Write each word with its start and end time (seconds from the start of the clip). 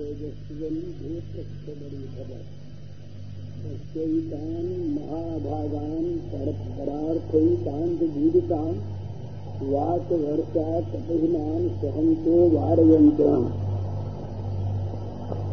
तेजस्वी 0.00 0.68
भूतस्थ 0.98 1.64
बड़ी 1.78 1.98
खबर 2.12 2.44
तस्यैतान् 3.64 4.70
महाभागान् 4.92 6.06
परार्थैतान्त 6.76 8.04
जीवितान् 8.14 8.78
वातवर्षा 9.72 10.64
तपहिनान् 10.92 11.66
सहन्तो 11.82 12.38
वारयन्त्रान् 12.54 13.44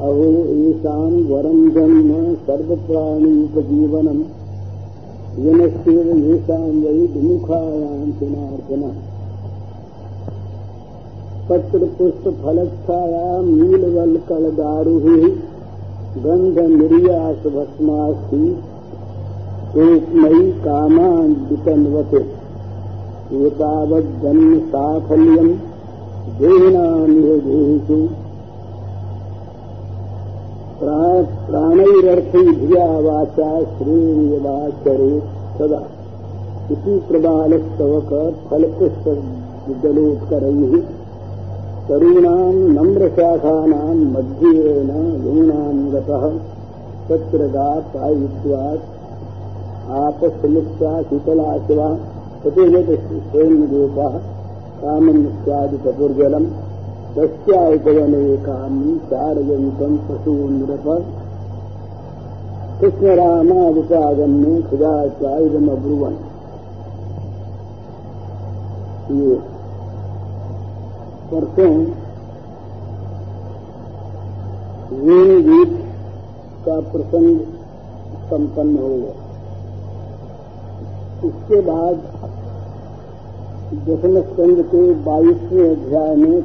अहो 0.08 0.30
येषाम् 0.62 1.20
वरम् 1.34 1.70
जन्म 1.80 2.14
सर्वप्राणीपजीवनम् 2.48 4.24
यनस्येव 5.48 6.10
येषाम् 6.30 6.82
वै 6.86 6.98
विमुखायाम् 7.18 8.18
जनार्दनः 8.22 8.96
पत्र 11.50 11.86
पुष्प 11.98 12.24
फलच्छाया 12.44 13.28
नीलवल 13.42 14.16
दारुहि 14.56 15.20
गंध 16.18 16.60
निर्यास 16.60 17.38
भस्मास्थि 17.54 18.64
रूपमयी 19.76 20.52
कामान 20.52 21.30
वितन्वते 21.50 22.22
एतावज्जन्म 23.46 24.60
साफल्यम 24.60 25.50
देहिनानिहेषु 26.42 28.00
प्राणैरर्थी 31.48 32.46
धिया 32.56 32.88
वाचा 33.00 33.52
श्रेयवाचरे 33.64 35.10
सदा। 35.58 35.82
इसी 36.72 37.00
प्रबालस्तवक 37.00 38.14
फलपुष्प 38.50 39.10
जलोत्करैः 39.84 40.97
तरूणाम् 41.90 42.58
नम्रशाखानाम् 42.76 44.02
मध्येन 44.14 44.90
लूणाम् 45.24 45.92
गतः 45.94 46.24
तत्र 47.10 47.48
गापायित्वात् 47.48 48.86
आपस्समुक्ता 50.00 51.02
शीतला 51.02 51.58
शिवा 51.58 51.90
तथैव 52.46 52.96
स्वयंगोपः 52.96 54.18
कामम् 54.82 55.26
स्यादितपुर्जलम् 55.26 56.50
तस्या 57.16 57.62
उपवने 57.76 58.38
कामम् 58.38 58.98
चारयन्तम् 59.12 59.98
पशून्नृप। 59.98 60.88
कृष्णरामावुपागम्य 62.82 64.62
खुदा 64.62 65.08
चायुधमब्रुवन् 65.08 66.18
ये 69.12 69.57
परसों 71.32 71.72
वेण 75.00 75.42
गीत 75.44 75.74
का 76.66 76.80
प्रसंग 76.92 77.40
संपन्न 78.30 78.78
हो 78.78 78.90
गया 78.90 79.16
उसके 81.24 81.62
बाद 81.62 81.96
दशम 83.88 84.22
स्कंद 84.22 84.62
के 84.66 84.94
बाईसवें 85.04 85.70
अध्याय 85.70 86.16
में 86.16 86.42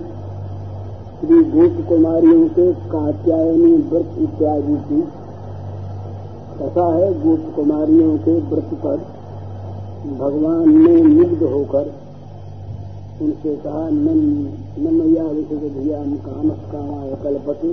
श्री 1.21 1.43
गोप 1.45 1.89
कुमारियों 1.89 2.49
के 2.49 2.73
कात्यायनी 2.73 3.73
व्रत 3.91 4.15
इत्यादि 4.19 4.77
की 4.89 5.01
कथा 6.59 6.87
है। 6.95 7.13
गोप 7.21 7.53
कुमारियों 7.57 8.17
के 8.19 8.39
व्रत 8.41 8.75
पर 8.75 8.97
भगवान 10.19 10.79
ने 10.79 11.03
मुग्ध 11.03 11.43
होकर 11.43 12.02
उनसे 13.23 13.55
कहा 13.57 13.89
न 13.91 14.95
मैया 14.95 15.25
कामस 16.27 16.61
कामाय 16.73 17.15
कल्पति 17.25 17.73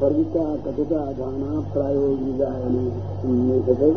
वर्गिता 0.00 0.44
कथिता 0.56 1.00
प्रायोगिकायने 1.72 2.84
सुनने 3.20 3.60
सके 3.62 3.90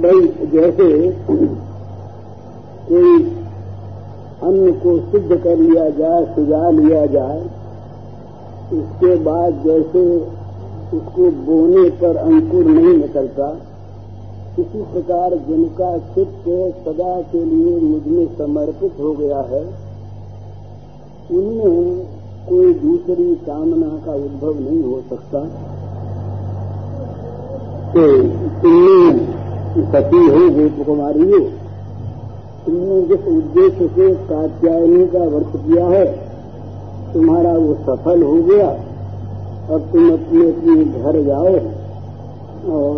भाई, 0.00 0.20
जैसे 0.52 0.86
कोई 2.88 3.12
अन्न 4.42 4.72
को 4.72 4.92
सिद्ध 5.10 5.36
कर 5.36 5.56
लिया 5.56 5.88
जाए 5.90 6.24
सुझा 6.34 6.70
लिया 6.70 7.04
जाए, 7.06 7.40
उसके 8.72 9.16
बाद 9.24 9.62
जैसे 9.66 10.02
उसको 10.96 11.30
बोने 11.46 11.88
पर 12.00 12.16
अंकुर 12.16 12.64
नहीं 12.64 12.96
निकलता 12.98 13.48
किसी 14.56 14.82
प्रकार 14.90 15.34
जिनका 15.46 15.86
चित्त 16.10 16.44
सदा 16.82 17.14
के 17.30 17.44
लिए 17.44 17.78
मुझमें 17.80 18.26
समर्पित 18.38 19.00
हो 19.00 19.12
गया 19.12 19.40
है, 19.48 19.62
उनमें 21.32 22.04
कोई 22.48 22.72
दूसरी 22.74 23.34
कामना 23.46 23.88
का 24.04 24.14
उद्भव 24.24 24.60
नहीं 24.60 24.82
हो 24.82 25.00
सकता। 25.10 25.40
तो 27.94 28.06
तुमने 28.62 28.98
सती 29.86 30.22
हो 30.26 30.48
गोप 30.56 30.84
कुमारी 30.86 31.30
हो 31.30 31.40
तुमने 32.64 33.00
जिस 33.08 33.26
उद्देश्य 33.28 33.88
से 33.88 34.12
कात्यायनी 34.26 35.06
का 35.06 35.24
वर्ष 35.26 35.52
किया 35.56 35.86
है, 35.86 36.04
तुम्हारा 37.12 37.52
वो 37.54 37.74
सफल 37.82 38.22
हो 38.22 38.36
गया, 38.44 38.68
अब 39.66 39.90
तुम 39.92 40.12
अपने 40.12 40.48
अपने 40.48 40.84
घर 41.02 41.22
जाओ 41.24 41.52
और 42.72 42.96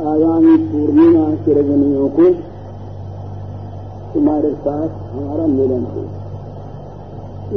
आगामी 0.00 0.56
पूर्णिमा 0.56 1.30
की 1.30 1.52
रजनियों 1.52 2.08
को 2.08 2.30
तुम्हारे 4.14 4.50
साथ 4.50 4.88
हमारा 4.88 5.46
मिलन 5.46 5.82
हो। 5.82 6.00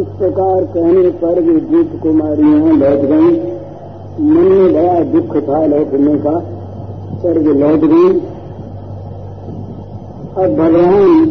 इस 0.02 0.08
प्रकार 0.08 0.64
कहने 0.64 1.10
पर 1.10 1.40
वे 1.40 1.60
गीत 1.60 2.00
कुमारियाँ 2.04 2.66
लौट 2.66 3.00
गई। 3.00 3.40
मन 4.20 4.52
में 4.52 4.74
बड़ा 4.74 5.04
दुख 5.04 5.50
था 5.50 5.66
लौटने 5.66 6.16
का। 6.16 6.40
पर 7.24 7.40
वे 7.40 7.54
लौट 7.54 7.80
गई। 7.80 8.20
अब 10.44 10.56
भगवान 10.56 11.26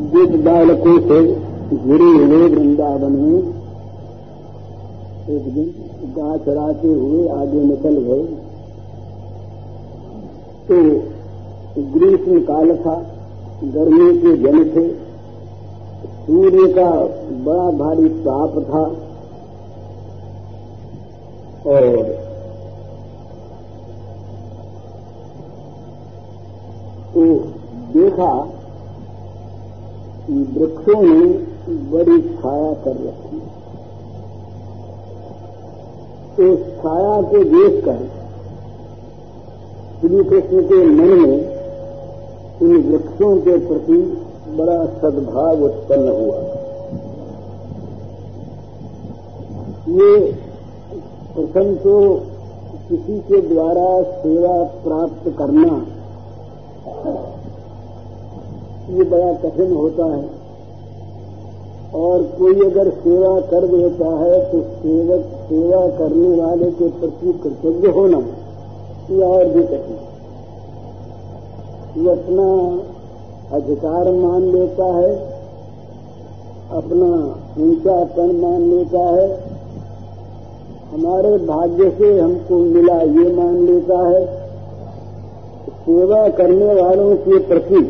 गीत 0.00 0.44
बालकों 0.44 1.00
से 1.00 1.32
घिरे 1.76 2.24
हुए 2.24 2.48
वृंदावन 2.48 3.12
में 3.12 3.38
एक 5.30 5.54
दिन 5.54 5.81
गाय 6.04 6.38
चराते 6.38 6.88
हुए 6.88 7.28
आगे 7.30 7.60
निकल 7.62 7.96
गए 8.00 8.22
तो 10.68 10.76
ग्रीष्म 11.92 12.40
काल 12.42 12.74
था, 12.76 12.94
गर्मी 13.66 14.08
के 14.18 14.36
जन 14.38 14.64
थे। 14.70 14.84
सूर्य 16.22 16.72
का 16.72 16.90
बड़ा 17.44 17.70
भारी 17.78 18.08
ताप 18.24 18.58
था। 18.68 18.82
और 21.66 21.86
तो 27.14 27.24
देखा 27.94 28.32
वृक्षों 30.28 31.00
ने 31.02 31.24
बड़ी 31.92 32.20
छाया 32.22 32.72
कर 32.84 32.96
रखी। 33.00 33.40
तो 36.32 36.44
छाया 36.76 37.16
को 37.22 37.42
देखकर 37.46 37.98
श्री 40.00 40.22
कृष्ण 40.24 40.62
के 40.68 40.84
मन 40.86 41.10
में 41.20 41.40
इन 42.62 42.72
वृक्षों 42.84 43.36
के 43.40 43.56
प्रति 43.66 43.98
बड़ा 44.56 44.78
सद्भाव 44.94 45.62
उत्पन्न 45.64 46.08
हुआ। 46.10 46.38
ये 49.92 50.12
प्रथम 51.34 51.74
तो 51.76 51.94
किसी 52.88 53.18
के 53.20 53.40
द्वारा 53.48 53.86
सेवा 54.14 54.56
प्राप्त 54.84 55.28
करना, 55.38 55.74
ये 58.90 59.04
बड़ा 59.10 59.32
कठिन 59.42 59.72
होता 59.74 60.06
है। 60.06 60.41
और 61.94 62.22
कोई 62.36 62.54
अगर 62.66 62.88
सेवा 62.98 63.30
कर 63.48 63.66
देता 63.66 64.10
है 64.18 64.36
तो 64.50 64.60
सेवक 64.74 65.24
सेवा 65.48 65.80
करने 65.96 66.28
वाले 66.36 66.70
के 66.70 66.88
प्रति 66.90 67.32
कृतज्ञ 67.42 67.88
होना, 67.90 68.18
ये 69.10 69.22
और 69.24 69.44
भी 69.46 69.62
कठिन 69.64 69.98
ये 71.96 72.10
अपना 72.10 72.46
अधिकार 73.56 74.10
मान 74.12 74.42
लेता 74.52 74.84
है, 74.92 75.10
अपना 76.72 77.08
ऊंचापन 77.62 78.30
मान 78.36 78.62
लेता 78.62 79.02
है, 79.08 79.26
हमारे 80.92 81.36
भाग्य 81.46 81.90
से 81.90 82.18
हमको 82.20 82.58
मिला 82.58 83.00
ये 83.00 83.34
मान 83.34 83.58
लेता 83.66 83.98
है, 84.08 84.24
सेवा 85.82 86.28
करने 86.30 86.74
वालों 86.74 87.14
के 87.18 87.38
प्रति 87.44 87.82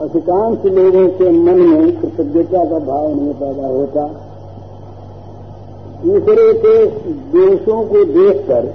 अधिकांश 0.00 0.64
लोगों 0.66 1.08
के 1.08 1.30
मन 1.30 1.58
में 1.60 1.88
कृतज्ञता 2.00 2.60
का 2.64 2.78
भाव 2.78 3.08
नहीं 3.14 3.32
पैदा 3.34 3.66
होता। 3.66 4.04
दूसरे 6.04 6.46
के 6.54 6.74
देशों 7.32 7.80
को 7.84 8.04
देखकर 8.04 8.68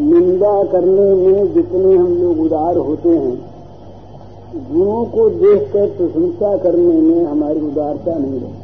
निंदा 0.00 0.54
करने 0.64 1.04
में 1.14 1.52
जितने 1.54 1.94
हम 1.96 2.10
लोग 2.14 2.40
उदार 2.40 2.76
होते 2.78 3.08
हैं, 3.08 3.36
गुणों 4.72 5.04
को 5.04 5.28
देखकर 5.28 5.86
प्रशंसा 5.90 6.50
करने 6.56 6.96
में 7.00 7.20
हमारी 7.26 7.60
उदारता 7.60 8.16
नहीं 8.18 8.40
रहती। 8.40 8.62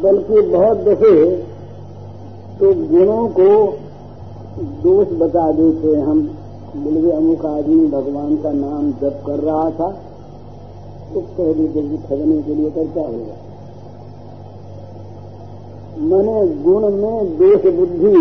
बल्कि 0.00 0.40
बहुत 0.50 0.76
दफे 0.78 1.16
तो 2.60 2.66
गुणों 2.88 3.24
को 3.30 3.48
दोष 4.82 5.06
बता 5.18 5.50
देते 5.52 5.96
हम। 6.00 6.18
बोले 6.74 7.10
अमुक 7.12 7.44
आदमी 7.46 7.86
भगवान 7.86 8.36
का 8.36 8.50
नाम 8.52 8.90
जप 9.00 9.22
कर 9.26 9.40
रहा 9.40 9.70
था 9.70 9.88
तो 11.12 11.20
देते 11.20 11.80
कि 11.80 11.96
ठगने 12.04 12.36
के 12.42 12.54
लिए 12.54 12.70
करता 12.70 13.00
होगा 13.00 13.34
मैंने 16.02 16.36
गुण 16.62 16.88
में 16.92 17.36
देश 17.38 17.66
बुद्धि 17.74 18.12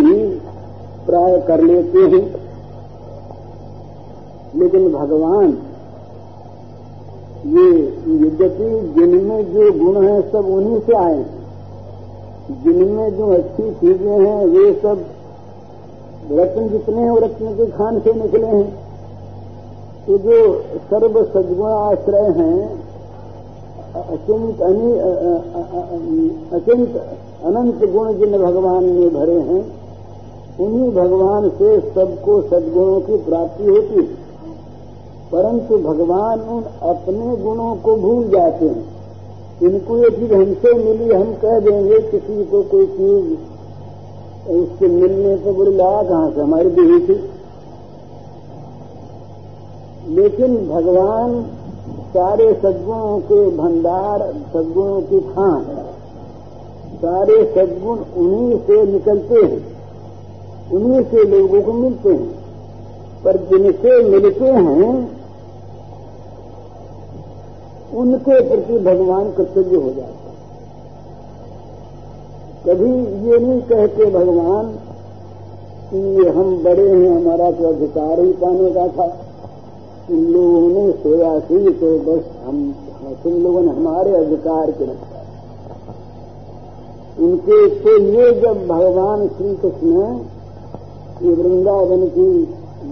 प्राय 1.06 1.40
कर 1.48 1.64
लेते 1.64 2.02
हैं, 2.08 2.26
लेकिन 4.56 4.92
भगवान, 4.94 5.54
ये 7.48 7.70
यद्यपि 8.18 8.70
जिनमें 8.96 9.42
जो 9.54 9.72
गुण 9.80 10.04
है 10.04 10.22
सब 10.32 10.50
उन्हीं 10.50 10.80
से 10.80 10.96
आए 10.98 11.24
जिनमें 12.64 13.18
जो 13.18 13.32
अच्छी 13.34 13.72
चीज़ें 13.72 14.20
हैं, 14.20 14.46
वे 14.46 14.72
सब 14.74 15.06
रत्न 16.32 16.68
जितने 16.70 17.02
हैं 17.02 17.18
रत्न 17.18 17.54
के 17.56 17.66
खान 17.66 18.00
से 18.00 18.14
निकले 18.14 18.48
हैं 18.48 18.92
तो 20.08 20.18
जो 20.18 20.62
सर्व 20.62 21.24
सदगुण 21.24 21.70
आश्रय 21.70 22.30
हैं, 22.38 22.58
अचिंत 23.96 24.62
अचिंत 26.54 26.96
अनंत 27.44 27.84
गुण 27.92 28.14
जिन 28.14 28.38
भगवान 28.38 28.84
में 28.84 29.14
भरे 29.14 29.40
हैं, 29.40 29.64
उन्हीं 30.60 30.92
भगवान 30.92 31.50
से 31.50 31.80
सबको 31.80 32.42
सदगुणों 32.42 33.00
की 33.02 33.18
प्राप्ति 33.18 33.64
होती 33.64 33.96
है। 33.96 34.22
परंतु 35.32 35.78
भगवान 35.78 36.40
उन 36.40 36.64
अपने 36.82 37.36
गुणों 37.38 37.76
को 37.76 37.96
भूल 37.96 38.28
जाते 38.28 38.66
हैं। 38.66 38.86
इनको 39.62 39.98
ये 39.98 40.10
चीज़ 40.10 40.34
हमसे 40.34 40.74
मिली, 40.74 41.14
हम 41.14 41.34
कह 41.34 41.60
देंगे, 41.60 42.00
किसी 42.00 42.46
को 42.46 42.62
कोई 42.62 42.86
चीज़ 42.86 43.38
उसके 44.50 44.88
मिलने 44.88 45.38
से 45.38 45.52
बुरी 45.52 45.72
लगा 45.72 46.04
कहाँ 46.04 46.32
से, 46.32 46.42
हमारी 46.42 46.70
हुई 46.70 47.00
थी। 47.00 47.32
लेकिन 50.08 50.70
भगवान 50.70 51.46
सारे 52.10 52.54
सद्गुणों 52.54 53.20
के 53.20 53.50
भंडार, 53.58 54.34
सद्गुणों 54.54 55.02
की 55.02 55.20
खान, 55.20 55.64
सारे 56.96 57.54
सद्गुण 57.56 57.98
उन्हीं 57.98 58.60
से 58.60 58.84
निकलते 58.84 59.36
हैं, 59.36 59.78
उन्हीं 60.72 61.04
से 61.04 61.24
लोगों 61.24 61.62
को 61.62 61.74
मिलते 61.74 62.10
हैं। 62.10 62.42
पर 63.24 63.38
जिनसे 63.38 64.10
मिलते 64.10 64.46
हैं, 64.46 65.22
उनके 67.94 68.50
प्रति 68.50 68.80
भगवान 68.80 69.32
कर्तव्य 69.32 69.76
हो 69.76 69.90
जाते 69.90 70.21
कभी 72.66 72.90
ये 73.28 73.38
नहीं 73.40 73.62
कहते 73.64 74.06
भगवान 74.12 74.68
कि 75.92 76.28
हम 76.28 76.52
बड़े 76.64 76.88
हैं, 76.90 77.10
हमारा 77.12 77.52
तो 77.52 77.68
अधिकार 77.68 78.20
ही 78.20 78.32
पाने 78.42 78.70
का 78.72 78.88
था। 78.90 79.06
इन 80.10 80.26
लोगों 80.28 80.68
ने 80.70 80.92
सोया 80.94 81.40
थी 81.40 81.72
तो 81.80 81.90
बस 82.00 82.24
हम, 82.46 82.60
तुम 83.24 83.34
लोगों 83.44 83.62
ने 83.62 83.72
हमारे 83.72 84.12
अधिकार 84.16 84.72
के 84.72 84.86
रखा। 84.86 85.24
उनके 87.20 87.58
तो 87.80 87.98
ये 88.00 88.32
जब 88.42 88.68
भगवान 88.68 89.28
श्री 89.28 89.56
कृष्ण 89.56 89.90
ये 91.22 91.34
वृंदावन 91.34 92.06
की 92.10 92.30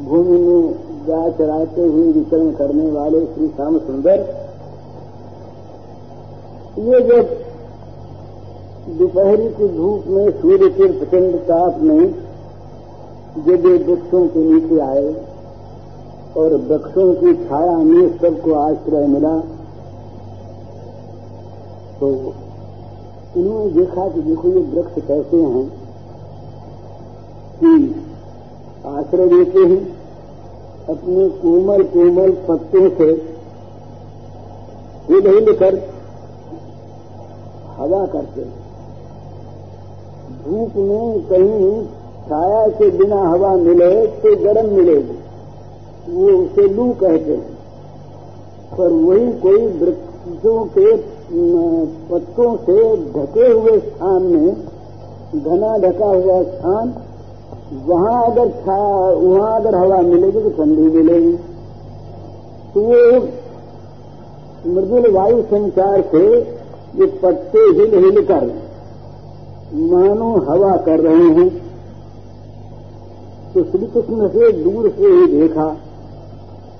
भूमि 0.05 0.39
में 0.39 0.73
जा 1.05 1.21
चराते 1.29 1.81
हुए 1.83 2.11
विचरण 2.11 2.51
करने 2.53 2.89
वाले 2.91 3.19
श्री 3.25 3.47
श्याम 3.49 3.77
सुंदर, 3.79 4.25
ये 6.79 6.99
जब 7.01 7.37
दोपहरी 8.87 9.47
की 9.49 9.67
धूप 9.67 10.03
में 10.07 10.29
सूर्य 10.31 10.69
के 10.69 10.85
प्रचंड 10.99 11.35
ताप 11.47 11.79
में 11.79 12.11
जब 13.37 13.65
ये 13.65 13.77
वृक्षों 13.77 14.27
के 14.27 14.43
नीचे 14.43 14.79
आए 14.81 15.09
और 16.37 16.53
वृक्षों 16.67 17.13
की 17.13 17.33
छाया 17.45 17.77
में 17.79 18.17
सबको 18.17 18.53
आश्रय 18.53 19.07
मिला। 19.07 19.35
तो 21.99 22.07
उन्होंने 23.37 23.71
देखा 23.71 24.07
कि 24.09 24.21
देखो 24.21 24.47
ये 24.49 24.61
वृक्ष 24.71 25.01
कैसे 25.07 25.41
हैं 25.45 25.65
कि 27.59 27.71
आश्रय 28.89 29.27
देते 29.27 29.65
हैं, 29.65 29.81
अपने 30.89 31.27
कोमल 31.41 31.83
कोमल 31.95 32.31
पत्तों 32.47 32.89
से 32.89 33.09
हिल 35.09 35.27
हिल 35.27 35.53
कर 35.53 35.77
हवा 37.77 38.05
करते 38.05 38.41
हैं। 38.41 38.58
धूप 40.39 40.75
में 40.77 41.19
कहीं 41.21 41.85
छाया 42.27 42.67
के 42.67 42.89
बिना 42.89 43.21
हवा 43.21 43.53
मिले 43.57 43.89
तो 44.17 44.35
गर्म 44.43 44.69
मिलेगी। 44.73 45.17
वो 46.09 46.27
उसे 46.35 46.67
लू 46.67 46.85
कहते 46.93 47.31
हैं। 47.31 47.57
पर 48.77 48.91
वही 48.99 49.31
कोई 49.39 49.67
वृक्षों 49.79 50.63
के 50.77 50.95
पत्तों 52.09 52.55
से 52.57 52.77
ढके 53.13 53.47
हुए 53.49 53.77
स्थान 53.79 54.23
में, 54.23 54.53
घना 55.35 55.77
ढका 55.77 56.05
हुआ 56.07 56.41
स्थान, 56.43 56.93
वहाँ 57.87 58.23
अगर 58.25 58.47
वहाँ 59.17 59.55
अगर 59.55 59.75
हवा 59.75 60.01
मिलेगी 60.03 60.41
तो 60.41 60.49
ठंडी 60.49 60.87
मिलेगी। 60.97 61.35
तो 62.73 62.81
वो 62.81 63.01
मृदुल 64.67 65.11
वायु 65.11 65.41
संचार 65.43 66.01
से 66.11 66.25
ये 66.95 67.05
पत्ते 67.23 67.59
हिल 67.59 67.93
हिल 67.95 68.25
कर 68.25 68.47
मानो 69.73 70.37
हवा 70.49 70.77
कर 70.77 70.99
रहे 70.99 71.29
हैं 71.29 71.49
तो 73.53 73.63
श्री 73.63 73.85
कृष्ण 73.85 74.27
से 74.27 74.51
दूर 74.51 74.89
से 74.89 75.05
ही 75.05 75.39
देखा 75.39 75.77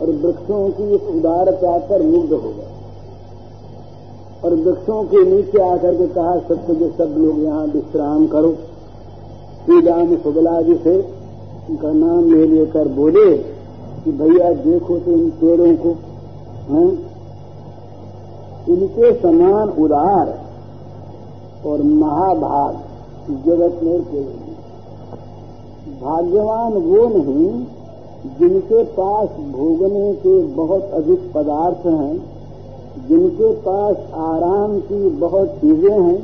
और 0.02 0.10
वृक्षों 0.10 0.70
की 0.70 0.96
इस 0.96 1.02
उदारता 1.02 1.78
पर 1.78 2.02
मुग्ध 2.02 2.34
हो 2.34 2.50
गया 2.50 2.70
और 4.44 4.54
वृक्षों 4.54 5.04
के 5.04 5.26
नीचे 5.26 5.70
आकर 5.70 5.96
के 5.96 6.08
कहा, 6.08 6.38
सत्य 6.38 6.76
जो 6.76 6.90
सब 6.90 7.16
लोग 7.18 7.44
यहाँ 7.44 7.66
विश्राम 7.66 8.28
करो। 8.28 8.52
श्री 9.66 9.82
राम 9.82 10.16
सुबला 10.16 10.62
जी 10.62 10.76
से 10.76 11.00
उनका 11.70 11.92
नाम 11.92 12.34
ले 12.34 12.48
लेकर 12.48 12.88
बोले 12.88 13.38
कि, 14.04 14.12
भैया, 14.12 14.54
देखो 14.54 15.00
तो 15.00 15.12
इन 15.12 15.30
पेड़ों 15.30 15.76
को, 15.76 15.90
हैं? 16.74 17.10
इनके 18.70 19.20
समान 19.20 19.70
उदार 19.70 20.49
और 21.66 21.82
महाभाग 21.84 22.74
जगत 23.46 23.80
में 23.84 24.04
कोई 24.04 24.22
नहीं 24.22 24.58
भाग्यवान 26.02 26.74
वो 26.74 27.08
नहीं 27.08 27.50
जिनके 28.40 28.84
पास 28.84 29.30
भोगने 29.30 30.14
के 30.14 30.42
बहुत 30.56 30.92
अधिक 30.94 31.32
पदार्थ 31.34 31.86
हैं, 31.86 32.16
जिनके 33.08 33.52
पास 33.62 33.96
आराम 34.14 34.80
की 34.80 35.10
बहुत 35.10 35.50
चीज़ें 35.56 35.92
हैं 35.92 36.18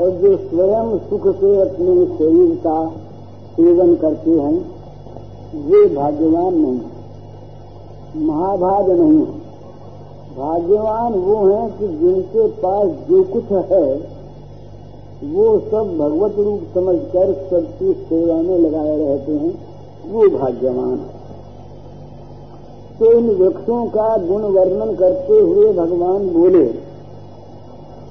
और 0.00 0.10
जो 0.10 0.36
स्वयं 0.36 0.96
सुख 0.98 1.26
से 1.36 1.50
अपने 1.60 2.06
शरीर 2.16 2.54
का 2.56 2.78
सेवन 3.56 3.94
करते 3.94 4.30
हैं, 4.30 4.54
वे 5.66 5.86
भाग्यवान 5.94 6.54
नहीं 6.54 8.26
महाभाग 8.26 8.90
नहीं 8.90 9.18
है। 9.18 9.38
भाग्यवान 10.36 11.12
वो 11.14 11.36
हैं 11.46 11.68
कि 11.78 11.88
जिनके 11.88 12.46
पास 12.62 12.88
जो 13.08 13.22
कुछ 13.24 13.52
है 13.70 13.84
वो 15.24 15.58
सब 15.60 15.96
भगवत 15.98 16.34
रूप 16.38 16.60
समझकर 16.74 17.32
सबकी 17.50 17.92
सेवा 17.92 18.36
में 18.36 18.58
लगाए 18.58 18.96
रहते 18.98 19.32
हैं, 19.32 19.52
वो 20.10 20.28
भाग्यवान 20.38 20.98
है। 20.98 21.18
तो 22.98 23.12
इन 23.12 23.28
वृक्षों 23.30 23.84
का 23.86 24.16
गुण 24.16 24.42
वर्णन 24.42 24.94
करते 24.94 25.32
हुए 25.32 25.72
भगवान 25.72 26.28
बोले, 26.28 26.64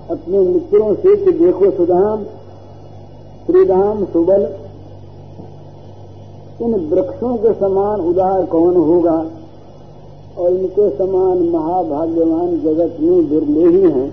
अपने 0.10 0.40
मित्रों 0.40 0.94
से 0.96 1.16
कि 1.16 1.32
देखो 1.32 1.72
सुधाम 1.72 2.24
श्रीधाम 3.46 4.06
सुबल, 4.06 4.48
इन 6.62 6.76
वृक्षों 6.90 7.36
के 7.38 7.54
समान 7.54 8.02
उदार 8.02 8.46
कौन 8.46 8.76
होगा? 8.76 9.26
और 10.38 10.50
इनके 10.50 10.90
समान 10.90 11.38
महाभाग्यवान 11.50 12.60
जगत 12.60 12.98
में 13.00 13.30
बिरले 13.30 13.68
ही। 13.68 13.84
हैं 13.92 14.10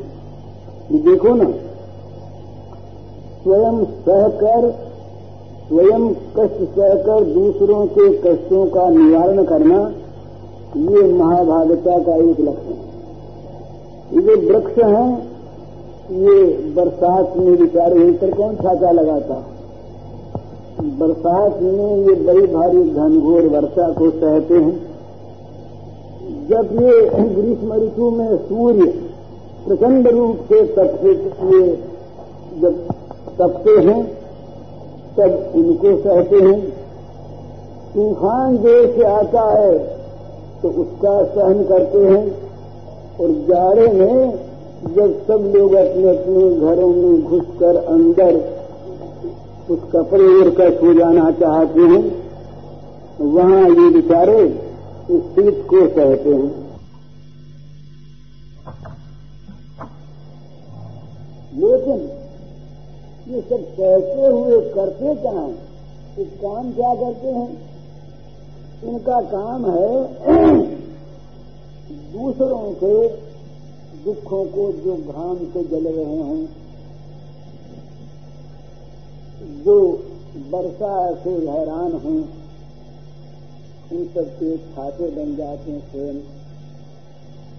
देखो 1.04 1.34
ना 1.34 1.52
स्वयं 3.46 3.84
सहकर, 3.84 4.70
स्वयं 5.68 6.08
कष्ट 6.08 6.62
सहकर 6.62 7.24
दूसरों 7.24 7.86
के 7.86 8.08
कष्टों 8.10 8.66
का 8.66 8.88
निवारण 8.88 9.44
करना, 9.44 9.92
ये 10.76 11.12
महाभागता 11.12 11.98
का 11.98 12.16
एक 12.16 12.40
लक्षण 12.40 12.72
है। 12.72 12.86
ये 14.12 14.46
वृक्ष 14.46 14.78
हैं, 14.78 15.28
ये 16.10 16.44
बरसात 16.76 17.36
में 17.36 17.56
बेचारे 17.56 18.12
पर 18.12 18.34
कौन 18.34 18.54
छाता 18.54 18.90
लगाता? 18.90 19.34
बरसात 20.82 21.62
में 21.62 21.96
ये 21.96 22.14
बड़ी 22.14 22.46
भारी 22.46 22.90
घनघोर 22.90 23.46
वर्षा 23.46 23.88
को 23.92 24.10
सहते 24.10 24.54
हैं। 24.54 24.86
जब 26.48 26.68
ये 26.72 27.10
ग्रीष्म 27.28 27.74
ऋतु 27.74 28.10
में 28.10 28.36
सूर्य 28.36 28.86
प्रचंड 29.66 30.08
रूप 30.08 30.36
से 30.36 30.64
तपते 30.64 31.12
ये 31.56 31.82
जब 32.60 32.84
तपते 33.38 33.74
हैं 33.82 34.02
तब 35.16 35.52
उनको 35.56 35.96
सहते 36.02 36.36
हैं। 36.38 36.60
तूफ़ान 37.94 38.56
देश 38.58 38.90
से 38.96 39.04
आता 39.10 39.44
है 39.52 39.78
तो 40.62 40.68
उसका 40.82 41.22
सहन 41.26 41.62
करते 41.64 42.04
हैं। 42.06 42.24
और 43.18 43.30
जाड़े 43.48 43.86
में 43.92 44.32
जब 44.86 45.12
सब 45.26 45.52
लोग 45.54 45.74
अपने 45.74 46.08
अपने 46.10 46.50
घरों 46.66 46.88
में 46.88 47.22
घुसकर 47.22 47.76
अंदर 47.86 48.34
उस 49.70 49.78
कपड़े 49.92 50.26
ओढ़ 50.30 50.48
कर 50.54 50.74
सो 50.74 50.92
जाना 50.94 51.30
चाहते 51.40 51.80
हैं, 51.82 52.02
वहाँ 53.20 53.62
ये 53.62 53.88
बेचारे 53.90 54.38
इस 55.10 55.22
शीत 55.34 55.64
को 55.70 55.86
सहते 55.86 56.34
हैं। 56.34 56.50
लेकिन 61.56 61.98
ये 63.28 63.40
सब 63.40 63.62
कहते 63.62 64.26
हुए 64.26 64.60
करते 64.60 65.14
क्या 65.14 65.30
हैं? 65.30 65.58
इस 66.18 66.28
काम 66.28 66.72
क्या 66.72 66.94
करते 66.94 67.28
हैं? 67.28 67.70
इनका 68.84 69.20
काम 69.20 69.70
है 69.70 70.04
दूसरों 72.12 72.72
के 72.72 73.08
दुखों 74.04 74.44
को 74.44 74.72
जो 74.72 74.96
घाम 75.12 75.36
से 75.36 75.64
जल 75.64 75.88
रहे 75.88 76.16
हैं, 76.16 76.48
जो 79.64 80.02
वर्षा 80.50 81.14
से 81.14 81.30
हैरान 81.30 81.92
हैं, 81.92 82.46
उन 83.92 84.04
सबके 84.14 84.56
छाते 84.56 85.10
बन 85.10 85.36
जाते 85.36 85.70
हैं, 85.70 85.80
स्वयं। 85.80 86.16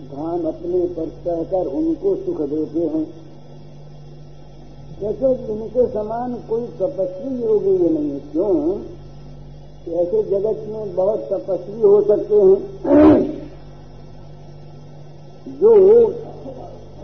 घाम 0.08 0.48
अपने 0.48 0.86
पर 0.86 1.10
सहकर 1.10 1.68
उनको 1.68 2.16
सुख 2.16 2.42
देते 2.42 2.80
हैं। 2.80 3.27
जैसे 5.02 5.26
इनके 5.54 5.88
समान 5.88 6.34
कोई 6.50 6.66
तपस्वी 6.66 7.44
योगी 7.44 7.84
ये 7.84 7.90
नहीं, 7.90 8.20
क्यों? 8.20 8.80
ऐसे 9.96 10.24
जगत 10.24 10.66
में 10.70 10.96
बहुत 10.96 11.20
तपस्वी 11.20 11.82
हो 11.82 12.02
सकते 12.02 12.36
हैं। 12.36 12.58
जो 15.48 15.74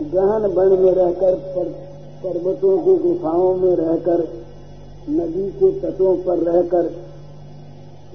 गहन 0.02 0.46
वन 0.46 0.78
में 0.78 0.92
रहकर 0.92 1.34
पर्वतों 2.24 2.78
की 2.78 2.94
गुफाओं 2.96 3.54
में 3.54 3.76
रहकर, 3.76 4.28
नदी 5.10 5.50
के 5.50 5.80
तटों 5.80 6.16
पर 6.16 6.38
रहकर 6.38 6.92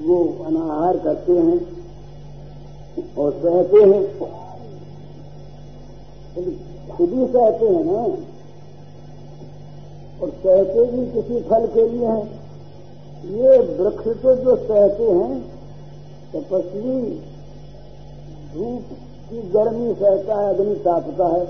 वो 0.01 0.43
अनाहार 0.45 0.97
करते 0.97 1.31
हैं 1.31 1.59
और 3.17 3.31
सहते 3.31 3.77
हैं। 3.77 4.19
खुद 6.97 7.09
ही 7.09 7.27
सहते 7.27 7.65
हैं 7.65 7.83
ना? 7.83 8.17
और 10.21 10.29
सहते 10.29 10.85
भी 10.85 11.11
किसी 11.11 11.41
फल 11.41 11.67
के 11.67 11.89
लिए 11.89 12.05
हैं। 12.05 12.39
ये 13.25 13.57
वृक्ष 13.57 14.21
तो 14.21 14.35
जो 14.35 14.55
सहते 14.55 15.03
हैं, 15.03 15.41
तपस्वी 16.33 17.21
धूप 18.53 18.83
की 19.29 19.41
गर्मी 19.41 19.93
सहता 19.93 20.41
है, 20.41 20.53
अग्नि 20.53 20.75
तापता 20.75 21.27
है, 21.27 21.45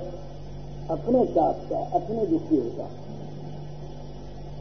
अपने 0.90 1.26
तापता 1.26 1.80
अपने 1.80 2.26
दुखी 2.26 2.58
होता 2.58 2.84
है। 2.84 3.00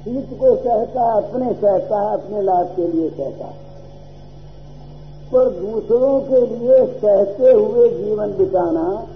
शीत 0.04 0.40
को 0.40 0.56
सहता 0.56 1.02
है, 1.02 1.22
अपने 1.22 1.52
सहता 1.52 2.00
है, 2.00 2.14
अपने 2.14 2.42
लाभ 2.42 2.66
के 2.66 2.88
लिए 2.88 3.10
सहता 3.10 3.46
है। 3.46 3.68
पर 5.32 5.50
दूसरों 5.50 6.20
के 6.20 6.40
लिए 6.46 6.86
सहते 6.86 7.52
हुए 7.52 7.88
जीवन 7.88 8.32
बिताना 8.32 9.06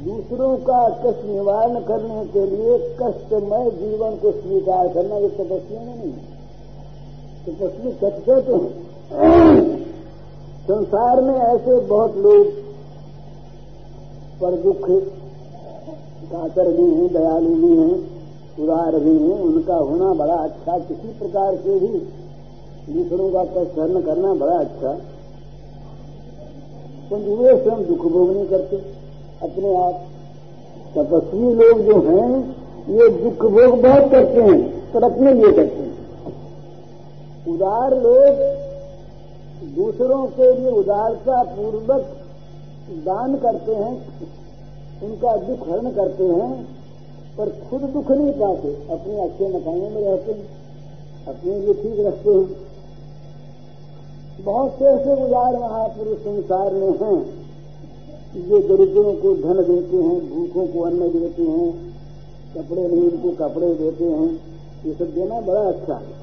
दूसरों 0.00 0.56
का 0.56 0.88
कष्ट 0.88 1.24
निवारण 1.24 1.80
करने 1.80 2.24
के 2.26 2.46
लिए 2.46 2.96
कष्टमय 3.02 3.70
जीवन 3.70 4.16
को 4.16 4.30
स्वीकार 4.32 4.88
करना, 4.88 5.16
ये 5.16 5.28
तपस्या 5.28 5.82
नहीं 5.82 6.12
है। 6.12 6.30
तो 7.46 7.52
पत्नी 7.52 7.92
सच 7.92 8.22
कहते 8.26 8.52
हैं। 8.52 9.80
संसार 10.62 11.20
में 11.20 11.34
ऐसे 11.34 11.80
बहुत 11.80 12.16
लोग 12.16 12.46
पर 14.40 14.56
दुख 14.56 14.90
कातर 16.32 16.72
भी 16.72 16.94
हैं, 16.94 17.12
दयालु 17.12 17.54
भी 17.54 17.76
हैं, 17.76 18.20
उदार 18.58 18.98
भी 19.00 19.18
हैं। 19.18 19.40
उनका 19.40 19.74
होना 19.74 20.12
बड़ा 20.12 20.34
अच्छा 20.34 20.78
किसी 20.78 21.08
प्रकार 21.08 21.56
से 21.56 21.78
भी 21.78 21.98
दूसरों 22.94 23.30
का 23.30 23.44
कष्ट 23.44 23.76
सहन 23.76 24.02
करना 24.02 24.34
बड़ा 24.34 24.56
अच्छा। 24.58 24.92
परंतु 27.10 27.36
वे 27.36 27.62
स्वयं 27.62 27.86
दुख 27.86 28.12
भोग 28.12 28.30
नहीं 28.30 28.46
करते 28.46 28.76
अपने 29.42 29.76
आप 29.76 30.06
तपस्वी 30.96 31.54
लोग 31.54 31.80
जो 31.80 32.00
हैं, 32.00 32.56
ये 32.88 33.08
दुख 33.08 33.50
भोग 33.50 33.82
बहुत 33.82 34.10
करते 34.10 34.42
हैं, 34.42 34.92
पर 34.92 35.04
अपने 35.04 35.32
लिए 35.32 35.52
करते 35.52 35.82
हैं। 35.82 35.88
उदार 37.54 37.94
लोग 37.94 38.58
दूसरों 39.76 40.26
के 40.26 40.54
लिए 40.54 40.70
उदारता 40.70 41.42
पूर्वक 41.42 42.16
दान 42.90 43.36
करते 43.36 43.74
हैं, 43.74 44.06
उनका 45.02 45.36
दुख 45.36 45.68
हरण 45.68 45.90
करते 45.90 46.24
हैं, 46.24 46.66
पर 47.38 47.48
खुद 47.70 47.80
दुख 47.80 48.10
नहीं 48.10 48.32
पाते, 48.32 48.68
अपने 48.68 49.20
अच्छे 49.20 49.48
मकानों 49.48 49.90
में 49.90 50.02
रहते 50.02 50.32
हैं, 50.32 50.48
अपने 51.28 51.60
लिए 51.60 51.74
ठीक 51.74 52.06
रखते 52.06 52.30
हैं। 52.30 52.48
बहुत 54.44 54.78
से 54.78 54.84
ऐसे 54.84 55.24
उदार 55.24 55.58
महापुरुष 55.58 56.18
संसार 56.18 56.72
में 56.72 56.90
हैं 56.90 57.39
जो 58.36 58.58
दरिद्रों 58.58 59.12
को 59.12 59.34
धन 59.34 59.62
देते 59.62 59.96
हैं, 59.96 60.18
भूखों 60.30 60.66
को 60.66 60.80
अन्न 60.80 60.98
देते 60.98 61.42
हैं, 61.42 61.94
कपड़े 62.56 62.88
नहीं, 62.88 63.10
उनको 63.10 63.30
कपड़े 63.30 63.74
देते 63.74 64.04
हैं, 64.04 64.40
ये 64.86 64.92
सब 64.92 65.14
देना 65.14 65.40
बड़ा 65.40 65.60
अच्छा 65.60 65.94
है। 65.94 66.18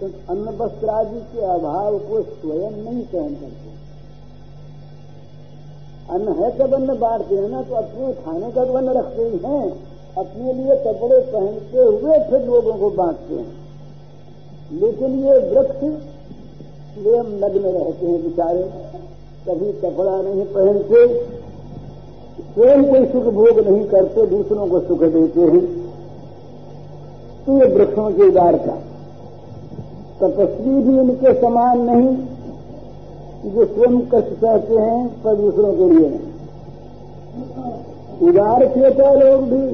तो 0.00 0.06
अन्न 0.30 0.56
वस्त्र 0.58 0.88
आदि 0.88 1.20
के 1.20 1.40
अभाव 1.40 1.98
को 1.98 2.22
स्वयं 2.22 2.70
नहीं 2.70 3.02
सहन 3.02 3.34
करते। 3.34 3.74
अन्न 6.10 6.42
है 6.42 6.58
जब 6.58 6.74
अन्न 6.74 6.98
बांटते 6.98 7.34
हैं 7.34 7.48
ना 7.48 7.62
तो 7.62 7.74
अपने 7.74 8.12
खाने 8.12 8.50
का 8.50 8.64
तो 8.64 8.72
अन्न 8.72 8.88
रखते 8.88 9.22
ही 9.22 9.38
हैं। 9.44 9.70
अपने 10.18 10.52
लिए 10.52 10.76
कपड़े 10.76 11.20
पहनते 11.20 11.78
हुए 11.78 12.18
फिर 12.18 12.46
लोगों 12.46 12.74
को 12.74 12.90
बांटते 12.90 13.34
हैं। 13.34 13.52
लेकिन 14.72 15.24
ये 15.24 15.38
वृक्ष 15.38 15.80
स्वयं 16.94 17.38
लग्न 17.38 17.60
रहते 17.60 18.06
हैं 18.06 18.22
बेचारे। 18.22 18.64
कभी 19.46 19.72
कपड़ा 19.80 20.16
नहीं 20.22 20.44
पहनते 20.46 21.00
स्वयं 22.54 22.84
कोई 22.84 23.04
सुख 23.06 23.24
भोग 23.34 23.58
नहीं 23.60 23.84
करते, 23.84 24.26
दूसरों 24.26 24.66
को 24.66 24.78
सुख 24.80 25.00
देते 25.00 25.40
हैं। 25.42 25.60
तो 27.46 27.58
ये 27.58 27.66
वृक्षों 27.74 28.10
की 28.10 28.22
उदारता 28.22 28.74
तपस्वी 30.20 30.82
भी 30.82 30.98
इनके 31.00 31.32
समान 31.40 31.80
नहीं, 31.90 32.10
जो 33.46 33.66
स्वयं 33.66 34.00
कष्ट 34.12 34.32
सहते 34.34 34.74
हैं 34.74 35.00
पर 35.22 35.36
दूसरों 35.36 35.72
के 35.72 35.86
लिए 35.90 36.08
नहीं 36.08 36.34
उदार 38.20 38.66
चेता 38.66 39.12
लोग 39.14 39.42
भी। 39.42 39.66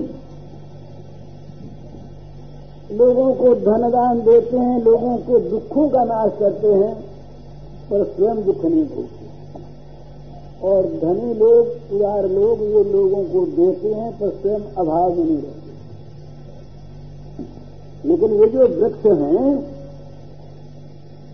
लोगों 2.97 3.33
को 3.35 3.55
धनदान 3.57 4.21
देते 4.21 4.57
हैं, 4.57 4.83
लोगों 4.85 5.17
को 5.19 5.39
दुखों 5.41 5.89
का 5.89 6.03
नाश 6.05 6.31
करते 6.39 6.73
हैं, 6.73 6.95
पर 7.91 8.05
स्वयं 8.07 8.45
दुख 8.45 8.65
नहीं 8.65 8.85
भोगते। 8.87 9.22
और 10.63 10.87
धनी 10.95 11.35
लोग 11.35 11.95
उदार 11.95 12.29
लोग 12.31 12.61
ये 12.63 12.83
लोगों 12.93 13.23
को 13.25 13.41
देते 13.57 13.89
हैं, 13.89 14.11
पर 14.19 14.29
स्वयं 14.33 14.63
अभाव 14.79 15.09
में 15.11 15.25
नहीं 15.25 15.37
रहते। 15.37 15.71
लेकिन 18.05 18.33
ये 18.33 18.49
जो 18.49 18.67
वृक्ष 18.77 19.07
हैं, 19.07 19.51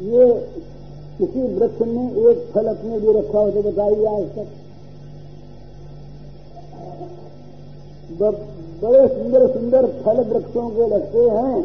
ये 0.04 0.25
किसी 1.18 1.42
वृक्ष 1.54 1.80
ने 1.82 2.04
एक 2.30 2.38
फल 2.54 2.66
अपने 2.66 2.99
लिए 3.00 3.12
रखा 3.12 3.38
हो 3.38 3.50
तो 3.50 3.62
बताइए 3.62 4.04
आज 4.06 4.26
तक। 4.35 4.49
बड़े 8.82 9.06
सुंदर 9.08 9.47
सुंदर 9.49 9.87
फल 10.02 10.20
वृक्षों 10.25 10.68
के 10.70 10.88
रखते 10.88 11.23
हैं, 11.30 11.62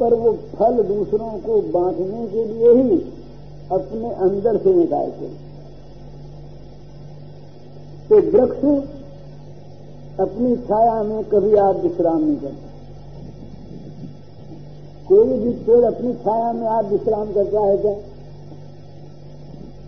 पर 0.00 0.14
वो 0.14 0.32
फल 0.54 0.82
दूसरों 0.84 1.30
को 1.38 1.60
बांटने 1.72 2.26
के 2.26 2.44
लिए 2.44 2.70
ही 2.72 2.98
अपने 3.72 4.10
अंदर 4.24 4.56
से 4.56 4.74
निकालते 4.74 5.24
हैं। 5.24 5.53
तो 8.10 8.16
वृक्ष 8.16 8.64
अपनी 10.20 10.56
छाया 10.56 11.02
में 11.02 11.24
कभी 11.24 11.54
आप 11.54 11.76
विश्राम 11.76 12.24
नहीं 12.24 12.36
करते। 12.36 12.72
कोई 15.08 15.38
भी 15.38 15.50
पेड़ 15.50 15.84
अपनी 15.84 16.12
छाया 16.14 16.52
में 16.52 16.66
आप 16.68 16.84
विश्राम 16.84 17.32
करता 17.32 17.60
है 17.60 17.76
क्या? 17.76 17.92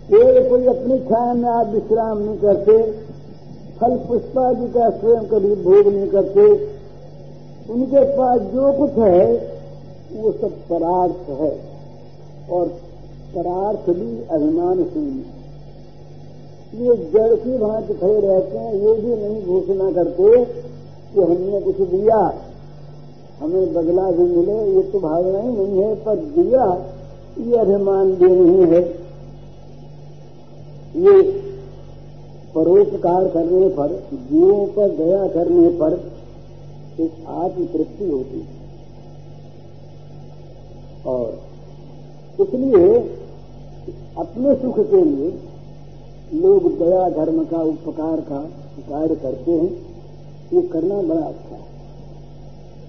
पेड़ 0.09 0.49
कोई 0.49 0.65
अपनी 0.65 0.99
छाया 0.99 1.33
में 1.33 1.49
आप 1.49 1.67
विश्राम 1.67 2.17
नहीं 2.17 2.37
करते, 2.37 2.91
फल 3.79 3.97
पुष्पा 3.97 4.53
जी 4.53 4.67
का 4.67 4.89
स्वयं 4.89 5.25
कभी 5.25 5.55
भोग 5.55 5.93
नहीं 5.93 6.07
करते। 6.07 6.75
उनके 7.73 8.03
पास 8.17 8.41
जो 8.41 8.73
कुछ 8.73 8.91
है, 8.91 9.25
वो 10.13 10.31
सब 10.31 10.51
परार्थ 10.69 11.29
है। 11.29 11.51
और 12.51 12.67
परार्थ 13.35 13.89
भी 13.89 14.27
अभिमान 14.31 14.83
शून्य 14.83 15.36
ये 16.75 16.95
जड़ 16.95 17.35
की 17.35 17.57
भांति 17.57 17.93
खड़े 17.93 18.19
रहते 18.19 18.57
हैं 18.57 18.73
ये 18.73 18.93
भी 18.93 19.15
नहीं 19.15 19.45
घोषणा 19.45 19.91
करते 19.91 20.45
कि 21.13 21.21
हमने 21.21 21.61
कुछ 21.61 21.77
दिया। 21.89 22.33
हमें 23.39 23.73
बदला 23.73 24.11
भी 24.11 24.23
मिले, 24.23 24.75
ये 24.75 24.83
तो 24.83 24.99
भावना 24.99 25.39
ही 25.39 25.47
नहीं 25.47 25.81
है, 25.83 25.95
पर 25.95 26.15
दिया, 26.15 26.65
ये 27.39 27.57
अभिमान 27.57 28.11
भी 28.11 28.29
नहीं 28.29 28.65
है। 28.65 28.81
ये 30.97 31.21
परोपकार 32.55 33.27
करने 33.27 33.69
पर, 33.69 34.09
जीवों 34.13 34.67
पर 34.67 34.89
दया 34.89 35.27
करने 35.27 35.69
पर 35.69 35.99
एक 36.99 37.25
आत्मतृप्ति 37.27 38.09
होती 38.09 38.39
है। 38.39 38.55
और 41.05 41.39
इसलिए 42.41 42.99
अपने 44.17 44.55
सुख 44.55 44.79
के 44.79 45.01
लिए 45.01 45.31
लोग 46.33 46.79
दया, 46.79 47.09
धर्म 47.09 47.45
का 47.45 47.61
उपकार 47.61 48.21
का 48.21 48.49
कार्य 48.79 49.15
करते 49.15 49.51
हैं 49.51 49.87
ये 50.53 50.61
करना 50.61 51.01
बड़ा 51.01 51.21
अच्छा 51.21 51.55
है। 51.55 51.67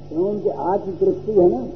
क्योंकि 0.09 0.49
आत्मतृप्ति 0.49 1.33
है 1.33 1.50
ना। 1.50 1.66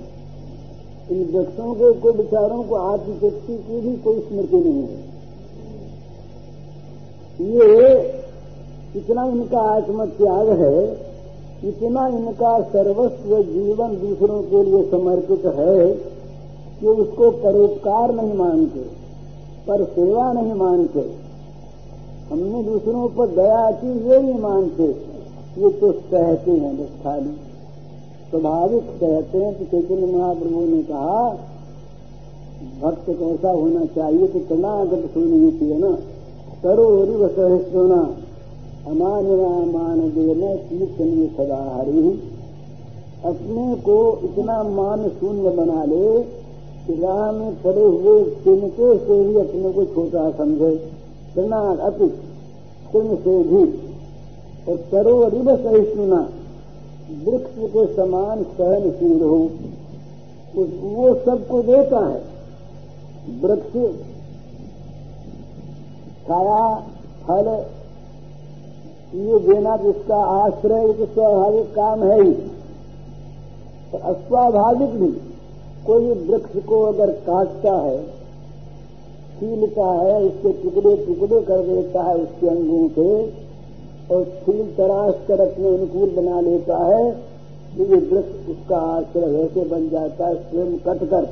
इन 1.10 1.24
वृक्षों 1.34 1.74
के 1.74 2.00
कोई 2.00 2.12
विचारों 2.12 2.64
को 2.64 2.74
आत्मतृप्ति 2.74 3.56
की 3.56 3.80
भी 3.80 3.96
कोई 3.96 4.20
स्मृति 4.20 4.56
नहीं 4.56 4.82
है। 4.82 5.12
ये 7.40 7.98
इतना 8.96 9.24
इनका 9.24 9.58
आत्मत्याग 9.58 10.48
है, 10.48 10.92
इतना 11.64 12.06
इनका 12.06 12.60
सर्वस्व 12.60 13.42
जीवन 13.42 13.88
दूसरों 13.88 14.42
के 14.42 14.64
लिए 14.64 14.90
समर्पित 14.90 15.44
है, 15.44 15.90
कि 16.80 16.86
उसको 16.86 17.30
परोपकार 17.30 18.14
नहीं 18.14 18.34
मानते, 18.34 18.80
पर 19.68 19.84
सेवा 19.84 20.32
नहीं 20.32 20.54
मानते। 20.54 21.21
हमने 22.32 22.62
दूसरों 22.64 23.08
पर 23.08 23.26
दया 23.30 23.70
की 23.78 23.88
ये 24.02 24.18
नहीं 24.20 24.38
मानते 24.40 24.84
ये 25.56 25.70
तो 25.70 25.90
सहते 25.92 26.50
हैं 26.52 26.76
बस 26.76 26.92
खाली। 27.02 27.32
स्वाभाविक 28.30 28.84
सहते 29.00 29.38
हैं 29.38 29.52
तो 29.54 29.64
चैतन्य 29.66 30.06
महाप्रभु 30.06 30.60
ने 30.66 30.82
कहा, 30.82 31.18
भक्त 32.82 33.06
कैसा 33.08 33.50
होना 33.50 33.84
चाहिए 33.94 34.26
तो 34.28 34.38
तनागत 34.48 35.02
सुननी 35.14 35.50
चाहिए 35.50 35.78
ना। 35.78 35.90
करो 36.62 36.86
रिव 37.04 37.26
सहिष्णुना 37.28 38.00
अमान्य 38.86 39.34
मान 39.72 40.00
देने 40.10 40.56
कीर्तनीय 40.62 41.28
सदा 41.36 41.60
हरी 41.74 42.08
अपने 43.24 43.66
को 43.82 43.98
इतना 44.24 44.62
मान 44.70 45.08
शून्य 45.10 45.50
बना 45.50 45.84
ले 45.84 46.06
कि 46.86 46.94
राह 47.02 47.30
में 47.32 47.54
पड़े 47.62 47.84
हुए 47.84 48.22
तिनके 48.44 48.96
से 48.98 49.20
ही 49.20 49.34
अपने 49.40 49.72
को 49.72 49.84
छोटा 49.94 50.30
समझे। 50.38 50.74
तनाग 51.36 51.78
अति 51.80 52.08
तिन 52.92 53.16
से 53.16 53.42
भी। 53.42 53.62
और 54.68 54.76
करो 54.90 55.28
रिव 55.28 55.56
सहिष्णुना 55.56 56.20
वृक्ष 57.24 57.54
के 57.66 57.86
समान 57.94 58.42
सहनशील 58.52 59.22
हो। 59.22 59.38
वो 60.54 61.14
सबको 61.16 61.62
देता 61.62 62.06
है। 62.06 62.20
वृक्ष 63.40 63.72
छाया 66.26 66.62
फल, 67.22 67.48
ये 69.14 69.38
देना 69.38 69.76
जिसका 69.76 70.16
आश्रय 70.16 70.92
तो 70.92 71.06
स्वाभाविक 71.06 71.74
काम 71.74 72.02
है 72.02 72.22
ही। 72.22 72.32
तो 73.92 73.98
अस्वाभाविक 74.04 74.90
भी 74.90 75.08
कोई 75.86 76.10
वृक्ष 76.28 76.64
को 76.64 76.82
अगर 76.82 77.10
काटता 77.26 77.72
है 77.78 78.21
छीलता 79.42 79.84
है 79.84 80.16
उसके 80.22 80.50
टुकड़े 80.52 80.90
टुकड़े 80.96 81.40
कर 81.40 81.60
देता 81.60 82.02
है 82.02 82.14
उसके 82.16 82.48
अंगों 82.48 82.88
के 82.88 83.06
और 84.14 84.24
फूल 84.44 84.60
तराश 84.76 85.14
कर 85.28 85.40
अपने 85.40 85.68
अनुकूल 85.68 86.10
बना 86.10 86.40
लेता 86.40 86.76
है। 86.84 87.10
तो 87.72 87.84
ये 87.84 87.98
वृक्ष 88.02 88.48
उसका 88.50 88.76
आश्रय 88.76 89.26
वैसे 89.28 89.64
बन 89.64 89.88
जाता 89.88 90.26
है, 90.26 90.34
स्वयं 90.34 90.76
कट 90.78 91.04
कर। 91.10 91.24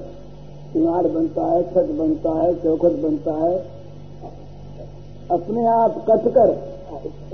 किनार 0.73 1.09
बनता 1.09 1.47
है, 1.47 1.63
छत 1.71 1.95
बनता 1.99 2.33
है, 2.41 2.53
चौखट 2.55 2.99
बनता 3.03 3.35
है। 3.37 3.55
अपने 5.31 5.67
आप 5.69 6.05
कट 6.11 6.29
कर 6.35 6.51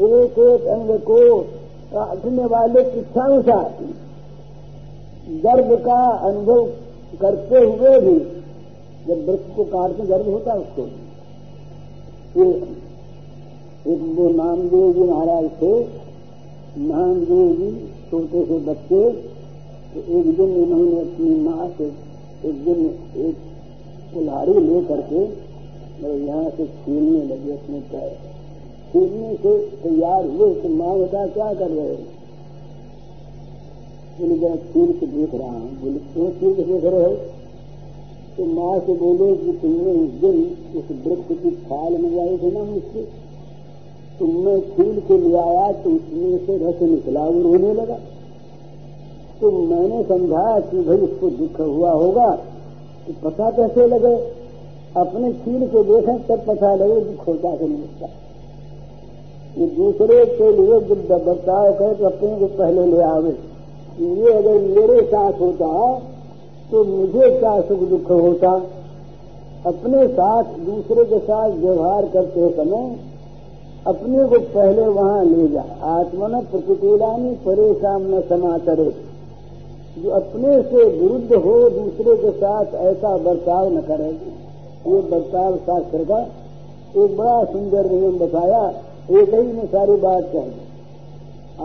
एक 0.04 0.38
एक 0.40 0.66
अंग 0.68 0.98
को 1.00 1.40
काटने 1.92 2.44
वाले 2.46 2.82
की 2.82 2.98
इच्छानुसार 2.98 3.68
गर्भ 5.42 5.78
का 5.84 6.00
अनुभव 6.28 6.66
करते 7.20 7.58
हुए 7.58 7.98
भी 8.00 8.18
जब 9.06 9.26
वृक्ष 9.26 9.54
को 9.56 9.64
काटते 9.66 10.06
गर्भ 10.06 10.28
होता 10.28 10.52
है 10.52 10.58
उसको। 10.58 10.82
ये 12.36 12.46
एक 13.86 14.00
वो 14.16 14.28
नामदेव 14.32 14.92
जी 14.92 15.02
महाराज 15.02 15.44
थे, 15.60 15.72
नामदेव 16.82 17.52
जी 17.56 17.70
छोटे 18.10 18.44
से 18.44 18.58
बच्चे 18.66 19.02
तो 19.92 20.00
एक 20.18 20.26
दिन 20.36 20.50
इन्होंने 20.56 21.00
अपनी 21.00 21.30
माँ 21.40 21.68
से 21.78 21.84
एक 22.44 22.64
दिन 22.64 22.84
एक 23.18 23.36
कुल्हाड़ी 24.14 24.54
ले 24.60 24.80
करके 24.84 25.20
यहाँ 25.98 26.50
से 26.50 26.66
छीलने 26.66 27.22
लगे 27.24 27.52
अपने 27.52 27.80
पैर। 27.92 28.10
छीलने 28.90 29.34
से 29.36 29.52
तैयार 29.82 30.26
हुए 30.26 30.54
तो 30.54 30.68
माँ 30.70 30.98
बता, 30.98 31.26
क्या 31.28 31.52
कर 31.54 31.70
रहे 31.70 31.88
हो? 31.88 31.96
बोले 34.18 34.36
जरा 34.38 34.56
के 34.66 35.06
देख 35.06 35.34
रहा 35.34 35.48
हूँ। 35.48 35.70
बोले, 35.80 35.98
क्यों 36.12 36.30
छील 36.30 36.54
के 36.54 36.62
देख 36.62 36.84
रहे 36.84 37.04
हो? 37.04 37.16
तो 38.37 38.44
माँ 38.46 38.79
से 38.79 38.94
बोले 38.94 39.27
कि 39.37 39.53
तुमने 39.61 39.92
उस 39.94 40.11
दिन 40.20 40.38
उस 40.79 40.88
वृक्ष 41.05 41.29
की 41.42 41.51
छाल 41.61 41.92
में 41.99 42.18
आई 42.22 42.37
थे 42.38 42.51
ना 42.53 42.62
मुझसे। 42.62 43.03
तुमने 44.18 44.55
छील 44.66 45.01
के 45.01 45.16
ले 45.18 45.37
आया 45.38 45.70
तो 45.75 45.90
उसमें 45.90 46.37
से 46.46 46.57
रस 46.59 46.83
निकला 46.83 47.20
और 47.20 47.35
रोने 47.42 47.72
लगा। 47.75 47.99
तो 49.40 49.51
मैंने 49.51 50.03
समझा 50.05 50.59
कि 50.61 50.83
भाई 50.85 50.99
उसको 51.07 51.31
दुख 51.38 51.61
हुआ 51.61 51.90
होगा 51.92 52.31
तो 53.07 53.12
पता 53.22 53.51
कैसे 53.51 53.87
लगे? 53.87 54.14
अपने 54.96 55.33
छील 55.35 55.66
के 55.68 55.83
देखें 55.85 56.18
तब 56.27 56.44
पता 56.46 56.75
लगे 56.75 57.01
कि 57.01 57.16
खोटा 57.16 57.57
से 57.57 57.66
नहीं 57.66 58.09
ये 59.59 59.66
दूसरे 59.77 60.25
के 60.29 60.51
लिए 60.53 60.81
जब 60.81 61.25
बर्ताव 61.27 61.72
करे 61.72 61.94
तो 61.94 62.05
अपने 62.07 62.38
को 62.38 62.46
पहले 62.57 62.87
ले 62.87 63.03
आवे 63.05 63.31
ये 64.01 64.33
अगर 64.33 64.61
मेरे 64.70 65.01
साथ 65.07 65.40
होता 65.40 65.68
तो 66.70 66.85
मुझे 66.85 67.29
क्या 67.38 67.61
सुख 67.61 67.81
दुख 67.81 68.11
होता? 68.11 68.50
अपने 69.66 70.07
साथ 70.09 70.44
दूसरे 70.61 71.05
के 71.05 71.18
साथ 71.18 71.50
व्यवहार 71.50 72.07
करते 72.07 72.50
समय 72.50 72.96
अपने 73.87 74.24
को 74.29 74.38
पहले 74.55 74.87
वहाँ 74.88 75.24
ले 75.24 75.48
जा। 75.48 75.64
आत्मा 75.83 76.26
न 76.26 76.40
प्रतिकूलानी 76.42 77.35
परेशान 77.46 78.02
न 78.14 78.20
समातरे 78.20 78.90
जो 79.98 80.11
अपने 80.11 80.62
से 80.62 80.85
विरुद्ध 80.98 81.35
हो, 81.35 81.70
दूसरे 81.70 82.16
के 82.16 82.31
साथ 82.31 82.74
ऐसा 82.74 83.16
बर्ताव 83.16 83.72
न 83.72 83.81
करे। 83.81 84.11
ये 84.87 85.00
बर्ताव 85.02 85.57
शास्त्र 85.57 86.05
का 86.05 86.20
एक 86.96 87.16
बड़ा 87.16 87.44
सुंदर 87.44 87.90
नियम 87.90 88.18
बताया, 88.18 88.68
एक 89.11 89.35
ही 89.35 89.52
में 89.52 89.66
सारी 89.66 89.96
बात 89.96 90.24
कह। 90.24 90.40
दी 90.40 90.64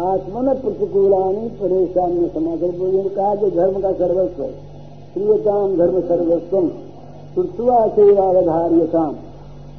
आत्मन 0.05 0.53
प्रतिकूलानी 0.53 1.47
परेशान 1.61 2.11
न 2.13 2.27
समातर 2.27 2.71
कहा 3.15 3.35
जो 3.35 3.49
धर्म 3.49 3.81
का 3.81 3.91
सर्वस्व 3.91 4.43
है। 4.43 4.70
श्रीयताम 5.13 5.75
धर्म 5.77 5.99
सर्वस्व 5.99 6.67
श्रुत्वा 7.33 7.87
सेवावधार्यताम 7.87 9.15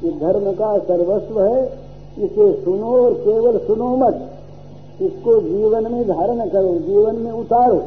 ये 0.03 0.11
धर्म 0.11 0.51
का 0.51 0.77
सर्वस्व 0.77 1.41
है, 1.41 1.65
इसे 2.19 2.63
सुनो 2.63 2.91
और 3.05 3.13
केवल 3.13 3.57
सुनो 3.57 3.95
मत। 3.97 4.31
इसको 5.01 5.39
जीवन 5.41 5.91
में 5.91 6.07
धारण 6.07 6.49
करो, 6.49 6.73
जीवन 6.79 7.15
में 7.15 7.31
उतारो। 7.31 7.81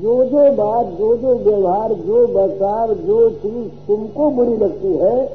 जो 0.00 0.24
जो 0.24 0.52
बात, 0.52 0.86
जो 0.86 1.16
जो 1.16 1.34
व्यवहार, 1.34 1.92
जो 1.92 2.26
बर्ताव 2.26 2.94
जो 2.94 3.30
चीज़ 3.30 3.68
तुमको 3.88 4.30
बुरी 4.30 4.56
लगती 4.56 4.92
है, 4.94 5.26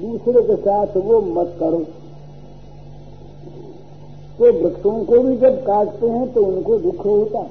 दूसरे 0.00 0.42
के 0.42 0.56
साथ 0.56 0.96
वो 0.96 1.20
मत 1.20 1.56
करो। 1.60 1.84
तो 4.38 4.52
वृक्षों 4.52 5.04
को 5.04 5.18
भी 5.18 5.36
जब 5.36 5.62
काटते 5.62 6.06
हैं 6.06 6.32
तो 6.32 6.44
उनको 6.44 6.78
दुख 6.78 7.06
होता 7.06 7.42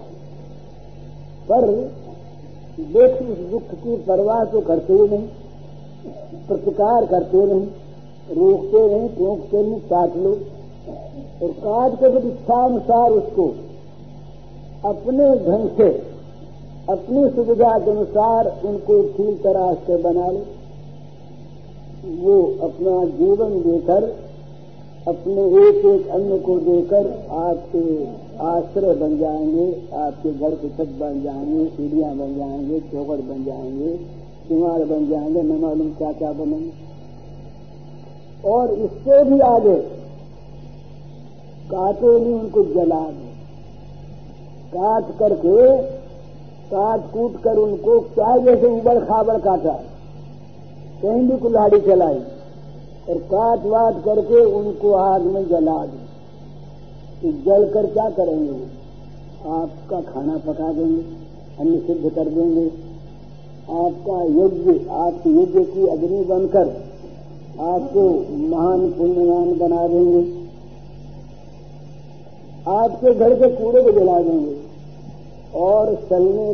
पर 1.49 1.91
देख 2.73 3.21
उस 3.23 3.37
दुख 3.49 3.73
की 3.75 3.95
परवाह 4.05 4.43
तो 4.45 4.61
करते 4.61 4.93
नहीं, 5.07 5.27
प्रतिकार 6.47 7.05
करते 7.05 7.45
नहीं, 7.45 7.65
रोकते 8.31 8.81
नहीं, 8.87 9.09
टोकते 9.09 9.61
नहीं 9.61 9.79
काट 9.89 10.15
लो। 10.17 10.31
और 11.41 11.51
काट 11.59 11.99
के 11.99 12.09
फिर 12.09 12.25
इच्छानुसार 12.27 13.11
उसको 13.11 13.45
अपने 14.85 15.29
ढंग 15.45 15.69
से, 15.77 15.89
अपनी 16.89 17.29
सुविधा 17.29 17.77
के 17.79 17.91
अनुसार 17.91 18.47
उनको 18.65 19.01
ठीक 19.09 19.41
तरह 19.43 19.73
से 19.85 19.97
बना 20.03 20.27
लो। 20.29 20.43
वो 22.23 22.41
अपना 22.63 23.03
जीवन 23.13 23.61
देकर, 23.61 24.03
अपने 25.07 25.43
एक 25.61 25.85
एक 25.85 26.07
अन्न 26.09 26.39
को 26.39 26.57
देकर 26.61 27.07
आपके 27.37 27.83
आश्रय 28.41 28.93
बन 28.95 29.17
जाएँगे, 29.17 29.65
आपके 29.97 30.31
घर 30.33 30.55
के 30.55 30.69
छत 30.69 30.91
बन 30.99 31.21
जाएँगे, 31.23 31.65
सीढ़ियाँ 31.65 32.15
बन 32.17 32.35
जाएँगे 32.37 32.79
चौकट 32.79 33.23
बन 33.23 33.43
जाएँगे 33.45 33.91
किमार 34.47 34.85
बन 34.85 35.09
जाएँगे, 35.09 35.41
न 35.41 35.59
मालूम 35.61 35.89
क्या 35.93 36.11
क्या 36.11 36.31
बनेंगे। 36.31 36.71
और 38.49 38.71
इससे 38.73 39.23
भी 39.23 39.39
आगे, 39.39 39.75
काटे 41.69 42.19
नहीं 42.19 42.33
उनको 42.33 42.63
जला 42.63 42.99
दे। 42.99 43.31
काट 44.71 45.17
करके, 45.19 45.77
काट 46.69 47.11
कूट 47.11 47.41
कर 47.41 47.57
उनको 47.57 47.99
क्या 47.99 48.37
जैसे 48.37 48.67
उबड़ 48.67 48.99
खाबड़ 48.99 49.37
काटा, 49.37 49.73
कहीं 51.03 51.27
भी 51.29 51.37
कुल्हाड़ी 51.37 51.79
चलाई। 51.79 52.19
और 53.09 53.17
काट 53.31 53.65
वाट 53.65 54.03
करके 54.05 54.43
उनको 54.45 54.93
आग 54.93 55.21
में 55.21 55.47
जला 55.49 55.85
दी। 55.85 56.02
तो 57.23 57.31
जल 57.31 57.73
कर 57.73 57.85
क्या 57.85 58.09
करेंगे? 58.09 58.83
आपका 59.49 60.01
खाना 60.01 60.37
पका 60.37 60.73
देंगे, 60.73 61.03
अन्न 61.59 61.79
सिद्ध 61.79 62.15
कर 62.15 62.29
देंगे। 62.29 62.71
आपका 63.69 64.23
यज्ञ, 64.23 64.89
आपके 64.89 65.29
यज्ञ 65.29 65.59
की 65.59 65.87
अग्नि 65.87 66.23
बनकर 66.23 66.67
आपको 67.59 68.09
महान 68.37 68.91
पुण्यवान 68.91 69.57
बना 69.59 69.87
देंगे। 69.87 70.43
आपके 72.67 73.13
घर 73.13 73.33
के 73.33 73.47
कूड़े 73.47 73.83
को 73.83 73.91
जला 73.91 74.19
देंगे। 74.19 74.55
और 75.55 75.95
सलने 75.95 76.53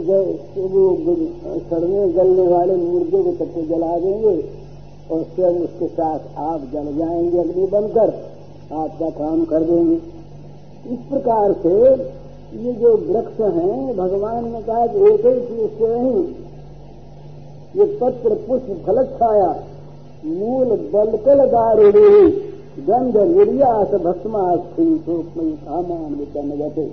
सड़ने 1.59 2.09
गलने 2.09 2.47
वाले 2.47 2.75
मुर्गे 2.75 3.23
को 3.23 3.31
सबको 3.31 3.61
जला 3.61 3.99
देंगे। 3.99 4.45
और 5.11 5.23
स्वयं 5.23 5.55
उसके 5.55 5.87
साथ 5.87 6.19
आप 6.37 6.59
जल 6.73 6.97
जाएँगे 6.97 7.37
अग्नि 7.37 7.65
बनकर, 7.65 8.09
आपका 8.71 9.09
काम 9.09 9.45
कर 9.45 9.63
देंगे। 9.63 10.18
इस 10.85 10.99
प्रकार 11.09 11.53
से 11.63 11.73
ये 12.57 12.73
जो 12.73 12.95
वृक्ष 12.97 13.39
हैं, 13.39 13.95
भगवान 13.97 14.51
ने 14.51 14.61
कहा 14.61 14.85
कि 14.87 14.99
एक 15.03 15.25
ही 15.25 15.33
चीज़ 15.47 15.71
से 15.79 15.87
नहीं, 15.89 16.23
ये 17.75 17.85
पत्र 17.97 18.35
पुष्प 18.47 18.85
फलक 18.85 19.09
छाया 19.19 19.49
मूल 20.25 20.69
बलकल 20.93 21.45
दारूढ़ी 21.47 22.29
गंध 22.87 23.17
निर्यास 23.27 23.93
भस्मास्थी 24.01 24.85
सूक्ष्म 24.97 25.51
कामान 25.65 26.15
विचन 26.15 26.49
गते 26.59 26.85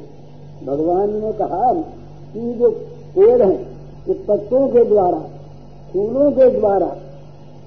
भगवान 0.66 1.10
ने 1.14 1.32
कहा 1.32 1.72
कि 1.72 2.52
जो 2.54 2.70
पेड़ 3.14 3.42
हैं, 3.42 3.58
ये 4.08 4.14
पत्तों 4.28 4.66
के 4.68 4.84
द्वारा, 4.84 5.18
फूलों 5.92 6.30
के 6.32 6.50
द्वारा, 6.50 6.86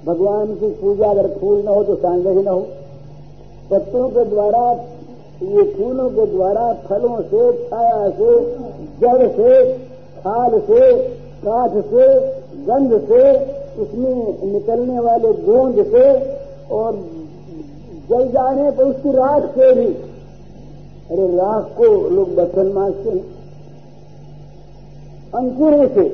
भगवान 0.05 0.55
की 0.55 0.69
पूजा 0.71 1.09
अगर 1.09 1.27
फूल 1.37 1.61
न 1.63 1.67
हो 1.67 1.83
तो 1.83 1.95
सांग 1.95 2.27
ही 2.27 2.43
न 2.43 2.47
हो। 2.47 2.59
पत्तों 3.71 4.07
के 4.09 4.25
द्वारा 4.25 4.61
ये 5.43 5.63
फूलों 5.73 6.09
के 6.09 6.25
द्वारा 6.25 6.73
फलों 6.73 7.21
से, 7.21 7.51
छाया 7.67 8.09
से, 8.09 8.31
जड़ 9.01 9.27
से, 9.27 9.73
खाल 10.19 10.59
से, 10.59 10.97
काठ 11.45 11.71
से, 11.71 12.07
गंध 12.65 12.93
से, 13.07 13.21
उसमें 13.81 14.51
निकलने 14.53 14.99
वाले 14.99 15.31
गोंद 15.33 15.75
से 15.85 16.09
और 16.73 16.95
जल 18.09 18.27
जाने 18.27 18.71
पर 18.71 18.83
उसकी 18.83 19.11
राख 19.11 19.43
से 19.43 19.73
भी। 19.73 19.85
अरे 21.11 21.27
राख 21.37 21.63
को 21.77 22.09
लोग 22.09 22.35
बचन 22.35 22.67
मांगते 22.67 23.09
हैं। 23.09 23.23
अंकुरों 25.35 25.87
से 25.87 26.05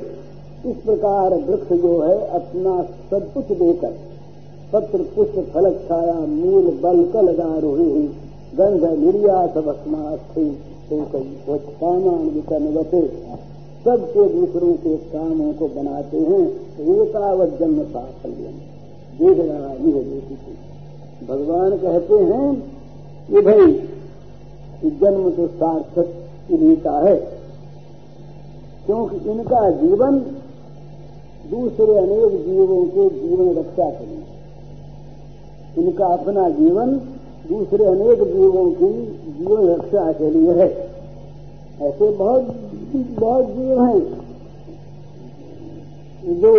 इस 0.69 0.75
प्रकार 0.75 1.33
वृक्ष 1.33 1.73
जो 1.73 2.01
है 2.01 2.27
अपना 2.29 2.81
सब 3.09 3.33
कुछ 3.33 3.57
देकर, 3.57 3.95
पत्र, 4.73 4.97
पुष्प, 5.15 5.51
फलक, 5.53 5.81
छाया, 5.89 6.13
मूल, 6.13 6.65
बल 6.83 7.03
कल 7.13 7.35
रोही 7.59 7.89
हुई 7.91 8.13
गंध 8.58 8.84
निर्यात 9.00 9.58
भस्मास्थी 9.58 10.50
तो 10.89 10.98
विकन 12.26 12.65
बचे 12.76 13.02
सबसे 13.86 14.26
दूसरों 14.30 14.74
के 14.76 14.96
कामों 15.08 15.52
को 15.54 15.68
बनाते 15.68 16.20
हैं 16.20 16.44
एकावत 16.94 17.58
जन्म 17.60 17.82
साफल्य 17.86 18.54
देख 19.20 19.38
रहा 19.39 19.72
यह 19.74 19.98
देखी 20.04 20.54
भगवान 21.28 21.76
कहते 21.78 22.18
हैं 22.24 22.48
कि 23.28 23.41
भाई 23.41 23.68
जन्म 25.02 25.30
तो 25.32 25.48
सार्थक 25.50 26.52
इन्हीं 26.52 26.78
का 26.78 26.98
है, 27.00 27.15
क्योंकि 28.86 29.18
इनका 29.32 29.70
जीवन 29.76 30.20
दूसरे 31.52 31.98
अनेक 31.98 32.32
जीवों 32.46 32.84
के 32.88 33.06
जीवन 33.12 33.48
रक्षा 33.58 33.89
करें 33.91 34.24
इनका 35.78 36.08
अपना 36.13 36.50
जीवन 36.52 36.89
दूसरे 37.49 37.86
अनेक 37.86 38.21
जीवों 38.25 38.69
की 38.71 38.91
जीवन 39.31 39.67
रक्षा 39.69 40.12
के 40.12 40.29
लिए 40.31 40.53
है। 40.53 40.67
ऐसे 41.81 42.10
बहुत 42.12 42.43
बहुत 43.19 43.45
जीव 43.47 43.84
हैं 43.84 44.01
जो 46.36 46.51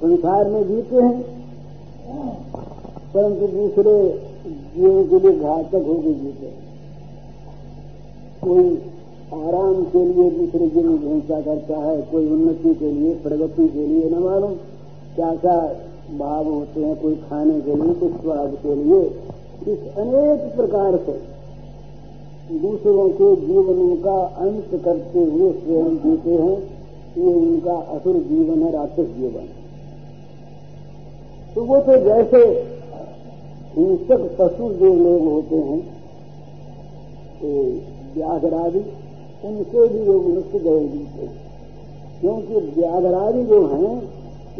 संसार 0.00 0.48
में 0.48 0.62
जीते 0.68 0.96
हैं, 0.96 1.20
परंतु 3.14 3.46
दूसरे 3.48 3.94
जीवों 4.76 5.04
के 5.04 5.18
लिए 5.18 5.38
घातक 5.38 5.84
होकर 5.86 6.12
जीते 6.14 6.46
हैं। 6.46 6.66
कोई 8.42 8.68
आराम 9.34 9.82
के 9.84 10.04
लिए 10.04 10.30
दूसरे 10.30 10.66
जीव 10.68 10.90
में 10.90 10.98
हिंसा 11.00 11.40
करता 11.40 11.78
है, 11.78 11.96
कोई 12.02 12.30
उन्नति 12.30 12.74
के 12.74 12.92
लिए, 12.92 13.14
प्रगति 13.14 13.68
के 13.68 13.86
लिए, 13.86 14.10
न 14.10 14.18
मालूम 14.18 14.54
क्या 15.16 15.34
क्या 15.36 15.58
भाव 16.18 16.44
होते 16.44 16.80
हैं, 16.80 16.94
कोई 16.96 17.14
खाने 17.24 17.60
के 17.60 17.74
लिए, 17.74 17.92
कुछ 17.94 18.12
स्वाद 18.22 18.56
के 18.62 18.74
लिए। 18.74 19.02
इस 19.58 19.80
अनेक 19.98 20.40
प्रकार 20.56 20.96
से 21.06 21.12
दूसरों 22.60 23.08
के 23.10 23.28
जीवनों 23.38 23.94
का 24.04 24.18
अंत 24.42 24.70
करते 24.84 25.24
हुए 25.24 25.50
स्वयं 25.54 25.96
जीते 25.96 26.34
हैं 26.34 26.56
ये 27.18 27.32
उनका 27.34 27.74
असुर 27.94 28.16
जीवन 28.22 28.62
है, 28.62 28.70
राक्षस 28.72 29.08
जीवन 29.16 29.46
तो 31.54 31.64
वो 31.64 31.80
तो 31.80 31.96
जैसे 32.04 32.40
हिंसक 33.74 34.22
पशु 34.38 34.68
जो 34.74 34.94
लोग 34.94 35.22
होते 35.24 35.56
हैं 35.58 35.80
तो 37.40 37.48
व्याघरादि, 38.14 38.82
उनसे 39.44 39.88
भी 39.88 40.00
वो 40.00 40.18
मनुष्य 40.20 40.58
गए 40.60 40.86
जीते 40.88 41.26
क्योंकि 42.20 42.54
व्याघरादि 42.76 43.42
जो 43.44 43.66
हैं, 43.66 43.94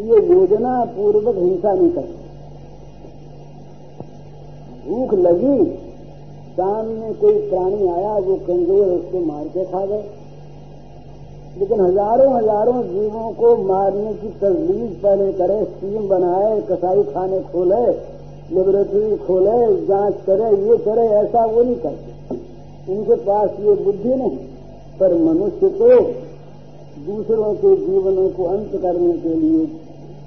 ये 0.00 0.16
योजना 0.28 0.84
पूर्वक 0.96 1.36
हिंसा 1.38 1.72
नहीं 1.72 1.90
करते। 1.90 2.17
भूख 4.88 5.14
लगी, 5.14 5.64
सामने 6.52 7.12
कोई 7.12 7.36
प्राणी 7.50 7.88
आया, 7.88 8.14
वो 8.18 8.36
कमज़ोर 8.36 8.86
उसको 8.86 9.18
मार 9.20 9.44
के 9.44 9.64
खा 9.64 9.84
गए। 9.86 10.04
लेकिन 11.58 11.80
हज़ारों 11.80 12.32
हज़ारों 12.34 12.82
जीवों 12.82 13.32
को 13.32 13.56
मारने 13.56 14.12
की 14.14 14.28
तजवीज 14.40 14.90
पहले 15.02 15.32
करे 15.32 15.64
स्कीम 15.64 16.08
बनाए, 16.08 16.60
कसाई 16.60 17.02
खाने 17.02 17.40
खोले, 17.42 17.84
लेबोरेटरी 18.54 19.16
खोले, 19.16 19.86
जाँच 19.86 20.14
करे, 20.26 20.50
ये 20.68 20.76
करे, 20.76 21.06
ऐसा 21.16 21.44
वो 21.44 21.62
नहीं 21.62 21.76
करते। 21.76 22.36
उनके 22.92 23.14
पास 23.14 23.50
ये 23.60 23.74
बुद्धि 23.74 24.14
नहीं, 24.14 24.36
पर 25.00 25.14
मनुष्य 25.14 25.68
को, 25.68 26.00
दूसरों 27.06 27.54
के 27.54 27.76
जीवनों 27.76 28.28
को 28.28 28.44
अंत 28.44 28.70
करने 28.82 29.12
के 29.12 29.34
लिए 29.34 29.66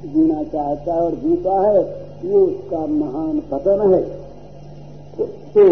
जीना 0.06 0.44
चाहता 0.44 0.94
है 0.94 1.02
और 1.02 1.16
जीता 1.16 1.62
है, 1.62 1.82
ये 2.26 2.34
उसका 2.34 2.86
महान 2.88 3.42
पतन 3.52 3.94
है। 3.94 4.21
तो 5.18 5.64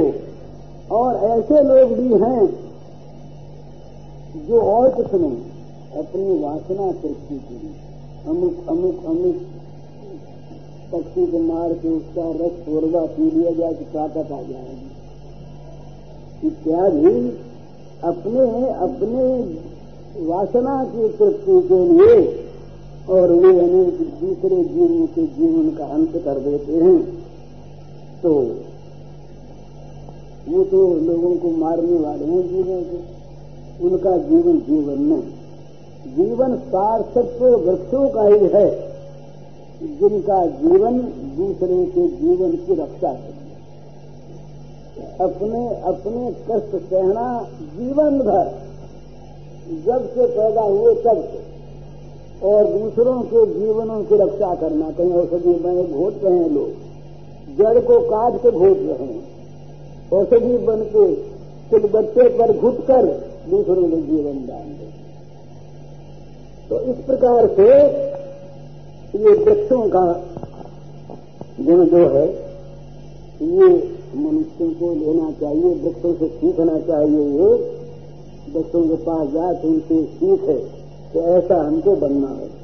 और 0.91 1.15
ऐसे 1.25 1.61
लोग 1.63 1.91
भी 1.91 2.13
हैं 2.23 2.43
जो 4.47 4.61
और 4.61 4.89
कुछ 4.89 5.13
नहीं, 5.13 5.37
अपनी 5.97 6.39
वासना 6.39 6.91
तृप्ति 6.91 7.35
के। 7.35 7.55
लिए 7.55 7.73
अमुक 8.27 8.69
अमुक 8.69 9.05
अमुक 9.05 9.37
पक्षी 10.91 11.25
को 11.25 11.39
मार 11.39 11.73
के 11.73 11.87
उसका 11.87 12.25
रस 12.31 12.53
छोड़वा 12.65 13.01
पी 13.05 13.29
लिया 13.31 13.51
जाए 13.51 13.73
कि 13.73 13.85
ताकत 13.85 14.31
आ 14.31 14.41
जाएगी। 14.41 14.89
इत्यादि 16.47 17.15
अपने 18.03 18.45
अपने 18.69 19.25
वासना 20.25 20.83
की 20.83 21.07
तृप्ति 21.09 21.61
के 21.67 21.79
लिए 21.87 22.15
और 23.09 23.31
वे 23.31 23.59
अनेक 23.59 23.99
दूसरे 24.21 24.63
जीवन 24.63 25.05
के 25.05 25.23
जीवन 25.27 25.69
का 25.69 25.85
अंत 25.85 26.13
कर 26.25 26.39
देते 26.39 26.73
हैं। 26.73 26.99
तो 28.23 28.31
वो 30.47 30.63
तो 30.63 30.93
लोगों 30.93 31.35
को 31.35 31.49
मारने 31.49 31.99
वाले 31.99 32.25
हैं 32.25 32.47
जीवों 32.47 32.81
को। 32.81 33.87
उनका 33.87 34.17
जीवन 34.17 34.59
जीवन 34.59 35.01
नहीं 35.01 36.15
जीवन 36.15 36.55
सार्थक 36.55 37.41
वृक्षों 37.41 38.09
का 38.09 38.23
ही 38.23 38.47
है। 38.47 38.89
जिनका 39.99 40.45
जीवन 40.45 40.97
दूसरे 41.37 41.85
के 41.85 42.07
जीवन 42.07 42.51
की 42.51 42.75
रक्षा 42.75 43.09
है 43.09 43.39
अपने 45.19 45.67
अपने 45.67 46.31
कष्ट 46.31 46.75
सहना 46.89 47.47
जीवन 47.61 48.19
भर। 48.19 48.47
जब 49.85 50.09
से 50.09 50.25
पैदा 50.27 50.61
हुए 50.61 50.95
तब 50.95 51.23
से। 51.23 51.49
और 52.43 52.65
दूसरों 52.65 53.21
के 53.21 53.45
जीवनों 53.59 54.03
की 54.03 54.15
रक्षा 54.15 54.55
करना 54.55 54.91
कहीं 54.91 55.11
औषधि 55.11 55.59
में 55.65 55.91
घोट 55.91 56.23
रहे 56.23 56.37
हैं 56.37 56.49
लोग। 56.49 56.69
जड़ 57.57 57.79
को 57.79 57.99
काट 57.99 58.35
के 58.35 58.51
घोट 58.51 58.77
रहे 58.77 59.07
हैं। 59.07 59.38
औषधि 60.13 60.57
बन 60.57 60.83
के 60.85 61.05
कुछ 61.69 61.91
बच्चे 61.91 62.27
पर 62.29 62.57
घुट 62.57 62.77
कर 62.85 63.05
दूसरों 63.49 63.89
को 63.89 63.97
जीवन 63.97 64.37
दान 64.47 64.67
दे। 64.69 64.87
तो 66.69 66.79
इस 66.81 66.97
प्रकार 67.05 67.47
से 67.47 67.67
ये 69.17 69.33
वृक्षों 69.35 69.81
का 69.89 70.05
गुण 71.59 71.85
जो 71.85 72.03
है, 72.09 72.27
ये 73.41 73.67
मनुष्यों 74.15 74.69
को 74.73 74.93
लेना 74.95 75.31
चाहिए, 75.31 75.73
वृक्षों 75.75 76.13
से 76.13 76.27
सीखना 76.27 76.79
चाहिए। 76.79 77.23
ये 77.39 77.49
बच्चों 78.53 78.83
के 78.87 78.95
पास 78.95 79.27
तो 79.61 79.67
उनसे 79.67 80.03
सीखे 80.03 80.57
कि 81.13 81.19
ऐसा 81.29 81.55
हमको 81.63 81.95
बनना 81.95 82.27
है। 82.27 82.58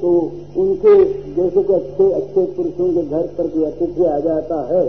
तो 0.00 0.10
उनके 0.56 0.94
जैसे 1.34 1.62
कि 1.62 1.72
अच्छे 1.74 2.10
अच्छे 2.12 2.44
पुरुषों 2.56 2.88
के 2.94 3.02
घर 3.04 3.26
पर 3.36 3.46
कोई 3.48 3.64
अतिथि 3.64 4.04
आ 4.06 4.18
जाता 4.20 4.58
है 4.68 4.84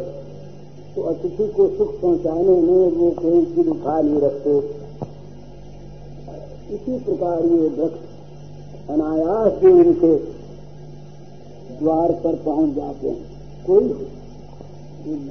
तो 0.95 1.02
अतिथि 1.12 1.48
को 1.54 1.67
सुख 1.78 1.91
पहुँचाने 2.02 2.56
में 2.62 2.91
वो 2.91 3.10
कोई 3.19 3.45
चीज़ 3.45 3.69
उठा 3.69 3.95
नहीं 4.02 4.22
रखते। 4.22 4.52
इसी 6.69 6.98
प्रकार 7.00 7.38
ये 7.45 7.67
वृक्ष 7.69 8.89
अनायास 8.89 9.54
भी 9.62 9.72
उनके 9.74 10.13
द्वार 11.80 12.12
पर 12.24 12.36
पहुँच 12.45 12.76
जाते 12.76 13.08
हैं। 13.08 13.22
कोई 13.65 13.86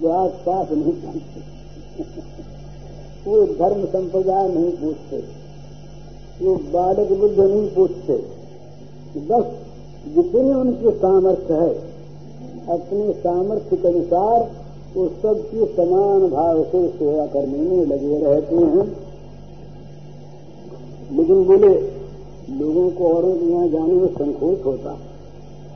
द्वार 0.00 0.28
पास 0.46 0.66
नहीं 0.72 0.92
पहुँचते 1.02 1.46
वो 3.26 3.36
धर्म 3.54 3.84
संप्रदाय 3.86 4.48
नहीं 4.48 4.72
पूछते। 4.72 5.16
वो 6.40 6.54
बालक 6.72 7.08
बुद्ध 7.12 7.38
नहीं 7.38 7.68
पूछते। 7.70 8.14
बस 9.28 9.46
जितने 10.06 10.54
उनके 10.54 10.90
सामर्थ्य 10.90 11.54
है, 11.54 11.70
अपने 12.68 13.12
सामर्थ्य 13.12 13.76
के 13.76 13.88
अनुसार 13.88 14.50
वो 14.96 15.08
सबकी 15.08 15.64
समान 15.64 16.30
भाव 16.30 16.64
से 16.64 16.88
सेवा 16.88 17.26
करने 17.26 17.58
में 17.58 17.86
लगे 17.86 18.18
रहते 18.18 18.56
हैं। 18.56 19.08
लेकिन 21.12 21.44
बोले, 21.44 21.98
लोगों 22.50 22.90
को 22.90 23.14
औरों 23.14 23.32
के 23.32 23.46
यहाँ 23.46 23.68
जाने 23.68 23.92
में 23.92 24.06
संकोच 24.06 24.64
होता। 24.64 24.98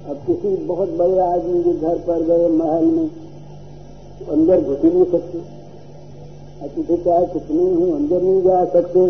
अब 0.09 0.17
किसी 0.27 0.57
बहुत 0.57 0.89
बड़े 0.89 1.19
आदमी 1.19 1.63
के 1.63 1.73
घर 1.73 1.99
पर 1.99 2.23
गए 2.23 2.49
महल 2.49 2.85
में, 2.85 3.11
अंदर 4.31 4.61
घुस 4.61 4.85
नहीं 4.85 5.05
सकते। 5.05 5.39
अतिथि 6.63 6.97
चाहे 6.97 7.27
कुछ 7.27 7.43
नहीं 7.51 7.75
हूँ, 7.75 7.97
अंदर 7.97 8.23
नहीं 8.23 8.43
जा 8.43 8.65
सकते। 8.65 9.01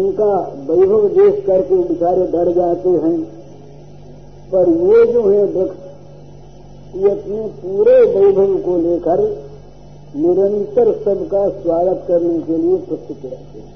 उनका 0.00 0.56
वैभव 0.70 1.08
देख 1.08 1.46
करके 1.46 1.74
बेचारे 1.74 2.26
डर 2.26 2.52
जाते 2.52 2.88
हैं। 2.88 3.37
पर 4.52 4.68
ये 4.68 5.04
जो 5.12 5.22
है 5.22 5.44
वृक्ष 5.46 6.96
ये 6.96 7.10
अपने 7.10 7.40
पूरे 7.56 7.96
वैभव 8.12 8.56
को 8.62 8.76
लेकर 8.78 9.20
निरंतर 10.16 10.92
सबका 11.00 11.48
स्वागत 11.56 12.04
करने 12.08 12.38
के 12.42 12.56
लिए 12.58 12.76
प्रस्तुत 12.84 13.24
रहते 13.24 13.58
हैं। 13.58 13.66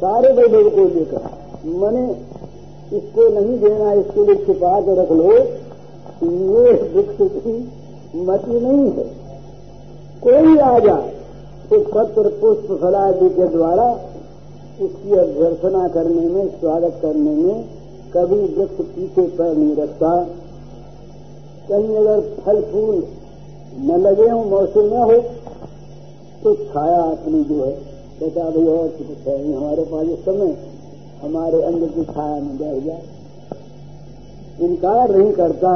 सारे 0.00 0.32
वैभव 0.32 0.68
को 0.70 0.84
लेकर, 0.88 1.22
मैंने 1.76 2.04
इसको 2.96 3.28
नहीं 3.30 3.58
देना, 3.60 3.92
इसके 3.94 4.24
लिए 4.24 4.44
छिपा 4.44 4.80
के 4.80 5.00
रख 5.00 5.12
लो, 5.12 5.30
ये 6.24 6.72
वृक्ष 6.88 7.16
की 7.36 7.56
मति 8.22 8.60
नहीं 8.60 8.90
है। 8.90 9.06
कोई 10.22 10.58
आ 10.58 10.78
जाए 10.80 11.08
तो 11.70 11.78
पत्र 11.86 12.28
पुष्प 12.40 12.78
फलादि 12.80 13.28
के 13.30 13.46
द्वारा 13.48 13.90
उसकी 14.80 15.18
अभ्यर्थना 15.18 15.88
करने 15.88 16.26
में, 16.26 16.48
स्वागत 16.50 16.98
करने 17.02 17.30
में 17.32 17.77
कभी 18.14 18.40
वृक्ष 18.54 18.78
पीछे 18.86 19.22
पैर 19.36 19.56
नहीं 19.56 19.74
रखता। 19.76 20.10
कहीं 21.68 21.96
अगर 21.96 22.20
फल 22.36 22.60
फूल 22.62 22.96
न 23.80 24.00
लगे 24.02 24.28
हो, 24.30 24.42
मौसम 24.44 24.86
न 24.86 25.02
हो 25.02 25.18
तो 26.42 26.54
छाया 26.56 27.00
अपनी 27.02 27.42
जो 27.44 27.64
है, 27.64 27.72
कहता 28.20 28.44
भाई 28.46 28.66
और 28.68 28.88
कुछ 28.90 29.26
है 29.26 29.36
नहीं 29.38 29.54
हमारे 29.54 29.84
पास 29.84 30.06
इस 30.08 30.24
समय 30.24 30.56
हमारे 31.22 31.62
अंदर 31.62 31.88
की 31.88 32.04
छाया 32.06 32.36
में 32.36 32.56
बैठ 32.58 32.84
जाए 32.84 33.02
इनकार 34.60 35.10
नहीं 35.10 35.32
करता। 35.32 35.72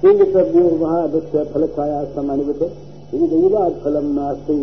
सिंह 0.00 0.24
सब 0.24 0.52
वहाँ 0.80 1.02
वृक्ष 1.04 1.52
फल 1.52 1.66
छाया, 1.68 2.02
सामान्य 2.06 2.44
बचे 2.44 2.68
दैवाद 3.12 3.72
फलम 3.84 4.06
नास्ती। 4.14 4.58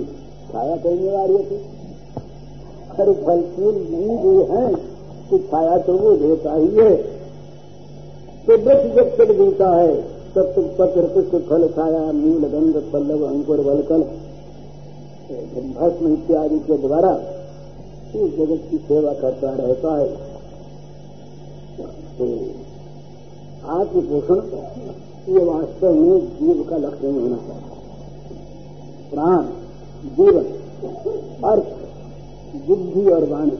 छाया 0.51 0.75
करने 0.77 1.11
वाली 1.11 1.43
थी 1.45 1.57
अरे 2.95 3.13
फल 3.15 3.41
फूल 3.55 3.75
नहीं 3.89 4.17
भी 4.19 4.35
हैं 4.51 4.69
छाया 5.35 5.77
तो 5.77 5.93
वो 5.93 6.11
देता 6.11 6.53
ही 6.53 6.67
है। 6.67 6.95
तो 8.45 8.57
वृक्ष 8.57 8.95
जब 8.95 9.17
चल 9.17 9.33
देता 9.37 9.69
है, 9.75 9.95
तब 10.33 10.53
तक 10.55 10.75
पत्र 10.79 11.01
पुष्प 11.01 11.49
फल 11.49 11.67
छाया 11.67 12.11
नील 12.11 12.47
गंध, 12.47 12.75
पल्लव, 12.93 13.25
अंकुर 13.27 13.61
बलकल 13.61 14.01
भस्म 15.27 16.13
इत्यादि 16.13 16.59
के 16.59 16.77
द्वारा 16.77 17.11
इस 18.15 18.37
जगत 18.37 18.61
की 18.71 18.77
सेवा 18.77 19.13
करता 19.13 19.49
रहता 19.49 19.97
है। 19.97 20.07
तो 22.17 22.25
आत्म 23.69 24.01
पोषण 24.01 24.39
ये 25.33 25.43
वास्तव 25.43 25.93
में 25.93 26.19
जीव 26.19 26.63
का 26.69 26.77
लक्षण 26.77 27.19
होना 27.19 27.37
चाहिए। 27.37 27.75
प्राण, 29.11 29.43
जीवन, 30.15 30.45
अर्थ, 31.43 31.67
बुद्धि 32.67 33.09
और 33.09 33.23
वाणी। 33.23 33.57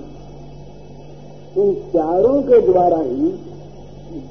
इन 1.58 1.74
चारों 1.74 2.42
के 2.42 2.62
द्वारा 2.62 2.98
ही 2.98 3.28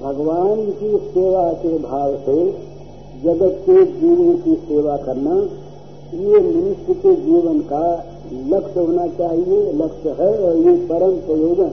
भगवान 0.02 0.70
की 0.70 0.96
सेवा 0.96 1.52
के 1.52 1.78
भाव 1.78 2.16
से 2.16 2.36
जगत 3.22 3.56
के 3.64 3.84
जीवों 3.86 4.34
की 4.34 4.54
सेवा 4.54 4.96
करना, 4.96 5.34
ये 6.14 6.40
मनुष्य 6.40 6.94
के 6.94 7.14
जीवन 7.14 7.60
का 7.60 8.04
लक्ष्य 8.32 8.80
होना 8.80 9.06
चाहिए। 9.06 9.72
लक्ष्य 9.72 10.08
है 10.08 10.38
और 10.38 10.56
ये 10.56 10.76
परम 10.86 11.16
प्रयोजन 11.16 11.70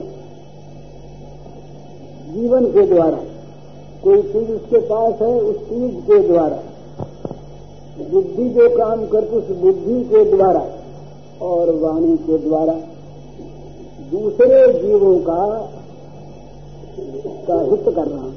जीवन 2.34 2.66
के 2.66 2.86
द्वारा, 2.86 3.18
कोई 4.04 4.22
चीज़ 4.22 4.50
उसके 4.50 4.78
पास 4.78 5.22
है, 5.22 5.40
उस 5.40 5.56
चीज़ 5.56 5.94
के 5.94 6.18
द्वारा। 6.28 6.62
बुद्धि 8.10 8.48
जो 8.48 8.68
काम 8.76 9.06
करते 9.06 9.36
उस 9.36 9.56
बुद्धि 9.56 10.04
के 10.04 10.24
द्वारा 10.24 10.66
और 11.42 11.74
वाणी 11.74 12.16
के 12.16 12.38
द्वारा। 12.38 12.74
दूसरे 14.14 14.72
जीवों 14.72 15.16
का 15.18 15.70
का 17.46 17.60
हित 17.60 17.84
करना। 17.94 18.32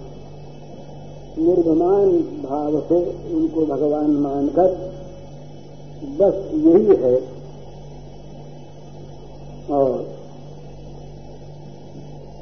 निर्भमान 1.37 2.11
भाव 2.43 2.79
से 2.79 2.95
उनको 3.33 3.65
भगवान 3.65 4.11
मानकर 4.11 4.71
बस 6.19 6.39
यही 6.53 6.95
है। 7.03 7.15
और 9.71 9.91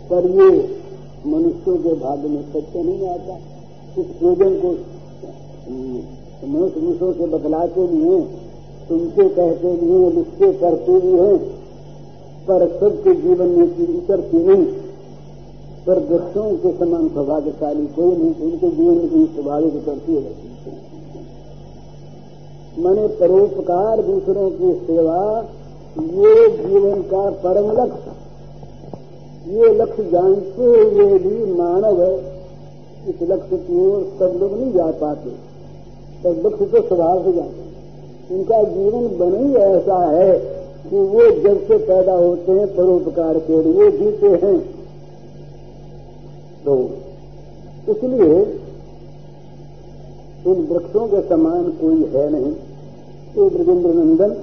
पर 0.09 0.29
ये 0.31 0.49
मनुष्यों 1.27 1.75
के 1.77 1.93
भाग्य 1.95 2.27
में 2.27 2.41
सत्य 2.43 2.83
नहीं 2.83 3.07
आता। 3.07 3.37
इस 3.97 4.05
पूजन 4.05 4.59
को 4.59 4.71
मनुष्य 6.47 6.79
मनुष्यों 6.79 7.11
से 7.13 7.27
बतलाते 7.27 7.87
भी 7.87 8.01
हैं 8.01 8.23
सुनते 8.87 9.29
कहते 9.29 9.75
भी 9.75 9.91
हैं 9.91 10.11
लिखते 10.11 10.53
करते 10.53 10.99
भी 10.99 11.13
हैं 11.13 11.54
पर 12.47 12.79
सबके 12.79 13.15
जीवन 13.15 13.47
में 13.47 13.69
की 13.69 13.97
उतरती 13.97 14.37
नहीं। 14.37 14.65
पर 15.87 15.99
वृक्षों 15.99 16.57
के 16.57 16.85
समान 16.85 17.07
सौभाग्यशाली 17.07 17.87
कोई 17.87 18.15
नहीं 18.15 18.35
उनके 18.35 18.71
जीवन 18.71 18.95
में 18.95 19.09
कोई 19.09 19.25
स्वाभाविक 19.25 19.85
करती 19.85 20.15
रहती 20.15 20.51
मैंने 22.77 23.07
परोपकार 23.07 24.01
दूसरों 24.01 24.51
की 24.51 24.73
सेवा, 24.73 25.45
ये 25.99 26.49
जीवन 26.49 27.01
का 27.01 27.29
परम 27.29 27.71
लक्ष्य। 27.71 28.11
ये 29.51 29.73
लक्ष्य 29.73 30.03
जानते 30.03 30.63
हुए 30.63 31.19
भी 31.19 31.53
मानव 31.53 32.03
है। 32.03 32.17
इस 33.09 33.15
लक्ष्य 33.21 33.57
की 33.57 33.87
ओर 33.87 34.15
सब 34.19 34.37
लोग 34.39 34.59
नहीं 34.59 34.73
जा 34.73 34.91
पाते। 34.91 35.29
पर 36.23 36.47
लक्ष्य 36.47 36.65
तो 36.65 36.87
स्वभाव 36.87 37.23
से 37.23 37.33
जाते 37.33 37.65
उनका 38.35 38.63
जीवन 38.63 39.17
बन 39.17 39.47
ही 39.47 39.55
ऐसा 39.55 40.11
है। 40.11 40.54
कि 40.85 40.95
वो 40.95 41.29
जब 41.41 41.59
से 41.67 41.77
पैदा 41.77 42.13
होते 42.13 42.51
हैं, 42.51 42.67
परोपकार 42.75 43.39
के 43.39 43.61
लिए 43.63 43.91
जीते 43.91 44.29
हैं। 44.45 44.57
तो 46.65 46.75
इसलिए 47.89 48.41
इन 50.45 50.65
वृक्षों 50.65 51.07
के 51.07 51.21
समान 51.21 51.69
कोई 51.81 52.03
है 52.15 52.29
नहीं। 52.31 52.51
तो 53.35 53.49
ब्रजेंद्र 53.49 53.93
नंदन 53.93 54.33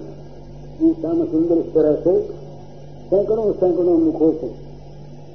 जी 0.80 0.92
श्याम 0.92 1.24
सुंदर 1.24 1.58
इस 1.58 1.72
तरह 1.74 1.94
से 1.94 2.12
सैकड़ों 3.10 3.52
सैकड़ों 3.52 3.96
मुखों 3.98 4.32
से 4.32 4.46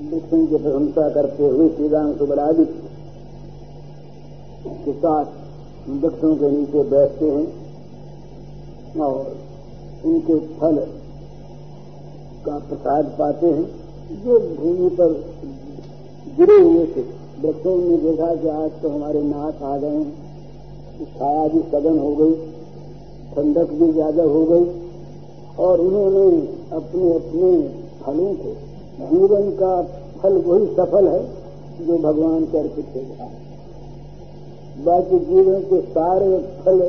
वृक्षों 0.02 0.46
की 0.48 0.56
प्रशंसा 0.56 1.10
करते 1.10 1.48
हुए 1.48 1.70
श्रीराम 1.70 2.14
सुबलादित्य 2.14 2.88
के 4.86 4.94
साथ 4.94 5.26
वृक्षों 5.90 6.36
के 6.36 6.50
नीचे 6.50 6.84
बैठते 6.90 7.26
हैं 7.26 7.48
और 9.00 9.36
उनके 10.06 10.38
फल 10.58 10.76
का 12.48 12.58
प्रसाद 12.68 13.06
पाते 13.20 13.48
हैं, 13.48 13.68
जो 14.18 14.40
भूमि 14.56 14.90
पर 14.96 15.14
गिरे 16.38 16.60
हुए 16.60 16.86
थे। 16.88 17.02
बच्चों 17.42 17.78
ने 17.80 17.98
देखा 18.00 18.34
कि 18.36 18.48
आज 18.50 18.72
तो 18.82 18.90
हमारे 18.90 19.22
नाथ 19.24 19.64
आ 19.64 19.78
गए 19.78 19.90
हैं। 19.90 21.06
छाया 21.10 21.48
भी 21.48 21.60
सघन 21.72 21.98
हो 22.00 22.14
गई, 22.16 22.36
ठंडक 23.34 23.72
भी 23.74 23.92
ज़्यादा 23.94 24.24
हो 24.26 24.44
गई, 24.46 24.66
और 25.60 25.80
उन्होंने 25.80 26.26
अपने 26.74 27.14
अपने 27.14 27.52
फलों 28.02 28.34
को 28.36 28.54
जीवन 29.02 29.50
का 29.60 29.82
फल 30.18 30.38
वही 30.44 30.66
सफल 30.76 31.08
है 31.08 31.20
जो 31.80 31.98
भगवान 32.00 32.46
के 32.46 32.58
अर्पित 32.58 32.86
हो 32.96 33.02
गया 33.02 33.30
बाकी 34.86 35.20
जीवन 35.26 35.62
के 35.64 35.82
सारे 35.90 36.38
फल 36.66 36.82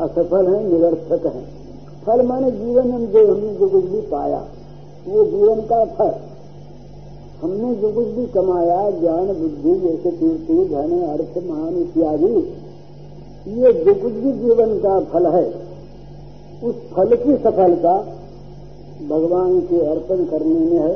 असफल 0.00 0.46
हैं, 0.46 0.62
निरर्थक 0.64 1.26
हैं। 1.26 1.44
फल 2.04 2.22
माने 2.26 2.50
जीवन 2.52 2.86
में 2.88 3.10
जो 3.12 3.26
हमने 3.26 3.54
जो 3.54 3.68
कुछ 3.68 3.84
भी 3.84 4.00
पाया 4.08 4.38
वो 5.08 5.24
जीवन 5.24 5.60
का 5.60 5.84
फल 5.84 6.14
हमने 7.42 7.74
जो 7.74 7.92
कुछ 7.92 8.06
भी 8.06 8.26
कमाया, 8.26 8.90
ज्ञान, 8.90 9.26
बुद्धि, 9.26 9.74
जैसे 9.80 10.10
कीर्ति, 10.10 10.54
धन, 10.64 10.92
अर्थ, 11.02 11.38
मान, 11.46 11.76
इत्यादि, 11.76 12.34
ये 13.52 13.72
जो 13.72 13.94
कुछ 13.94 14.12
भी 14.12 14.32
जीवन 14.32 14.78
का 14.78 15.00
फल 15.00 15.26
है, 15.26 15.44
उस 16.62 16.74
फल 16.74 17.16
की 17.16 17.36
सफलता 17.36 17.96
भगवान 19.08 19.60
के 19.60 19.80
अर्पण 19.86 20.24
करने 20.24 20.54
में 20.54 20.78
है, 20.78 20.94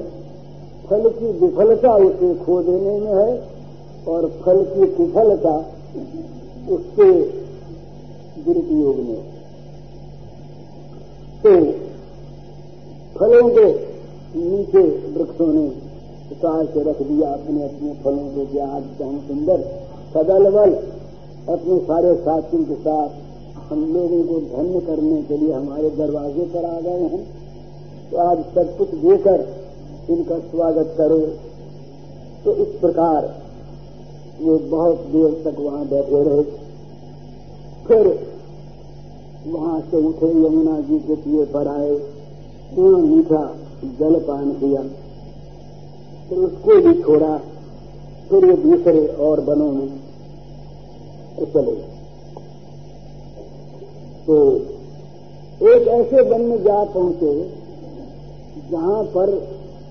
फल 0.90 1.08
की 1.08 1.32
विफलता 1.38 1.94
उसे 1.96 2.34
खो 2.34 2.62
देने 2.62 2.98
में 3.00 3.14
है, 3.14 3.42
और 4.08 4.28
फल 4.44 4.62
की 4.64 4.86
कुफलता 4.86 5.56
उसके 6.70 7.12
दुरुपयोग 8.44 8.96
में 8.96 9.22
तो 11.42 11.50
फलों 13.18 13.48
के 13.48 13.85
नीचे 14.36 14.82
वृक्षों 15.12 15.46
ने 15.46 15.66
उतार 16.32 16.64
के 16.66 16.82
रख 16.82 17.02
दिया, 17.02 17.28
अपने 17.28 17.62
अपने 17.64 17.92
फलों 17.94 18.28
को 18.28 18.44
जहाँ 18.54 18.80
चाहे 18.98 19.18
सुंदर 19.18 19.60
सदल 20.14 20.50
बल 20.50 20.72
अपने 21.52 21.78
सारे 21.78 22.14
साथियों 22.16 22.64
के 22.64 22.74
साथ 22.74 23.08
हम 23.70 23.84
लोगों 23.94 24.22
को 24.24 24.40
धन्य 24.56 24.80
करने 24.80 25.22
के 25.22 25.36
लिए 25.36 25.52
हमारे 25.52 25.90
दरवाजे 25.90 26.44
पर 26.44 26.64
आ 26.64 26.80
गए 26.80 27.02
हैं। 27.02 27.24
तो 28.10 28.16
आज 28.16 28.38
सब 28.54 28.76
कुछ 28.78 28.88
देकर 28.88 29.46
इनका 30.10 30.38
स्वागत 30.38 30.94
करो। 30.98 31.18
तो 32.44 32.54
इस 32.54 32.68
प्रकार 32.80 33.34
वो 34.40 34.58
बहुत 34.58 35.06
देर 35.06 35.30
तक 35.44 35.60
वहाँ 35.60 35.86
बैठे 35.86 36.22
रहे। 36.22 36.42
फिर 37.86 38.06
वहाँ 39.46 39.80
से 39.80 39.96
उठे, 39.96 40.26
यमुना 40.26 40.80
जी 40.80 40.98
के 40.98 41.14
पिए 41.14 41.44
पर 41.44 41.68
आए। 41.68 41.90
मीठा 42.78 43.44
जल 43.94 44.14
पान 44.20 44.46
किया। 44.52 44.82
फिर 46.28 46.38
उसको 46.38 46.72
भी 46.82 46.92
छोड़ा, 47.02 47.32
फिर 48.28 48.40
ये 48.44 48.54
दूसरे 48.62 49.06
और 49.24 49.40
बनों 49.40 49.70
में 49.72 49.88
चले 51.46 51.74
तो 54.26 54.36
एक 55.66 55.82
ऐसे 55.88 56.22
वन 56.22 56.42
में 56.42 56.60
जा 56.62 56.78
पहुँचे 56.84 57.32
जहाँ 58.70 59.02
पर 59.04 59.28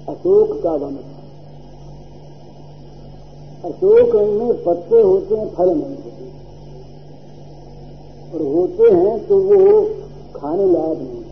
अशोक 0.09 0.49
का 0.63 0.73
वन 0.73 0.95
था। 0.95 1.19
अशोक 3.63 4.15
में 4.15 4.53
पत्ते 4.63 4.99
होते 5.01 5.35
हैं, 5.35 5.47
फल 5.49 5.69
नहीं 5.69 5.95
होते। 5.95 6.25
और 8.31 8.41
होते 8.55 8.85
हैं 8.95 9.15
तो 9.27 9.35
वो 9.41 9.61
खाने 10.35 10.65
लायक 10.65 10.99
नहीं। 10.99 11.21
तो 11.21 11.24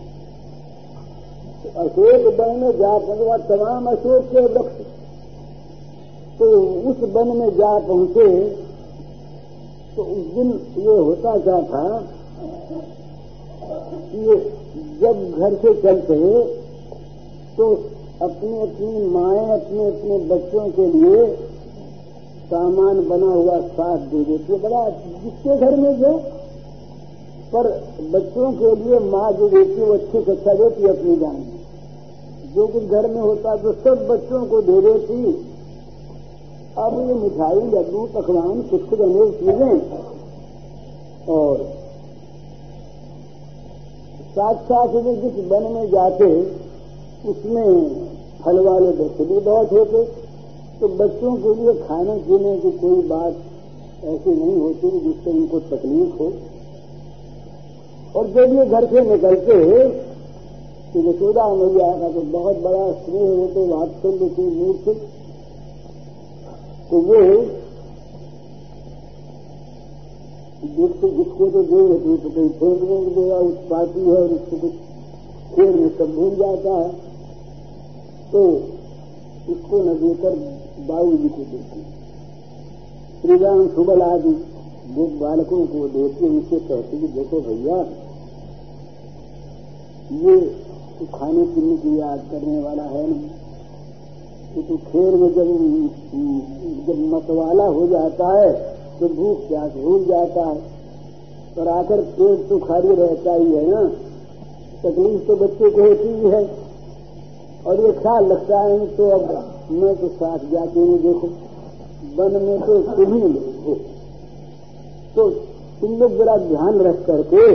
अशोक 1.64 2.40
वन 2.40 2.56
में 2.56 2.72
जा 2.78 2.98
पहुँचे 2.98 3.42
तमाम 3.48 3.86
अशोक 3.86 4.24
के 4.24 4.40
वृक्ष 4.40 4.84
तो 6.38 6.50
उस 6.90 6.98
वन 7.14 7.36
में 7.36 7.50
जा 7.56 7.78
पहुँचे 7.78 8.28
तो 9.96 10.02
उस 10.02 10.26
दिन 10.34 10.50
ये 10.78 10.98
होता 10.98 11.36
क्या 11.38 11.60
था 11.62 11.86
कि 14.10 14.36
जब 15.00 15.38
घर 15.38 15.54
से 15.54 15.74
चलते 15.82 16.18
तो 17.56 17.72
अपनी 18.22 18.60
अपनी 18.60 19.06
माए, 19.06 19.44
अपने 19.60 19.86
अपने 19.86 20.18
बच्चों 20.28 20.68
के 20.68 20.86
लिए 20.86 21.26
सामान 22.46 23.08
बना 23.08 23.26
हुआ 23.26 23.58
साथ 23.60 23.98
दे 23.98 24.24
देती 24.24 24.52
है। 24.52 24.58
बड़ा 24.58 24.88
जिसके 24.90 25.56
घर 25.56 25.76
में 25.76 26.00
जो, 26.00 26.12
पर 27.54 27.68
बच्चों 28.12 28.52
के 28.52 28.74
लिए 28.82 28.98
माँ 28.98 29.32
जो 29.32 29.48
देती 29.48 29.80
है, 29.80 29.86
वो 29.86 29.94
अच्छी 29.94 30.22
से 30.24 30.30
अच्छा 30.32 30.54
देती 30.54 30.88
अपनी 30.88 31.16
जान। 31.16 31.53
जो 32.54 32.66
कुछ 32.66 32.82
घर 32.84 33.06
में 33.06 33.20
होता 33.20 33.56
तो 33.56 33.72
सब 33.74 34.06
बच्चों 34.08 34.44
को 34.46 34.60
दे 34.62 34.80
देती। 34.80 35.16
अब 36.78 36.92
ये 37.00 37.14
मिठाई, 37.14 37.60
लड्डू, 37.72 38.04
पकवान 38.14 38.60
कुछ 38.62 39.00
अनेक 39.00 39.34
चीज़ें 39.40 39.74
और 41.28 41.62
साथ 44.30 44.62
साथ 44.64 44.94
में 45.04 45.14
जिस 45.22 45.34
वन 45.46 45.64
में 45.72 45.86
जाते, 45.90 46.28
उसमें 47.28 47.68
फल 48.40 48.58
वाले 48.60 48.90
बच्चे 48.92 49.24
भी 49.24 49.40
बहुत 49.40 49.72
होते। 49.72 50.04
तो 50.80 50.88
बच्चों 50.96 51.34
के 51.36 51.54
लिए 51.54 51.74
खाने 51.82 52.16
पीने 52.20 52.56
की 52.58 52.70
कोई 52.78 53.02
बात 53.08 53.34
ऐसी 54.04 54.30
नहीं 54.30 54.56
होती 54.60 54.90
जिससे 55.00 55.30
उनको 55.30 55.58
तकलीफ़ 55.68 56.16
हो। 56.18 56.32
और 58.16 58.26
जब 58.28 58.54
ये 58.54 58.64
घर 58.66 58.86
से 58.86 59.00
निकलते 59.10 59.54
तो 60.94 61.00
यशोदा 61.02 61.44
मैया 61.50 61.86
का 62.00 62.08
तो 62.08 62.20
बहुत 62.32 62.58
बड़ा 62.62 62.82
स्नेह 62.94 63.30
होते 63.30 63.66
वात्सल्य 63.68 64.28
की 64.34 64.42
मूर्ति 64.56 64.92
तो 66.90 67.00
वो 67.00 67.20
जिसको 70.76 71.08
जिसको 71.16 71.48
तो 71.50 71.62
जो 71.64 71.80
है 71.88 72.16
तो 72.18 72.30
कोई 72.30 72.48
फेंकने 72.50 72.98
को 72.98 73.10
देगा, 73.10 73.36
उस 73.38 73.56
पाती 73.70 74.00
है, 74.00 74.14
और 74.14 74.30
उसको 74.30 74.56
कुछ 74.58 74.72
खेल 75.54 75.74
में 75.74 75.90
सब 75.98 76.14
भूल 76.14 76.32
जाता 76.36 76.72
है। 76.74 76.88
तो 78.32 78.40
उसको 79.52 79.82
न 79.82 79.98
देकर 79.98 80.32
बाबू 80.86 81.16
जी 81.16 81.28
को 81.28 81.42
देती 81.50 81.82
श्रीराम 83.20 83.66
सुबल 83.74 84.02
आदि 84.02 84.34
वो 84.94 85.06
बालकों 85.20 85.66
को 85.66 85.88
देती 85.88 86.26
उनसे 86.28 86.58
कहती 86.60 87.00
कि 87.00 87.08
देखो 87.14 87.40
भैया, 87.40 87.78
ये 90.22 90.34
तो 90.98 91.18
खाने 91.18 91.42
पीने 91.44 91.76
की 91.76 92.00
याद 92.00 92.18
करने 92.30 92.62
वाला 92.62 92.82
है 92.82 93.10
नहीं। 93.10 93.28
तो, 94.54 94.62
तो 94.62 94.76
खेल 94.76 95.14
में 95.14 95.28
जब 95.34 95.48
जब 96.86 96.98
मतवाला 97.14 97.66
हो 97.66 97.86
जाता 97.86 98.28
है 98.40 98.52
तो 99.00 99.08
भूख 99.08 99.38
प्यास 99.48 99.72
भूल 99.72 100.04
जाता 100.04 100.40
है। 100.40 100.56
पर 101.56 101.68
आकर 101.68 102.00
पेट 102.00 102.48
तो 102.48 102.58
खाली 102.58 102.94
रहता 102.94 103.34
ही 103.34 103.52
है 103.52 103.70
ना। 103.70 103.82
तकलीफ़ 104.84 105.22
तो 105.22 105.36
बच्चे 105.36 105.70
को 105.70 105.82
होती 105.82 106.08
ही 106.08 106.28
है। 106.30 106.50
और 107.66 107.80
ये 107.80 107.92
ख्याल 107.92 108.26
लगता 108.26 108.60
है 108.60 108.86
तो 108.86 109.08
अब 109.10 109.44
मैं 109.70 109.96
तो 109.96 110.08
साथ 110.08 110.38
जाके 110.38 110.80
नहीं 110.80 110.98
देखो। 110.98 111.28
वन 112.16 112.42
में 112.42 112.60
तो 112.60 112.82
तुम 112.82 113.14
ही 113.14 113.20
लोग 113.20 113.64
हो। 113.66 113.74
तो 115.16 115.30
तुम 115.80 115.98
लोग 115.98 116.16
जरा 116.18 116.36
ध्यान 116.36 116.80
रख 116.80 117.06
करके 117.06 117.54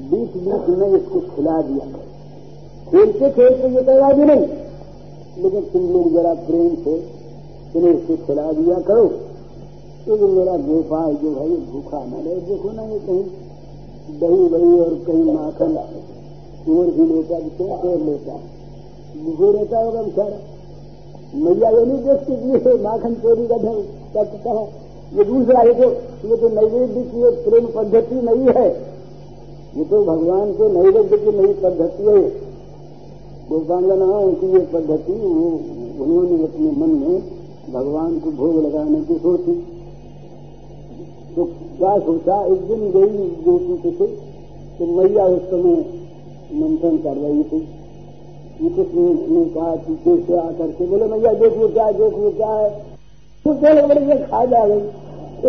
बीच 0.00 0.30
बीच 0.36 0.68
में 0.68 0.88
इसको 0.88 1.20
खिला 1.20 1.62
दिया। 1.62 1.86
खेलते 2.90 3.30
खेलते 3.30 3.68
ये 3.68 3.82
कहवा 3.82 4.12
भी 4.12 4.24
नहीं। 4.24 4.46
लेकिन 5.42 5.60
तुम 5.62 5.82
लोग 5.92 6.12
जरा 6.12 6.34
प्रेम 6.34 6.74
से 6.74 6.98
तुम्हें 7.72 7.92
इसको 7.94 8.16
खिला 8.26 8.52
दिया 8.52 8.78
करो। 8.78 9.10
जो 10.08 10.28
मेरा 10.28 10.56
गोपाल 10.56 11.14
जो 11.14 11.30
भाई 11.30 11.56
भूखा 11.72 11.98
न 11.98 12.22
रहे 12.24 12.34
देखो 12.34 12.70
ना 12.70 12.82
ये 12.82 12.98
कहीं 12.98 13.24
दही 14.20 14.46
वही 14.48 14.80
और 14.80 14.94
कहीं 15.06 15.24
माखन। 15.24 15.74
चोर 16.66 16.86
भी 16.86 17.04
लेता 17.06 17.34
है 17.34 17.40
क्यों 17.40 17.76
चोर 17.76 17.98
लेता 17.98 18.32
है 18.32 18.56
भूखे 19.24 19.52
रहता 19.52 19.78
होगा 19.78 20.02
बेचारा। 20.02 20.38
मैया 21.34 21.70
ये 21.70 21.84
नहीं 21.86 22.02
देखती 22.04 22.36
कि 22.36 22.48
ये 22.50 22.82
माखन 22.82 23.14
चोरी 23.14 23.46
का 23.46 23.56
ढंग 23.56 23.82
करता 24.14 24.50
है। 24.50 24.64
ये 25.16 25.24
दूसरा 25.24 25.60
है 25.60 25.74
जो, 25.74 25.90
ये 26.24 26.36
तो 26.36 26.48
नैवेद्य 26.48 27.02
की 27.02 27.28
एक 27.28 27.44
प्रेम 27.48 27.66
पद्धति 27.66 28.14
नहीं 28.14 28.48
है। 28.56 28.68
ये 29.76 29.84
तो 29.84 30.04
भगवान 30.04 30.52
के 30.52 30.68
नैवेद्य 30.68 31.16
की 31.16 31.38
नई 31.38 31.52
पद्धति 31.52 32.02
है। 32.02 32.47
गोपांगनाओं 33.48 34.32
की 34.32 34.46
ये 34.52 34.58
पद्धति 34.72 35.12
उन्होंने 35.12 36.42
अपने 36.44 36.70
मन 36.78 36.90
में 36.94 37.20
भगवान 37.72 38.18
को 38.20 38.30
भोग 38.30 38.56
लगाने 38.64 39.00
की 39.00 39.14
सोची 39.18 39.54
तो 41.36 41.44
क्या 41.78 41.92
सोचा? 41.98 42.36
एक 42.44 42.60
दिन 42.68 42.80
गई 42.90 43.28
बेटी 43.44 43.76
के 43.82 43.90
थे 43.90 44.06
तो 44.78 44.86
मैया 44.88 45.24
उस 45.26 45.42
समय 45.50 45.76
मंथन 46.54 46.96
कर 46.98 47.16
रही 47.16 47.42
थी। 47.42 47.60
ये 48.60 48.70
ने 49.28 49.44
कहा 49.46 49.74
कि 49.76 49.94
कैसे 49.96 50.38
आकर 50.38 50.70
के 50.72 50.86
बोले, 50.86 51.06
मैया, 51.06 51.32
देखो 51.34 51.68
क्या 51.68 51.90
देखो 51.92 52.30
क्या 52.30 52.52
है। 52.52 52.70
तो 53.44 53.54
चलो, 53.54 53.86
बड़े 53.88 54.18
खा 54.24 54.44
जा 54.44 54.64
गई 54.66 54.80
तो 55.42 55.48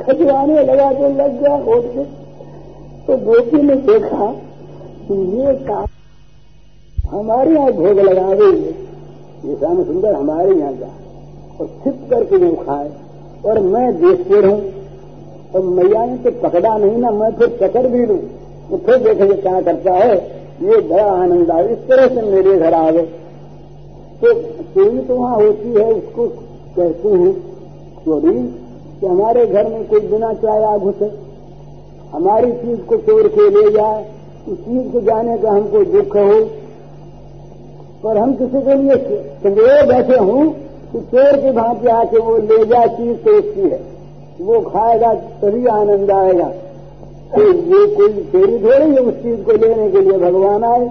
खजवाने 0.00 0.62
लगा 0.62 0.92
के 0.92 1.12
लग 1.14 1.40
गया 1.40 1.54
होट 1.64 1.84
के 1.94 2.04
तो 3.06 3.16
बेटी 3.26 3.62
ने 3.62 3.76
देखा 3.88 4.26
कि 5.06 5.14
ये 5.36 5.54
काम 5.64 5.86
हमारे 7.10 7.54
यहाँ 7.54 7.72
भोग 7.72 7.98
लगा 7.98 8.34
गई 8.34 8.58
ये 9.48 9.56
श्याम 9.56 9.84
सुंदर 9.84 10.14
हमारे 10.14 10.54
यहाँ 10.54 10.72
जा। 10.72 10.90
और 11.60 11.66
छिप 11.84 12.00
करके 12.10 12.36
वो 12.36 12.52
खाए। 12.56 12.90
और 13.46 13.58
मैं 13.60 14.00
देखते 14.00 14.40
रहूँ। 14.40 14.60
और 15.54 15.60
मैया 15.60 16.04
ने 16.04 16.16
तो 16.16 16.30
पकड़ा 16.40 16.76
नहीं 16.78 16.96
ना, 16.96 17.10
मैं 17.10 17.30
फिर 17.30 17.48
पकड़ 17.62 17.86
भी 17.86 18.06
लू। 18.06 18.16
तो 18.70 18.76
फिर 18.76 18.96
देखेंगे 18.96 19.34
क्या 19.34 19.60
करता 19.60 19.92
है। 19.92 20.16
ये 20.62 20.80
बड़ा 20.80 21.04
आनंद 21.04 21.50
आए। 21.50 21.68
इस 21.68 21.78
तरह 21.78 22.08
से 22.08 22.22
मेरे 22.22 22.56
घर 22.58 22.74
आ 22.74 22.90
गए 22.90 23.06
तो 24.22 24.32
चोरी 24.64 24.98
तो 24.98 25.16
वहाँ 25.16 25.36
होती 25.36 25.68
है, 25.68 25.92
उसको 25.92 26.26
कहती 26.76 27.08
हूँ, 27.08 27.32
चोरी, 28.04 28.38
कि 29.00 29.06
हमारे 29.06 29.46
घर 29.46 29.68
में 29.68 29.88
कोई 29.88 30.00
बिना 30.00 30.32
चाहे 30.32 30.64
आ 30.64 30.76
घुसे। 30.76 31.10
हमारी 32.12 32.52
चीज़ 32.52 32.80
को 32.80 32.96
चोर 32.96 33.28
के 33.28 33.48
ले 33.50 33.70
जाए। 33.70 34.04
उस 34.48 34.58
चीज़ 34.58 34.92
को 34.92 35.00
जाने 35.00 35.38
का 35.38 35.50
हमको 35.50 35.84
दुख 35.84 36.16
हो। 36.16 36.59
पर 38.02 38.16
हम 38.16 38.32
किसी 38.34 38.60
के 38.62 38.74
लिए 38.74 38.96
संदेह 39.42 39.82
बैठे 39.88 40.18
हूँ 40.20 40.42
कि 40.92 41.00
चोर 41.08 41.36
की 41.40 41.50
भांति 41.52 41.88
आके 41.90 42.18
वो 42.20 42.36
ले 42.38 42.64
जा 42.66 42.86
चीज़ 42.88 43.16
तो 43.18 43.38
उसकी 43.38 43.60
है। 43.62 43.80
वो 44.40 44.60
खाएगा, 44.62 45.12
तभी 45.40 45.66
आनंद 45.68 46.10
आएगा। 46.12 46.48
तो 47.32 47.42
ये 47.42 47.86
कोई 47.96 48.22
चोरी 48.32 48.58
थोड़ी 48.58 48.88
है 48.92 49.00
उस 49.00 49.14
चीज़ 49.22 49.42
को 49.42 49.52
लेने 49.54 49.90
के 49.90 50.00
लिए 50.00 50.18
भगवान 50.20 50.64
आए। 50.64 50.88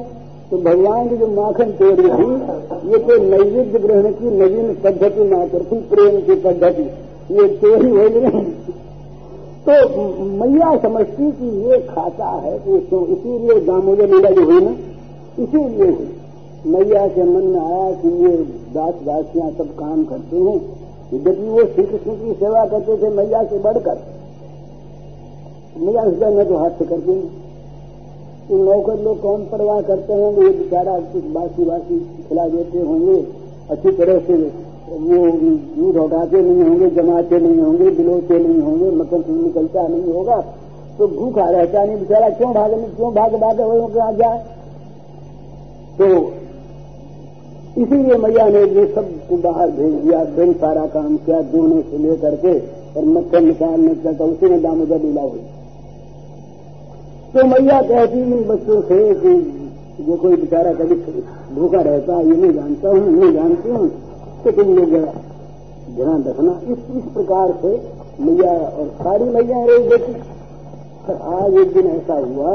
तो 0.52 0.58
भगवान 0.60 1.10
की 1.10 1.18
जो 1.18 1.28
माखन 1.32 1.72
चोरी 1.80 2.04
थी 2.10 2.92
ये 2.92 2.98
तो 3.00 3.18
नैवेद्य 3.24 3.80
ग्रहण 3.80 4.12
की 4.12 4.30
नवीन 4.38 4.74
पद्धति 4.84 5.24
मात्र 5.34 5.64
थी, 5.64 5.80
प्रेम 5.90 6.20
की 6.22 6.36
पद्धति। 6.42 6.86
ये 7.34 7.48
चोरी 7.58 7.90
हो 7.90 8.08
नहीं 8.20 8.44
तो 9.66 9.74
मैया 10.38 10.76
समझती 10.78 11.32
कि 11.32 11.48
ये 11.66 11.78
खाता 11.86 12.30
है 12.46 12.58
तो 12.60 13.06
इसीलिए 13.08 13.60
दामोदर 13.66 14.08
लीला 14.10 14.30
जो 14.30 14.46
हुई 14.46 14.62
ना, 14.62 14.72
इसीलिए 15.40 15.90
हुई। 15.90 16.08
मैया 16.66 17.08
के 17.08 17.24
मन 17.24 17.44
में 17.46 17.60
आया 17.60 17.92
कि 18.00 18.10
ये 18.22 18.32
दास 18.74 18.96
दासियाँ 19.04 19.50
सब 19.58 19.68
काम 19.76 20.04
करते 20.06 20.38
हैं 20.38 20.56
यद्यपि 21.14 21.50
वो 21.50 21.64
श्री 21.66 21.84
कृष्ण 21.84 22.16
की 22.16 22.34
सेवा 22.40 22.64
करते 22.72 22.98
थे 23.02 23.10
मैया 23.16 23.44
से 23.44 23.60
बढ़कर 23.60 24.02
मैया 25.78 26.02
हृदय 26.02 26.36
में 26.36 26.48
तो 26.48 26.58
हाथ 26.58 26.80
से 26.80 26.86
करते 26.86 27.12
हैं 27.12 27.48
तो 28.50 28.58
नौकर 28.64 29.00
लोग 29.00 29.22
कौन 29.22 29.46
परवाह 29.48 29.82
करते 29.88 30.14
हैं 30.14 30.32
ये 30.34 30.50
बेचारा 30.50 30.98
कुछ 31.14 31.24
बासी 31.34 31.66
बासी 31.66 32.00
खिला 32.28 32.48
देते 32.50 32.82
होंगे 32.82 33.18
अच्छी 33.70 33.92
तरह 33.92 34.20
से 34.28 34.38
वो 34.90 35.20
दूध 35.76 35.98
उठाते 35.98 36.42
नहीं 36.42 36.64
होंगे 36.64 36.90
जमाते 36.92 37.40
नहीं 37.40 37.62
होंगे 37.62 37.90
बिलोते 37.98 38.40
नहीं 38.40 38.62
होंगे 38.62 38.92
मक्खन 38.98 39.22
से 39.22 39.32
निकलता 39.34 39.88
नहीं 39.88 40.14
होगा 40.14 40.42
तो 40.98 41.08
भूखा 41.10 41.50
रहता 41.50 41.84
नहीं 41.84 41.98
बेचारा 41.98 42.30
क्यों 42.38 42.52
भागे 42.54 42.82
क्यों 42.96 43.14
भाग 43.14 43.36
भागे 43.42 43.64
वो 43.66 43.88
कहा 43.88 44.12
जाए 44.14 44.44
तो 46.00 46.10
इसीलिए 47.78 48.16
मैया 48.18 48.46
ने 48.48 48.62
ये 48.72 48.86
सबको 48.94 49.38
बाहर 49.40 49.70
भेज 49.72 49.94
दिया 49.96 50.24
दिन 50.36 50.54
सारा 50.56 50.86
काम 50.94 51.16
किया 51.20 51.42
धोने 51.52 51.82
से 51.82 51.98
लेकर 52.00 52.36
के, 52.36 52.54
और 52.92 53.06
मक्खन 53.08 53.46
निकालने 53.46 53.94
तक 53.96 54.18
तो 54.18 54.26
उसी 54.26 54.46
में 54.46 54.62
दामोदर 54.62 55.02
लीला 55.02 55.22
हुई। 55.22 55.40
तो 57.34 57.46
मैया 57.48 57.82
कहती, 57.84 58.22
इन 58.22 58.44
बच्चों 58.48 58.82
से 58.82 58.98
कि 59.16 59.34
जो 60.00 60.16
कोई 60.18 60.36
बेचारा 60.36 60.74
कभी 60.74 60.96
भूखा 61.56 61.82
रहता 61.82 62.20
ये 62.20 62.36
नहीं 62.36 62.54
जानता 62.54 62.90
हूँ, 62.90 63.12
नहीं 63.12 63.32
जानती 63.34 63.70
हूँ 63.70 63.90
तो 64.44 64.52
तुम 64.52 64.74
लोग 64.76 64.92
ध्यान 65.96 66.24
रखना। 66.24 66.52
इस 66.64 66.80
इस 66.98 67.06
प्रकार 67.14 67.54
से 67.62 67.72
मैया 68.22 68.52
और 68.52 68.88
सारी 68.98 69.26
मैया 69.30 69.64
रही 69.66 69.88
बेटी 69.88 70.14
आज 71.10 71.54
एक 71.58 71.74
दिन 71.74 71.88
ऐसा 71.90 72.16
हुआ 72.16 72.52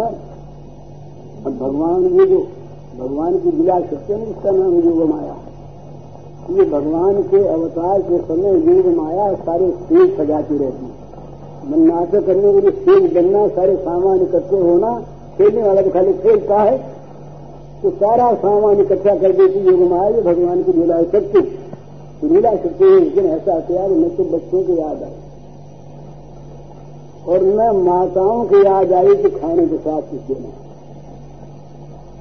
भगवान 1.45 2.05
ये 2.19 2.27
जो 2.27 2.39
भगवान 2.95 3.37
की 3.39 3.51
लीला 3.53 3.79
सत्य 3.81 4.17
नहीं 4.17 4.27
इसका 4.27 4.51
नाम 4.51 4.75
योग 4.81 4.99
माया। 5.11 5.37
ये 6.51 6.65
भगवान 6.71 7.23
के 7.25 7.39
अवतार 7.49 8.01
के 8.03 8.19
समय 8.25 8.53
योग 8.67 8.87
माया 8.97 9.33
सारे 9.41 9.71
स्टेज 9.73 10.17
सजाती 10.17 10.59
रहती 10.59 10.91
मन 11.65 11.81
नाटक 11.83 12.27
करने 12.27 12.53
के 12.53 12.61
लिए 12.61 12.71
स्टेज 12.73 13.13
बनना, 13.15 13.47
सारे 13.49 13.77
सामान 13.79 14.21
इकट्ठे 14.23 14.57
होना, 14.59 14.91
खेलने 15.39 15.63
वाला 15.63 15.83
तो 15.83 15.91
खाली 15.91 16.13
खेलता 16.25 16.61
है? 16.61 16.77
तो 17.83 17.91
सारा 17.93 18.33
सामान 18.37 18.81
इकट्ठा 18.81 19.15
कर 19.17 19.33
देती 19.33 19.61
योग 19.61 19.81
माया, 19.91 20.09
ये 20.09 20.23
भगवान 20.23 20.63
की 20.63 20.73
लीला 20.73 21.03
सत्य 21.05 21.41
तो 22.21 22.29
लीला 22.29 22.55
सत्य 22.57 22.97
एक 22.97 23.15
दिन 23.15 23.27
ऐसा 23.29 23.59
किया 23.61 23.89
कि 23.89 23.95
मैं 23.95 24.11
तो 24.17 24.25
बच्चों 24.27 24.63
को 24.65 24.73
याद 24.75 25.03
आई 25.03 25.17
और 27.29 27.43
मैं 27.57 27.71
माताओं 27.85 28.45
की 28.45 28.67
याद 28.67 28.93
आई 28.95 29.15
कि 29.17 29.31
खाने 29.31 29.67
के 29.67 29.77
साथ 29.79 30.03
कुछ 30.11 30.21
देना 30.29 30.64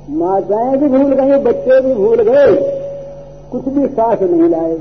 माताएँ 0.09 0.77
भी 0.77 0.87
भूल 0.87 1.13
गई, 1.13 1.43
बच्चे 1.43 1.81
भी 1.81 1.93
भूल 1.93 2.21
गए। 2.21 2.79
कुछ 3.51 3.67
भी 3.67 3.87
साथ 3.87 4.17
नहीं 4.21 4.49
लाए। 4.49 4.77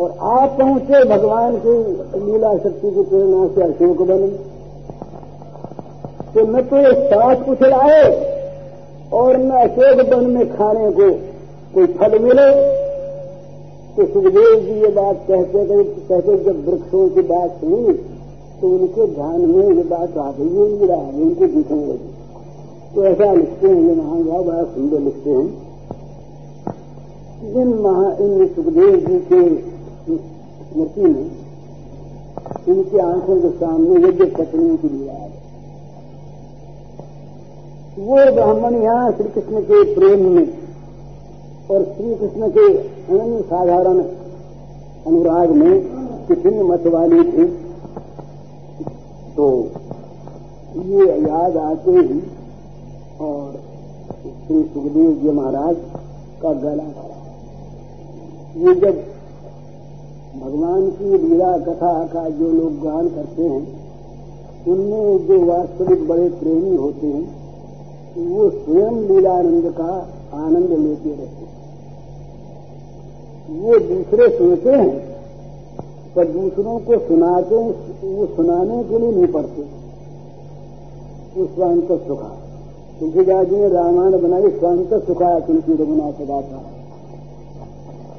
और 0.00 0.10
आप 0.20 0.58
पहुँचे 0.58 1.04
भगवान 1.04 1.56
की 1.66 1.78
लीला 2.20 2.54
शक्ति 2.54 2.90
की 2.90 3.02
प्रेरणा 3.02 3.48
से 3.48 3.62
अशोक 3.62 4.02
बने। 4.02 4.28
तो 6.34 6.46
न 6.46 6.62
तो 6.62 6.92
साथ 6.92 7.36
कुछ 7.36 7.62
लाए 7.62 8.32
और 9.12 9.36
न 9.36 9.50
अशोक 9.50 10.14
वन 10.14 10.30
में 10.30 10.56
खाने 10.56 10.90
को 10.90 11.10
कोई 11.74 11.86
फल 11.86 12.18
मिले। 12.18 12.72
तो 13.96 14.06
सुखदेव 14.06 14.60
जी 14.60 14.80
ये 14.80 14.88
बात 14.88 15.16
कहते 15.28 15.64
थे, 15.64 15.84
कहते 15.84 16.44
जब 16.44 16.68
वृक्षों 16.68 17.08
की 17.08 17.20
बात 17.20 17.50
सुनी 17.50 17.92
तो 18.60 18.68
उनके 18.68 19.06
ध्यान 19.06 19.40
में 19.40 19.76
ये 19.76 19.82
बात 19.82 20.18
आ 20.18 20.32
गई 20.38 20.48
है 20.48 21.22
उनको 21.22 21.46
दिखने 21.46 21.86
लगी। 21.86 22.11
तो 22.94 23.04
ऐसा 23.06 23.32
लिखते 23.32 23.68
हैं 23.68 23.82
ये 23.82 23.94
महानुभाव 23.94 24.42
बड़ा 24.44 24.62
सुंदर 24.72 24.98
लिखते 25.00 25.30
हैं 25.30 25.46
जिन 27.52 27.68
महा 27.84 28.08
इन 28.24 28.46
सुखदेव 28.54 28.96
जी 29.04 29.18
के 29.28 29.38
स्मृति 30.08 31.06
में 31.12 31.30
इनकी 32.68 32.98
आँखों 33.04 33.36
के 33.40 33.50
सामने 33.60 33.94
यज्ञ 34.08 34.24
पत्नियों 34.34 34.76
की 34.76 34.88
लीला 34.88 35.12
है 35.12 35.30
वो 37.98 38.18
ब्राह्मण 38.34 38.76
यहाँ 38.82 39.06
श्री 39.12 39.28
कृष्ण 39.30 39.62
के 39.70 39.82
प्रेम 39.94 40.28
में 40.34 40.46
और 41.70 41.84
श्री 41.86 42.14
कृष्ण 42.14 42.50
के 42.50 42.66
अन्य 43.16 43.40
साधारण 43.48 43.98
अनुराग 45.06 45.50
में 45.56 45.72
कितनी 46.28 46.62
मत 46.64 46.86
वाली 46.94 47.22
थी। 47.32 47.46
तो 49.36 49.48
ये 50.92 51.06
याद 51.22 51.56
आते 51.56 51.96
ही 51.98 52.20
और 53.22 53.52
श्री 54.46 54.62
सुखदेव 54.62 55.12
जी 55.12 55.30
महाराज 55.30 55.76
का 56.42 56.52
गला 56.52 56.84
ये 58.56 58.74
जब 58.74 59.04
भगवान 60.40 60.90
की 60.90 61.18
लीला 61.18 61.58
कथा 61.58 62.06
का 62.06 62.28
जो 62.28 62.50
लोग 62.50 62.80
गान 62.80 63.08
करते 63.08 63.42
हैं, 63.42 63.62
उनमें 64.66 65.26
जो 65.26 65.44
वास्तविक 65.44 66.08
बड़े 66.08 66.28
प्रेमी 66.28 66.76
होते 66.76 67.06
हैं, 67.06 67.22
वो 68.28 68.50
स्वयं 68.50 69.00
लीलानंद 69.00 69.74
का 69.80 70.08
आनंद 70.34 70.70
लेते 70.70 71.10
रहते 71.10 71.44
हैं। 71.44 71.52
वो 73.62 73.78
दूसरे 73.78 74.38
सुनते 74.38 74.70
हैं, 74.70 75.16
पर 76.16 76.24
दूसरों 76.24 76.78
को 76.78 76.98
सुनाते, 76.98 77.56
वो 78.08 78.26
सुनाने 78.26 78.84
के 78.84 78.98
लिए 78.98 79.12
नहीं 79.12 79.32
पढ़ते 79.32 79.82
स्वयं 81.36 81.80
तो 81.80 81.96
सुखा। 81.98 82.41
तुलसीदास 83.02 83.46
जी 83.46 83.56
ने 83.56 83.68
रामायण 83.68 84.12
बनाई 84.22 84.48
स्वांत 84.48 84.92
सुखाया 85.06 85.38
तुलसी 85.38 85.72
रघुनाथ 85.72 86.12
सदा 86.12 86.40
था 86.40 86.58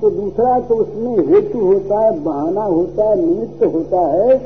तो 0.02 0.10
दूसरा 0.10 0.60
तो 0.60 0.76
उसमें 0.76 1.28
हेतु 1.28 1.60
होता 1.60 2.00
है, 2.00 2.24
बहाना 2.24 2.64
होता 2.64 3.10
है, 3.10 3.16
निमित्त 3.16 3.64
होता 3.76 4.00
है, 4.00 4.38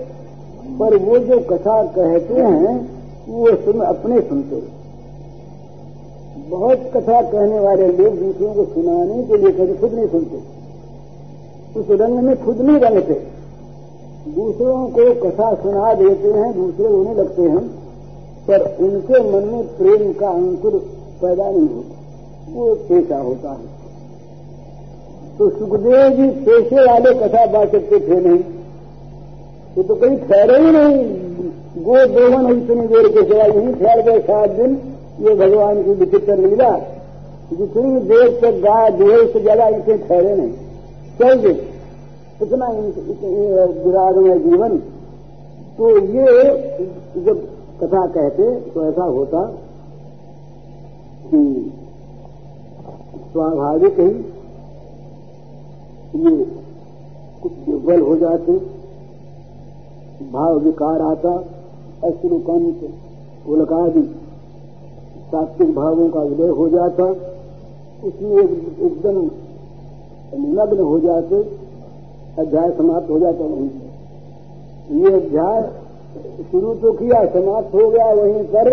पर 0.80 0.96
वो 0.98 1.18
जो 1.20 1.40
कथा 1.40 1.84
कहते 1.84 2.34
हैं, 2.34 2.90
वो 3.28 3.56
सुन 3.56 3.80
अपने 3.80 4.20
सुनते 4.22 4.62
बहुत 6.50 6.86
कथा 6.94 7.22
कहने 7.22 7.60
वाले 7.60 7.88
लोग 7.88 8.20
दूसरों 8.20 8.54
को 8.54 8.66
सुनाने 8.66 9.24
के 9.24 9.38
लिए 9.38 9.52
कभी 9.52 9.74
खुद 9.74 9.94
नहीं 9.94 10.08
सुनते। 10.08 10.38
उस 11.80 12.00
रंग 12.02 12.20
में 12.20 12.46
खुद 12.46 12.62
नहीं 12.62 12.80
रंगते 12.80 13.20
दूसरों 14.36 14.88
को 14.90 15.30
कथा 15.30 15.54
सुना 15.56 15.94
देते 15.94 16.28
हैं, 16.28 16.54
दूसरे 16.54 16.86
होने 16.86 17.14
लगते 17.14 17.42
हैं। 17.42 17.77
पर 18.48 18.66
उनके 18.82 19.20
मन 19.24 19.48
में 19.48 19.64
प्रेम 19.78 20.12
का 20.14 20.30
अंकुर 20.32 20.74
पैदा 21.22 21.50
नहीं 21.50 21.70
होता। 21.70 21.96
वो 22.50 22.74
पेशा 22.90 23.18
होता 23.20 23.52
है। 23.52 23.76
तो 25.38 25.50
सुखदेव 25.50 26.10
जी 26.12 26.28
पेशे 26.46 26.86
वाले 26.86 27.14
कथा 27.18 27.46
बाचक 27.54 27.90
के 27.90 28.00
थे 28.00 28.20
नहीं। 28.20 28.44
वो 29.76 29.84
तो 29.84 29.96
कहीं 29.96 30.18
ठहरे 30.20 30.60
ही 30.60 30.72
नहीं। 30.72 31.00
गो 31.84 32.06
दोवन 32.14 32.48
इतनी 32.52 32.88
देर 32.88 33.08
के 33.08 33.24
सिवा 33.24 33.44
यही 33.46 33.74
ठहर 33.74 34.02
गए 34.02 34.20
सात 34.22 34.50
दिन। 34.52 34.72
ये 35.20 35.36
भगवान 35.36 35.84
की 35.84 35.94
विचित्र 35.96 36.38
लीला। 36.38 36.70
जितनी 37.52 38.00
देर 38.08 38.30
तक 38.42 38.62
गाय 38.64 38.90
दुहे 38.92 39.26
से 39.28 39.40
ज़्यादा 39.42 39.68
इतने 39.68 39.98
ठहरे 40.00 40.36
नहीं। 40.36 40.52
चल 41.20 41.34
गए 41.42 41.58
इतना 42.42 42.68
विराग 43.84 44.18
में 44.18 44.38
जीवन। 44.42 44.78
तो 45.78 45.90
ये 45.90 46.28
जब 47.26 47.46
कथा 47.82 48.06
कहते 48.08 48.46
तो 48.72 48.86
ऐसा 48.86 49.04
होता 49.04 49.42
कि 51.28 51.72
स्वाभाविक 53.32 54.00
ही 54.00 54.10
ये 56.18 56.36
कुछ 57.42 57.52
दुर्बल 57.66 58.02
हो 58.02 58.16
जाते, 58.16 58.54
भाव 60.32 60.60
विकार 60.60 61.02
आता, 61.02 61.34
अश्रुकंत 62.04 62.80
उलकादि 63.48 64.02
सात्विक 65.32 65.74
भावों 65.76 66.10
का 66.10 66.22
उदय 66.22 66.48
हो 66.58 66.68
जाता, 66.70 67.04
उसमें 68.04 68.38
एकदम 68.38 69.18
निमग्न 70.42 70.80
हो 70.80 71.00
जाते, 71.00 71.42
अध्याय 72.42 72.72
समाप्त 72.72 73.10
हो 73.10 73.20
जाता 73.20 73.44
वहीं। 73.44 73.70
ये 75.02 75.14
अध्याय 75.14 75.62
शुरू 76.52 76.74
तो 76.74 76.92
किया, 76.92 77.24
समाप्त 77.26 77.74
हो 77.76 77.90
गया, 77.90 78.12
वहीं 78.14 78.44
पर 78.46 78.70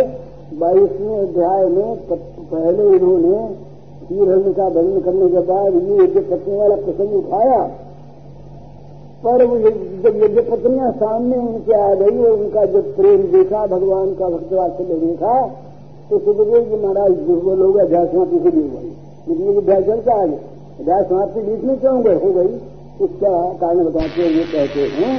बाईसवें 0.55 1.18
अध्याय 1.18 1.66
में 1.66 1.97
पहले 2.07 2.84
इन्होंने 2.97 3.38
तीर 4.05 4.53
का 4.53 4.68
भजन 4.68 5.01
करने 5.01 5.28
के 5.28 5.40
बाद 5.40 5.74
ये 5.74 6.05
यज्ञ 6.05 6.20
पत्नी 6.20 6.57
वाला 6.57 6.76
प्रसंग 6.76 7.14
उठाया। 7.14 7.61
पर 9.24 9.45
जब 10.03 10.16
यज्ञ 10.24 10.40
पत्नियाँ 10.40 10.90
सामने 10.92 11.36
उनके 11.38 11.74
आ 11.74 11.95
गई 11.95 12.18
और 12.18 12.32
उनका 12.32 12.64
जब 12.64 12.95
प्रेम 12.97 13.22
देखा, 13.32 13.66
भगवान 13.66 14.14
का 14.14 14.28
भक्तवात्सल्य 14.28 14.95
देखा 14.97 15.47
तो 16.11 16.18
सुखदेव 16.18 16.64
जी 16.64 16.82
महाराज 16.82 17.12
दुर्बल 17.26 17.62
हो 17.62 17.72
गया 17.72 17.84
अध्याय 17.84 18.07
समाप्ति 18.07 18.38
से 18.38 18.57
नहीं 18.57 18.70
हुई 18.70 18.92
लेकिन 19.28 19.47
ये 19.47 19.57
अध्याय 19.57 19.82
चलता 19.82 20.14
है 20.14 20.28
अध्याय 20.80 21.03
समाप्ति 21.05 21.40
बीच 21.40 21.64
में 21.64 21.78
क्यों 21.80 22.03
गए? 22.03 22.14
हो 22.14 22.32
गई। 22.32 22.61
उसका 23.01 23.30
कारण 23.61 23.84
बताते 23.84 24.22
हैं 24.22 24.30
ये 24.30 24.45
कहते 24.45 24.80
हैं 24.97 25.18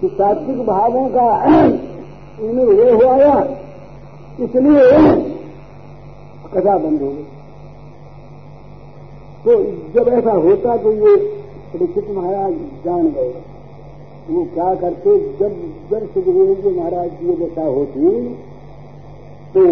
कि 0.00 0.08
सात्विक 0.10 0.60
भावों 0.66 1.08
का 1.10 1.26
इन्हें 1.54 2.68
ये 2.74 2.90
हो 2.92 3.08
आया 3.08 3.34
इसलिए 4.40 4.84
कथा 6.52 6.76
बंद 6.78 7.02
हो 7.02 7.08
गई। 7.08 7.26
तो 9.44 9.52
जब 9.94 10.08
ऐसा 10.14 10.32
होता 10.40 10.76
तो 10.78 10.92
ये 10.94 11.16
परीक्षित 11.72 12.10
महाराज 12.10 12.52
जान 12.84 13.06
गए। 13.10 13.32
वो 14.28 14.44
क्या 14.54 14.74
करते? 14.76 15.18
जब 15.38 15.52
जब 15.90 16.06
सुखदेव 16.08 16.54
जी 16.56 16.70
महाराज 16.70 17.10
की 17.20 17.36
दशा 17.36 17.66
होती 17.68 18.10
तो 19.54 19.62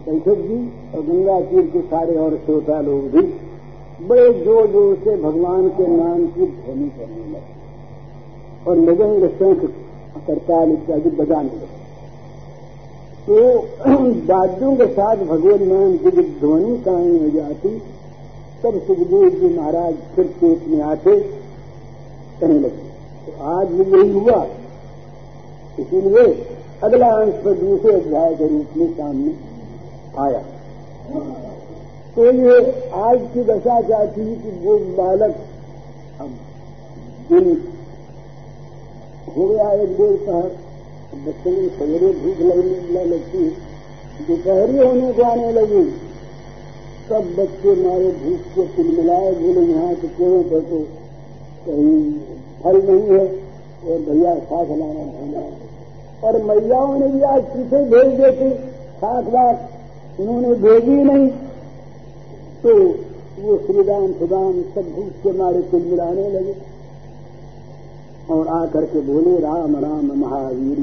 बैठक 0.00 0.38
जी 0.40 0.58
और 0.94 1.02
गंगा 1.02 1.40
तीर 1.42 1.66
के 1.72 1.80
सारे 1.84 2.16
और 2.18 2.36
श्रोता 2.44 2.80
लोग 2.82 3.02
भी 3.10 3.22
बड़े 4.08 4.32
ज़ोर 4.34 4.66
ज़ोर 4.72 4.94
से 5.04 5.16
भगवान 5.22 5.68
के 5.70 5.86
नाम 5.88 6.26
की 6.28 6.46
ध्वनि 6.46 6.88
करने 6.90 7.24
लगे। 7.28 7.59
और 8.68 8.78
मृदंग 8.78 9.28
शंख 9.28 9.72
करताल 10.26 10.72
इत्यादि 10.72 11.10
बजाने 11.10 11.48
लगे। 11.48 11.80
तो 13.26 13.58
वाद्यों 14.34 14.76
के 14.76 14.86
साथ 14.86 15.16
भगवान 15.16 15.62
नाम 15.62 15.96
जब 15.96 16.40
ध्वनि 16.40 16.78
कायम 16.78 17.16
हो 17.16 17.30
जाती, 17.30 17.68
तब 18.62 18.80
सुखदेव 18.86 19.28
जी 19.30 19.58
महाराज 19.58 19.94
फिर 20.16 20.24
पेट 20.24 20.68
में 20.68 20.80
आते, 20.82 21.20
कहने 22.40 22.54
लगे 22.54 22.90
तो 23.26 23.44
आज 23.44 23.66
भी 23.66 23.98
यही 23.98 24.12
हुआ। 24.12 24.46
इसीलिए 25.80 26.46
अगला 26.82 27.06
अंश 27.06 27.34
पर 27.34 27.52
दूसरे 27.52 27.92
अध्याय 27.92 28.34
के 28.34 28.48
रूप 28.48 28.66
में 28.76 28.92
सामने 28.92 29.34
आया। 30.18 30.42
तो 32.16 32.24
ये 32.24 32.90
आज 32.94 33.20
की 33.34 33.44
दशा 33.44 33.80
क्या 33.80 34.06
थी 34.06 34.36
कि 34.36 34.50
वो 34.64 34.78
बालक 34.78 35.36
अब 36.20 36.28
दिन 37.28 37.54
हो 39.36 39.48
गया 39.48 39.72
एक 39.72 39.88
डेढ़ 39.88 40.16
पहर 40.16 40.56
बच्चों 41.26 41.52
को 41.52 41.68
सवेरे 41.78 42.06
भूख 42.06 42.38
लगने 42.38 43.04
लगती, 43.04 43.48
दोपहरी 44.28 44.78
होने 44.78 45.12
को 45.12 45.22
आने 45.22 45.52
लगी। 45.52 45.90
सब 47.08 47.36
बच्चे 47.38 47.88
मारे 47.88 48.08
भूख 48.08 48.66
को 48.76 48.82
मिलाए 48.82 49.32
बोले, 49.32 49.60
यहाँ 49.60 49.94
तो 49.94 50.08
क्यों 50.08 50.42
पर 50.42 50.60
तो? 50.60 50.78
कहीं 51.66 52.12
फल 52.64 52.92
नहीं 52.92 53.18
है। 53.18 53.40
और 53.86 53.98
भैया 53.98 54.34
साथ 54.34 54.66
लाना 54.66 54.92
भूला। 54.92 55.42
और 56.28 56.42
मैयाओं 56.42 56.98
ने 56.98 57.06
भी 57.06 57.20
आज 57.20 57.42
पीछे 57.42 57.76
भेज 57.76 58.20
देती? 58.20 58.64
साथ 58.96 59.22
बात 59.22 59.70
उन्होंने 60.20 60.54
भेजी 60.54 60.90
नहीं। 60.90 61.28
तो 62.62 62.94
वो 63.42 63.58
श्रीराम 63.66 64.12
सुदाम 64.12 64.62
सब 64.62 64.92
भूख 64.96 65.08
के 65.08 65.32
मारे 65.32 65.58
मिलाने 65.74 66.30
लगे। 66.30 66.69
और 68.30 68.48
आकर 68.48 68.84
के 68.84 69.00
बोले, 69.00 69.38
राम 69.38 69.76
राम 69.76 70.06
महावीर 70.18 70.78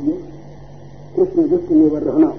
कृष्ण 1.16 1.48
दुष्ट 1.50 1.72
निवर 1.72 2.02
रहना 2.02 2.34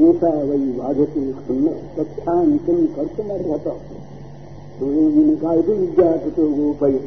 ऐसा 0.00 0.28
वही 0.28 0.70
वाजती 0.72 1.22
सुन्न 1.46 1.68
तथ्यान 1.96 2.56
तुम 2.58 2.84
कर्तुम 2.96 3.30
अर्हत 3.30 3.66
सूर्य 4.78 5.24
ने 5.24 5.36
कहा 5.36 5.52
यदि 5.52 5.72
विद्याकृतो 5.72 6.46
गोपय, 6.48 6.98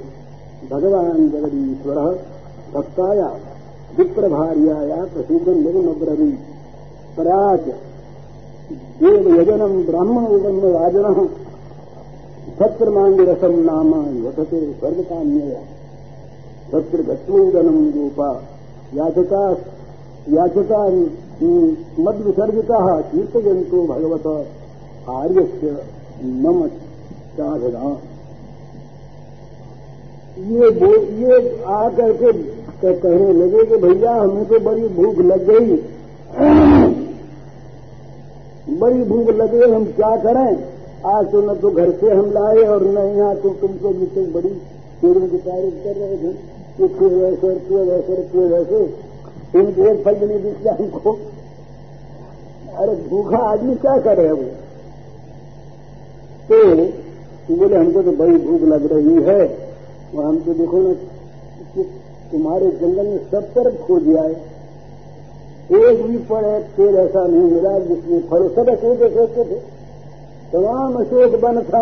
भगवान 0.72 1.30
जगदीश्वर, 1.30 2.00
भक्ताया 2.74 3.28
विप्रभार्याया 3.98 5.04
प्रसिद्धम 5.06 5.58
निगमब्रवी 5.60 6.32
पराज, 7.18 7.68
देव 9.00 9.28
यजनम 9.36 9.82
ब्राह्मण 9.84 10.28
ब्रह्म 10.40 10.74
राजन 10.74 11.28
सत्रमांगिरसम 12.60 13.60
नामा 13.62 13.98
वसते 14.22 14.60
स्वर्गकाम्यया 14.74 15.62
सत्र 16.66 17.02
गत्वोदनम 17.04 17.80
गोपा 17.92 18.30
याचका 18.94 19.44
याचका 20.32 20.82
मद 22.00 22.22
विसर्जिता 22.26 22.80
कीर्तयंतो 23.04 23.86
भगवत 23.88 24.28
आर्य 25.12 25.44
से 25.54 25.72
नम 26.24 26.68
साधना। 27.38 27.90
ये 30.52 30.70
ये 31.22 31.36
आकर 31.74 32.12
के 32.14 32.32
कहने 32.94 33.34
लगे 33.34 33.66
कि 33.66 33.78
भैया, 33.78 34.14
हमें 34.14 34.46
तो 34.46 34.60
बड़ी 34.60 34.88
भूख 34.96 35.20
लग 35.22 35.42
गई। 35.50 35.76
बड़ी 38.80 39.04
भूख 39.04 39.30
लग 39.32 39.52
गई 39.52 39.72
हम 39.74 39.86
क्या 39.92 40.16
करें? 40.24 40.52
आज 41.08 41.32
तो 41.32 41.42
न 41.42 41.56
तो 41.60 41.70
घर 41.72 41.92
से 41.92 42.12
हम 42.12 42.32
लाए 42.32 42.64
और 42.66 42.84
न 42.88 43.06
यहाँ 43.18 43.36
तो 43.36 43.50
तुमको 43.62 43.90
मुझसे 43.92 44.26
बड़ी 44.34 44.50
पेड़ों 45.02 45.28
की 45.28 45.38
तारीफ़ 45.40 45.84
कर 45.84 45.96
रहे 45.96 46.18
थे। 46.18 46.32
कि 46.78 46.88
फिर 46.90 47.14
वैसे 47.14 47.54
फिर 47.60 47.78
वैसे 47.80 48.16
फिर 48.24 48.44
वैसे 48.54 48.80
इनको 49.56 49.86
एक 49.86 50.04
फल 50.06 50.16
नहीं 50.22 50.42
दिखता 50.42 50.72
हमको, 50.74 51.12
अरे 52.78 52.96
भूखा 53.10 53.38
आदमी 53.50 53.76
क्या 53.78 53.98
करे 54.00 54.32
वो 54.32 54.44
तो 56.48 57.56
बोले, 57.56 57.76
हमको 57.76 58.02
तो 58.02 58.12
बड़ी 58.14 58.38
भूख 58.40 58.62
लग 58.64 58.86
रही 58.92 59.16
है। 59.24 59.42
और 60.16 60.26
हम 60.26 60.40
तो 60.40 60.54
देखो 60.54 60.78
ना, 60.78 60.94
कि 61.74 61.84
तुम्हारे 62.32 62.70
जंगल 62.72 63.08
में 63.08 63.20
सब 63.32 63.52
तरफ़ 63.54 63.76
खो 63.78 64.00
दिया 64.00 64.22
है 64.24 64.34
एक 65.82 66.02
भी 66.04 66.18
पर 66.30 66.44
पेड़ 66.78 66.96
ऐसा 66.96 67.26
नहीं 67.26 67.52
मिला 67.52 67.78
जिसमें 67.80 68.20
फल 68.30 68.48
सब 68.56 68.70
अशोक 68.70 69.00
सोचते 69.14 69.44
थे। 69.44 69.60
तमाम 70.52 70.96
अशोक 70.96 71.40
बन 71.42 71.62
था। 71.64 71.82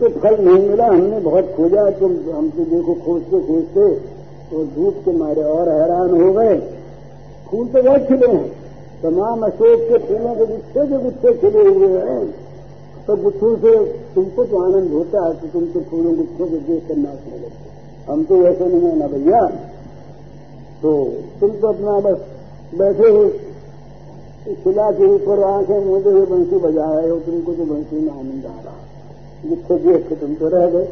तो 0.00 0.08
फल 0.10 0.36
नहीं 0.40 0.68
मिला, 0.68 0.86
हमने 0.86 1.18
बहुत 1.20 1.52
खोजा 1.56 1.90
तो 1.90 2.06
हम 2.32 2.48
तो 2.50 2.64
देखो, 2.66 2.94
खोजते 3.04 3.40
खोजते 3.46 3.88
तो 4.50 4.64
धूप 4.66 4.94
के 5.04 5.12
मारे 5.12 5.42
और 5.50 5.68
हैरान 5.70 6.10
हो 6.12 6.32
गए। 6.32 6.56
फूल 7.46 7.66
तो 7.66 7.82
बहुत 7.82 8.06
खिले 8.08 8.26
हैं। 8.28 8.48
तमाम 9.02 9.42
अशोक 9.42 9.80
के 9.82 9.98
फूलों 9.98 10.34
के 10.34 10.46
गुच्छे 10.46 10.86
के 10.86 10.98
गुच्छे 11.04 11.32
खिले 11.40 11.62
हुए 11.68 12.00
हैं। 12.00 12.24
तो 13.06 13.16
गुच्छों 13.16 13.54
से 13.56 13.74
तुमको 14.14 14.44
तो 14.44 14.58
आनंद 14.58 14.92
होता 14.92 15.26
है 15.26 15.34
कि 15.34 15.48
तुम 15.48 15.64
तो 15.66 15.80
फूलों 15.90 16.14
गुच्छों 16.16 16.46
को 16.46 16.56
देख 16.66 16.88
कर 16.88 16.96
नाचने 16.96 17.38
लगते 17.38 18.12
हम 18.12 18.24
तो 18.24 18.42
ऐसे 18.42 18.66
नहीं 18.66 18.82
है 18.82 18.98
ना 18.98 19.06
भैया। 19.06 19.40
तो 20.82 20.92
तुम 21.40 21.50
तो 21.60 21.68
अपना 21.68 21.98
बस 22.00 22.18
बैठे 22.74 23.10
हो। 23.10 23.28
खिला 24.62 24.90
के 24.90 25.06
ऊपर 25.06 25.42
आँखें 25.44 25.84
मुझे 25.84 26.10
बंसी 26.26 26.56
बजा 26.58 26.92
रहे 26.92 27.08
हो। 27.10 27.18
तुमको 27.20 27.52
तो 27.52 27.64
बंसी 27.64 27.96
में 27.96 28.12
आनंद 28.12 28.46
आ 28.46 28.60
रहा 28.62 28.81
जिससे 29.44 29.76
देख 29.78 30.08
के 30.08 30.14
तुम 30.16 30.34
तो 30.34 30.48
रह 30.48 30.66
गए। 30.70 30.88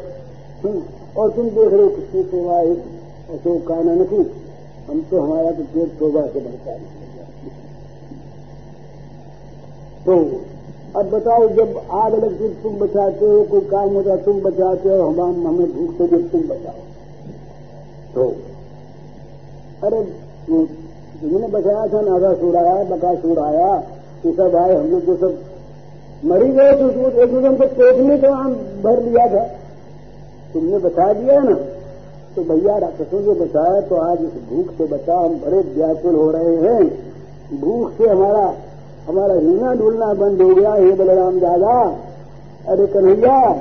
हम्म, 0.63 0.81
और 1.17 1.31
तुम 1.31 1.49
देख 1.49 1.67
रहे 1.67 1.81
हो 1.81 1.89
कितनी 1.89 2.23
सेवा 2.23 2.59
एक 2.61 2.79
अशोक 3.31 3.67
का 3.67 3.75
नहीं। 3.81 4.23
हम 4.87 5.01
तो 5.11 5.19
हमारा 5.19 5.51
तो 5.51 5.63
पेट 5.73 5.89
शोभा 5.99 6.25
से 6.27 6.39
बनता 6.39 6.71
है। 6.71 6.79
तो 10.05 10.13
अब 10.99 11.09
बताओ 11.09 11.47
जब 11.49 11.77
आग 11.93 12.13
लगती 12.15 12.47
तुम 12.63 12.73
बचाते 12.77 13.25
हो 13.25 13.43
कोई 13.51 13.61
काम 13.67 13.89
होता 13.89 14.15
तुम 14.23 14.39
बचाते 14.41 14.89
हो 14.89 15.09
हम 15.09 15.47
हमें 15.47 15.67
भूख 15.73 15.97
से 15.97 16.07
जब 16.07 16.29
तुम 16.29 16.41
बचाओ। 16.47 16.81
तो 18.15 18.23
अरे 19.83 20.01
जिन्होंने 21.21 21.47
बचाया 21.47 21.85
था 21.87 22.01
नागा 22.01 22.33
सुराया 22.33 22.83
बका 22.85 23.13
सुराया 23.15 23.69
ये 24.25 24.31
सब 24.31 24.55
आए 24.55 24.75
हम 24.75 24.85
लोग 24.85 25.01
जो 25.01 25.15
सब 25.17 25.33
मरी 26.25 26.49
गए 26.49 26.71
तो 26.71 26.89
एक 26.89 27.31
दूसरे 27.31 27.49
को 27.49 27.65
पेट 27.65 28.21
तो 28.21 28.33
आम 28.33 28.53
भर 28.83 29.01
लिया 29.03 29.27
था। 29.27 29.43
तुमने 30.53 30.77
बता 30.77 31.13
दिया 31.13 31.39
ना? 31.39 31.53
तो 32.35 32.43
भैया, 32.43 32.77
राक्षसों 32.77 33.21
से 33.21 33.39
बचाया 33.39 33.81
तो 33.81 33.95
आज 33.95 34.21
इस 34.21 34.33
भूख 34.49 34.67
से 34.77 34.85
बचा 34.85 35.17
हम 35.17 35.33
बड़े 35.35 35.57
व्याकुल 35.57 36.15
हो 36.15 36.29
रहे 36.31 36.55
हैं। 36.55 36.83
भूख 37.59 37.91
से 37.91 38.09
हमारा 38.09 38.53
हमारा 39.07 39.33
हिलना 39.33 39.73
डुलना 39.73 40.13
बंद 40.13 40.41
हो 40.41 40.55
गया 40.55 40.73
हे, 40.73 40.91
बलराम 40.91 41.39
दादा। 41.39 41.97
अरे 42.67 42.87
कन्हैया 42.87 43.53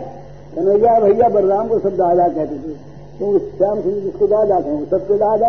कन्हैया 0.56 0.98
भैया, 1.00 1.28
बलराम 1.28 1.68
को 1.68 1.78
सब 1.78 1.96
दादा 1.96 2.28
कहते 2.28 2.54
थे। 2.54 2.72
तो 3.18 3.38
श्याम 3.38 3.80
सिंह 3.80 4.00
जिसको 4.00 4.26
दादा 4.26 4.60
थे 4.60 4.70
वो 4.70 4.86
सबके 4.90 5.14
दादा। 5.14 5.48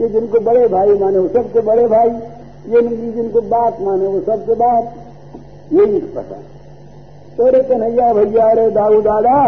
ये 0.00 0.08
जिनको 0.08 0.40
बड़े 0.40 0.66
भाई 0.68 0.98
माने, 0.98 1.18
वो 1.18 1.28
सबके 1.28 1.60
बड़े 1.60 1.86
भाई। 1.86 2.08
ये 2.68 2.82
जिनको 3.12 3.40
बात 3.40 3.80
माने, 3.80 4.06
वो 4.06 4.20
सबके 4.20 4.54
यही 5.72 6.00
पता। 6.16 6.38
तो 7.36 7.46
अरे 7.46 7.62
कन्हैया 7.62 8.12
भैया 8.14 8.44
अरे 8.50 8.68
दाऊ 8.70 9.00
दादा, 9.02 9.38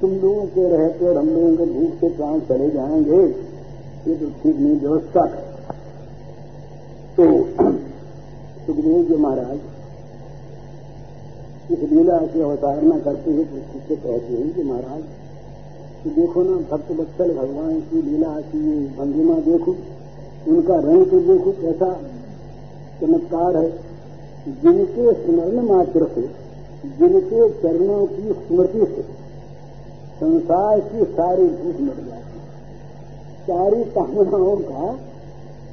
तुम 0.00 0.10
लोगों 0.12 0.44
के 0.46 0.68
रहते 0.68 1.06
और 1.06 1.16
हम 1.16 1.28
लोगों 1.28 1.56
के 1.56 1.64
भूख 1.72 1.94
से 2.00 2.08
प्राण 2.08 2.40
चले 2.40 2.70
जाएँगे। 2.70 3.22
ये 4.06 4.14
तो 4.16 4.26
ठीक 4.42 4.56
नहीं, 4.56 4.76
व्यवस्था 4.80 5.24
तो 7.16 7.24
सुखदेव 8.66 9.02
जी 9.04 9.16
महाराज, 9.16 9.58
इस 11.72 11.80
लीला 11.92 12.18
की 12.26 12.40
अवतारणा 12.40 12.98
करते 12.98 13.30
हुए 13.30 13.44
उससे 13.44 13.96
कहते 13.96 14.34
हैं 14.34 14.54
कि 14.54 14.62
महाराज, 14.62 15.02
कि 16.02 16.10
देखो 16.10 16.42
ना, 16.42 16.56
भक्त 16.70 16.92
बत्सल 16.92 17.34
भगवान 17.34 17.80
की 17.80 18.02
लीला 18.02 18.40
की 18.42 18.60
भंगिमा 18.98 19.34
देखो, 19.48 19.76
उनका 20.48 20.76
रंग 20.80 21.06
तो 21.06 21.20
देखो 21.22 21.52
कैसा 21.52 21.92
चमत्कार 23.00 23.56
है। 23.56 23.87
जिनके 24.48 25.12
स्मरण 25.12 25.60
मात्र 25.62 26.08
से, 26.14 26.22
जिनके 26.98 27.48
चरणों 27.50 28.06
की 28.06 28.32
स्मृति 28.32 28.86
से, 28.96 29.02
संसार 30.20 30.80
की 30.80 31.04
सारी 31.04 31.44
भूख 31.44 31.80
मिट 31.80 31.96
जाती 31.96 32.18
सारी 33.50 33.84
कामनाओं 33.84 34.56
का, 34.56 34.94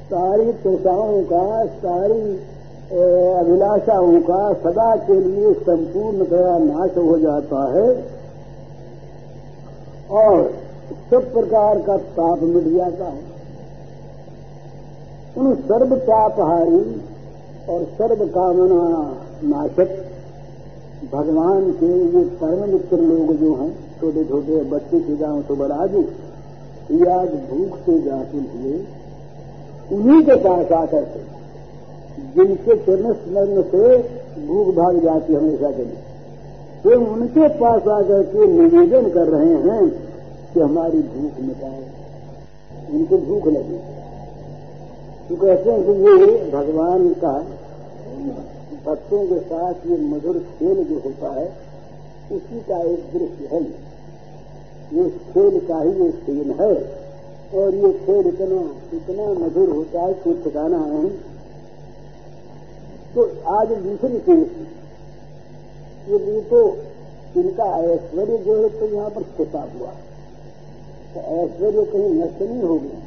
सारी 0.06 0.52
तृषाओं 0.52 1.22
का, 1.22 1.66
सारी 1.66 2.38
अभिलाषाओं 3.32 4.20
का 4.20 4.52
सदा 4.52 4.96
के 4.96 5.20
लिए 5.20 5.52
संपूर्णतया 5.54 6.58
नाश 6.58 6.90
हो 6.96 7.18
जाता 7.18 7.72
है। 7.72 8.16
और 10.10 10.54
सब 11.10 11.32
प्रकार 11.32 11.78
का 11.78 11.96
ताप 11.96 12.42
मिट 12.42 12.64
जाता 12.64 13.04
है। 13.04 13.24
उन 15.38 15.54
सर्व 15.54 15.96
तापहारी 15.96 17.02
और 17.68 17.84
सर्व 17.94 18.26
कामना 18.28 18.82
नाशक। 19.44 19.90
भगवान 21.12 21.70
के 21.72 21.86
ये 21.86 22.24
परम 22.36 22.70
मित्र 22.72 22.96
लोग 22.98 23.32
जो 23.36 23.54
हैं 23.54 23.70
छोटे 24.00 24.24
छोटे 24.24 24.62
बच्चे 24.70 25.00
के 25.00 25.16
जाओ 25.16 25.40
तो 25.42 25.56
बड़ा 25.56 25.86
जी 25.86 26.02
ये 26.92 27.10
आज 27.12 27.28
भूख 27.50 27.78
से 27.78 27.98
जाते 28.02 28.38
हुए 28.38 28.74
उन्हीं 29.92 30.22
के 30.22 30.36
पास 30.38 30.72
आकर 30.72 31.04
के, 31.04 31.20
जिनके 32.34 32.76
चरण 32.76 33.12
स्मरण 33.14 33.62
से 33.64 33.96
भूख 34.46 34.74
भाग 34.74 34.98
जाती 35.00 35.34
हमेशा 35.34 35.70
के 35.70 35.84
लिए, 35.84 36.00
वे 36.86 36.94
उनके 37.06 37.48
पास 37.58 37.88
आकर 37.90 38.22
के 38.24 38.46
निवेदन 38.48 39.08
कर 39.10 39.28
रहे 39.28 39.54
हैं 39.66 39.88
कि 40.54 40.60
हमारी 40.60 41.02
भूख 41.10 41.40
मिटाए। 41.40 41.84
उनको 42.90 43.18
भूख 43.18 43.46
लगी। 43.48 43.78
तो 45.28 45.36
कहते 45.36 45.70
हैं 45.70 45.82
कि 45.84 45.92
ये 46.02 46.50
भगवान 46.50 47.08
का 47.14 47.34
भक्तों 48.84 49.22
के 49.26 49.38
साथ 49.42 49.86
ये 49.86 49.96
मधुर 50.04 50.38
खेल 50.50 50.84
जो 50.84 50.98
होता 51.00 51.32
है, 51.34 51.46
उसी 52.32 52.60
का 52.60 52.78
एक 52.84 53.02
दृश्य 53.12 53.48
है। 53.52 53.62
ये 54.92 55.04
खेल 55.26 55.58
का 55.68 55.78
ही 55.80 55.92
ये 55.94 56.10
सीन 56.18 56.50
है, 56.60 56.72
और 57.54 57.74
ये 57.76 57.92
खेल 58.00 58.26
इतना 58.28 58.60
इतना 58.94 59.26
मधुर 59.40 59.68
होता 59.70 60.02
है 60.02 60.12
कुछ 60.22 60.42
ठिकाना 60.44 60.78
है 60.86 61.08
तो 63.14 63.20
आज 63.50 63.68
दूसरी 63.78 64.18
चीज़ 64.20 64.48
ये 66.08 66.40
तो 66.50 66.60
इनका 67.36 67.64
ऐश्वर्य 67.84 68.38
जो 68.38 68.54
है 68.56 68.68
तो 68.70 68.86
यहाँ 68.86 69.10
पर 69.10 69.22
छिपा 69.36 69.62
हुआ। 69.72 69.90
तो 71.14 71.20
ऐश्वर्य 71.36 71.84
कहीं 71.86 72.10
नष्ट 72.14 72.42
नहीं 72.42 72.62
हो 72.62 72.76
गया। 72.76 73.00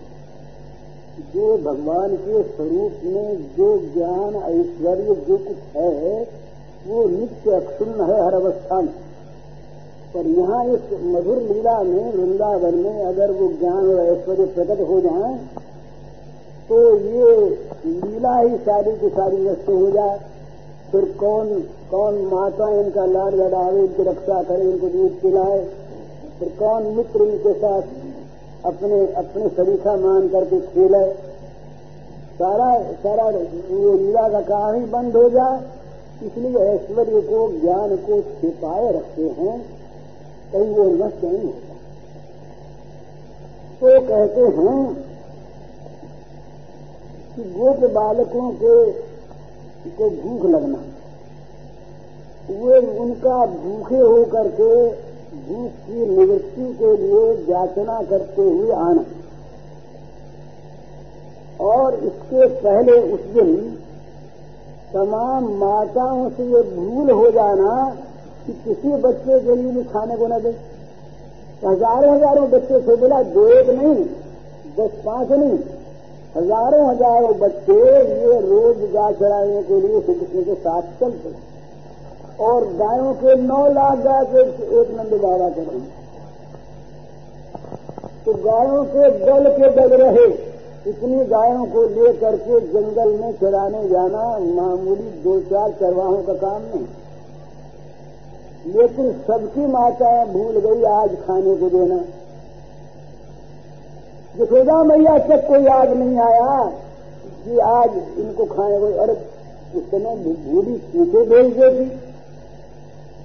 जो 1.34 1.58
भगवान 1.60 2.16
के 2.18 2.42
स्वरूप 2.46 3.02
में 3.06 3.42
जो 3.56 3.68
ज्ञान, 3.94 4.36
ऐश्वर्य 4.36 5.16
जो 5.28 5.38
कुछ 5.38 5.76
है, 5.76 6.22
वो 6.88 7.08
नित्य 7.10 7.52
अक्षुण्ण 7.52 8.04
है 8.04 8.26
हर 8.26 8.34
अवस्था 8.36 8.82
में। 8.82 8.94
पर 10.14 10.28
यहाँ 10.30 10.64
इस 10.66 10.94
मधुर 11.06 11.42
लीला 11.44 11.78
में, 11.84 12.12
वृंदावन 12.14 12.76
में 12.76 13.04
अगर 13.06 13.32
वो 13.32 13.48
ज्ञान 13.54 13.90
और 13.90 14.00
ऐश्वर्य 14.06 14.46
प्रकट 14.56 14.88
हो 14.90 15.00
जाए 15.02 15.34
तो 16.70 16.80
ये 16.96 17.36
लीला 17.86 18.38
ही 18.38 18.58
सारी 18.60 18.92
की 18.94 19.10
सारी 19.10 19.38
नष्ट 19.40 19.70
हो 19.70 19.90
जाए। 19.92 20.18
फिर 20.92 21.06
कौन 21.20 21.48
कौन 21.92 22.16
माता 22.26 22.70
इनका 22.76 23.06
लाड 23.06 23.36
लड़ावे 23.36 23.80
इनकी 23.80 24.04
रक्षा 24.04 24.42
करे, 24.44 24.64
इनको 24.64 24.88
दूध 24.88 25.20
पिलाए? 25.22 25.60
फिर 26.40 26.50
कौन 26.60 26.84
मित्र 26.96 27.24
इनके 27.24 27.54
साथ 27.56 27.82
अपने 28.66 29.14
अपने 29.14 29.48
सरीखा 29.50 29.96
मान 29.96 30.30
करके 30.30 30.62
खेले 30.62 31.14
सारा 32.42 32.92
सारा 32.92 33.24
वो 33.24 33.98
लीला 33.98 34.30
का 34.30 34.42
काम 34.42 34.76
ही 34.76 34.86
बंद 34.86 35.16
हो 35.18 35.30
जाए। 35.30 35.80
इसलिए 36.28 36.58
ऐश्वर्य 36.58 37.22
को, 37.22 37.62
ज्ञान 37.62 37.96
को 37.96 38.22
छिपाए 38.22 38.92
रखते 38.92 39.22
हैं। 39.22 39.66
कहीं 40.54 40.76
वो 40.76 40.84
नष्ट 40.84 41.24
नहीं 41.24 41.44
होता। 41.44 41.70
तो 43.80 44.08
कहते 44.08 44.42
हैं 44.42 44.94
कि 47.36 47.44
गोप 47.44 47.92
बालकों 47.92 48.52
के, 48.52 48.92
को 49.90 50.10
भूख 50.10 50.50
लगना। 50.50 50.78
वे 52.50 53.00
उनका 53.00 53.46
भूखे 53.46 53.98
होकर 53.98 54.48
के 54.48 54.90
भूख 55.30 55.72
की 55.86 56.06
निवृत्ति 56.08 56.74
के 56.74 56.96
लिए 56.98 57.24
याचना 57.50 58.02
करते 58.02 58.42
हुए 58.42 58.72
आना। 58.74 59.04
और 61.62 61.96
इसके 61.96 62.48
पहले 62.62 63.00
उस 63.14 63.20
दिन 63.34 63.56
तमाम 64.94 65.50
माताओं 65.58 66.30
से 66.30 66.44
ये 66.46 66.62
भूल 66.70 67.12
हो 67.12 67.30
जाना 67.32 67.74
कि 68.46 68.54
किसी 68.64 68.92
बच्चे 69.02 69.40
के 69.40 69.56
लिए 69.56 69.72
भी 69.72 69.84
खाने 69.84 70.16
को 70.18 70.28
न 70.28 70.40
दे। 70.40 70.56
हज़ारों 71.64 72.16
हज़ारों 72.16 72.50
बच्चे 72.50 72.80
से 72.80 72.96
बोला, 72.96 73.22
दो 73.24 73.48
एक 73.50 73.70
नहीं, 73.70 74.04
दस 74.78 74.92
पाँच 75.06 75.32
नहीं। 75.32 75.58
हज़ारों 76.36 76.88
हज़ारों 76.90 77.34
बच्चे 77.40 77.74
ये 77.74 78.40
रोज 78.42 78.78
गाय 78.94 79.14
चढ़ाने 79.14 79.62
के 79.64 79.80
लिए 79.82 80.02
श्री 80.02 80.14
कृष्ण 80.14 80.44
के 80.44 80.56
साथ 80.56 80.82
चलते। 81.00 81.30
और 82.40 82.66
गायों 82.74 83.14
के 83.14 83.36
नौ 83.38 83.62
लाख 83.70 83.98
गाय 83.98 84.26
के 84.26 84.42
एक 84.82 84.92
नंद 84.92 85.14
बाबा 85.22 85.50
कर। 85.50 85.64
रहे 85.64 85.80
तो 88.26 88.34
गायों 88.44 88.84
के 88.86 89.10
दल 89.20 89.50
के 89.50 89.70
दल 89.72 89.96
रहे, 89.98 90.26
इतनी 90.88 91.26
गायों 91.26 91.66
को 91.66 91.84
ले 91.86 92.14
करके 92.14 92.60
जंगल 92.68 93.10
में 93.16 93.32
चराने 93.34 93.88
जाना 93.90 94.24
मामूली 94.54 95.10
दो 95.24 95.40
चार 95.42 95.72
चरवाहों 95.72 96.22
का 96.24 96.34
काम 96.36 96.62
नहीं। 96.66 96.88
लेकिन 98.74 99.12
सबकी 99.28 99.66
माताएँ 99.68 100.26
भूल 100.26 100.60
गई 100.60 100.84
आज 100.94 101.16
खाने 101.18 101.56
को 101.56 101.70
देना। 101.70 102.00
यशोदा 104.38 104.84
मैया 104.84 105.18
तक 105.28 105.48
कोई 105.48 105.64
याद 105.64 105.90
नहीं 105.94 106.18
आया, 106.22 106.52
कि 107.46 107.58
आज 107.60 107.92
इनको 108.20 108.46
खाने 108.46 108.80
को 108.80 108.88
अरे 109.02 109.14
उस 109.76 109.84
समय 109.86 110.16
भूली 110.46 110.76
पीछे 110.88 111.26
भेज 111.26 111.58
देती 111.58 111.86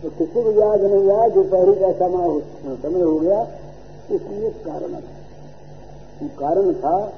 तो 0.05 0.11
किसी 0.11 0.43
को 0.43 0.51
याद 0.51 0.83
नहीं 0.85 1.11
आया 1.11 1.29
दोपहरी 1.29 1.75
का 1.75 1.93
समय 1.93 2.41
समय 2.83 3.03
हो 3.03 3.19
गया 3.21 3.43
इसलिए 4.11 4.51
कारण 4.51 4.95
था 4.95 5.23
कारण 6.39 6.73
था 6.73 7.13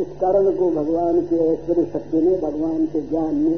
इस 0.00 0.06
कारण 0.20 0.50
को 0.56 0.70
भगवान 0.70 1.20
के 1.20 1.36
ऐश्वर्य 1.36 1.84
शक्ति 1.84 2.16
ने, 2.16 2.36
भगवान 2.36 2.86
के 2.86 3.00
ज्ञान 3.00 3.34
ने, 3.36 3.54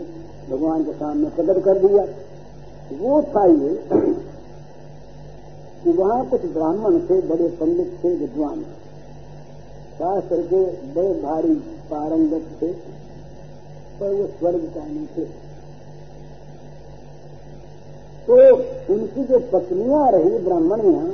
भगवान 0.51 0.85
के 0.85 0.93
सामने 0.93 1.29
प्रकट 1.29 1.65
कर 1.65 1.79
दिया। 1.79 2.05
वो 2.99 3.23
था 3.23 3.45
ये 3.45 3.75
कि 5.85 5.91
वहाँ 5.91 6.27
कुछ 6.27 6.45
ब्राह्मण 6.45 6.99
थे, 7.01 7.21
बड़े 7.21 7.49
पंडित 7.49 7.99
थे, 8.05 8.15
विद्वान। 8.15 8.63
शास्त्र 9.99 10.43
के 10.43 10.65
बड़े 10.95 11.15
भारी 11.23 11.55
पारंगत 11.91 12.63
थे, 12.63 12.73
पर 14.01 14.15
वो 14.15 14.27
स्वर्ग 14.27 14.73
का 14.75 14.85
नहीं 14.85 15.07
थे। 15.07 15.46
तो 18.27 18.57
उनकी 18.95 19.25
जो 19.25 19.39
पत्नियाँ 19.39 20.13
रही 20.13 20.39
ब्राह्मणियाँ, 20.39 21.05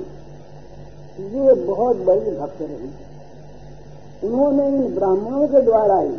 ये 1.20 1.54
बहुत 1.54 1.96
बड़ी 1.96 2.30
भक्त 2.30 2.62
रही। 2.62 2.90
उन्होंने 4.28 4.68
इन 4.68 4.94
ब्राह्मणों 4.94 5.48
के 5.48 5.60
द्वारा 5.62 5.98
ही 5.98 6.16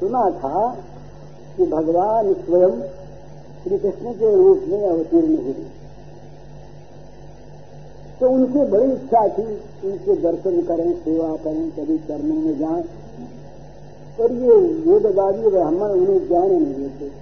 सुना 0.00 0.30
था 0.30 0.76
कि 1.56 1.66
भगवान 1.66 2.34
स्वयं 2.34 2.80
श्री 3.62 3.78
कृष्ण 3.78 4.12
के 4.12 4.34
रूप 4.36 4.64
में 4.68 4.88
अवतीर्ण 4.88 5.36
हुए। 5.36 5.52
तो 8.20 8.30
उनकी 8.30 8.58
बड़ी 8.58 8.92
इच्छा 8.92 9.28
थी, 9.28 9.44
उनके 9.84 10.16
दर्शन 10.16 10.62
करें, 10.62 10.92
सेवा 10.92 11.36
करें, 11.36 11.70
कभी 11.70 11.98
करने 11.98 12.34
में 12.34 12.58
जाएँ। 12.58 12.82
पर 14.18 14.32
ये 14.32 14.56
वेदवादी 14.56 15.50
ब्राह्मण 15.50 15.90
उन्हें 15.90 16.28
जाने 16.28 16.58
नहीं 16.58 16.74
देते। 16.74 17.21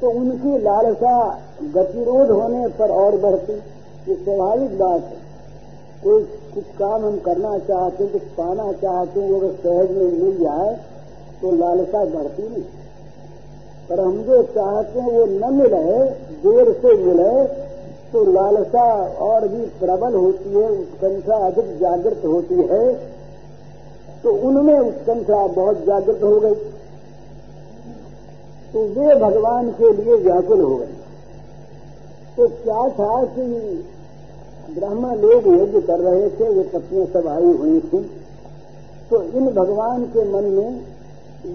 तो 0.00 0.10
उनकी 0.10 0.58
लालसा 0.58 1.14
गतिरोध 1.74 2.30
होने 2.30 2.66
पर 2.78 2.90
और 2.96 3.16
बढ़ती। 3.20 3.52
ये 4.08 4.14
स्वाभाविक 4.16 4.78
बात 4.78 5.02
है। 5.02 5.16
कोई 6.04 6.22
कुछ 6.54 6.64
काम 6.78 7.04
हम 7.04 7.16
करना 7.20 7.56
चाहते 7.60 8.04
हैं, 8.04 8.12
कुछ 8.12 8.22
पाना 8.34 8.72
चाहते 8.74 9.20
हैं 9.20 9.34
अगर 9.34 9.52
सहज 9.54 9.90
में 9.92 10.12
मिल 10.14 10.38
जाए 10.38 10.74
तो 11.42 11.50
लालसा 11.56 12.04
बढ़ती 12.06 12.42
नहीं। 12.44 12.62
पर 13.88 14.00
हम 14.00 14.22
जो 14.22 14.42
चाहते 14.44 15.00
हैं 15.00 15.12
वो 15.12 15.24
न 15.26 15.52
मिले, 15.54 15.82
देर 16.42 16.72
से 16.74 16.94
मिले 16.96 17.44
तो 18.12 18.24
लालसा 18.32 18.86
और 19.24 19.46
भी 19.48 19.64
प्रबल 19.80 20.14
होती 20.14 20.50
है, 20.50 20.68
उत्कंठा 20.70 21.36
अधिक 21.46 21.76
जागृत 21.78 22.22
होती 22.24 22.54
है 22.64 22.84
तो 24.22 24.32
उनमें 24.48 24.78
उत्कंठा 24.78 25.46
बहुत 25.48 25.84
जागृत 25.84 26.22
हो 26.22 26.38
गई। 26.40 26.54
तो 28.72 28.82
वे 28.94 29.14
भगवान 29.16 29.70
के 29.72 29.92
लिए 29.92 30.14
व्याकुल 30.14 30.60
हो 30.60 30.74
गए। 30.76 30.96
तो 32.36 32.48
क्या 32.48 32.88
था 32.88 33.24
कि 33.26 33.44
ब्रह्मा 34.70 35.12
लोग 35.14 35.46
यज्ञ 35.48 35.80
कर 35.80 36.00
रहे 36.00 36.28
थे, 36.30 36.48
वे 36.48 36.62
पत्नियाँ 36.64 37.06
सब 37.06 37.28
आई 37.28 37.52
हुई 37.52 37.80
थी। 37.80 38.00
तो 39.10 39.22
इन 39.22 39.46
भगवान 39.54 40.04
के 40.06 40.24
मन 40.24 40.44
में 40.44 40.70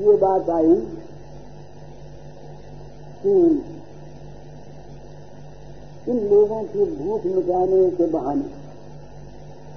ये 0.01 0.14
बात 0.18 0.49
आई 0.49 0.76
कि 3.24 3.34
इन 6.07 6.18
लोगों 6.30 6.64
की 6.64 6.86
भूख 6.95 7.26
मिटाने 7.26 7.89
के 7.89 8.05
बहाने, 8.07 8.47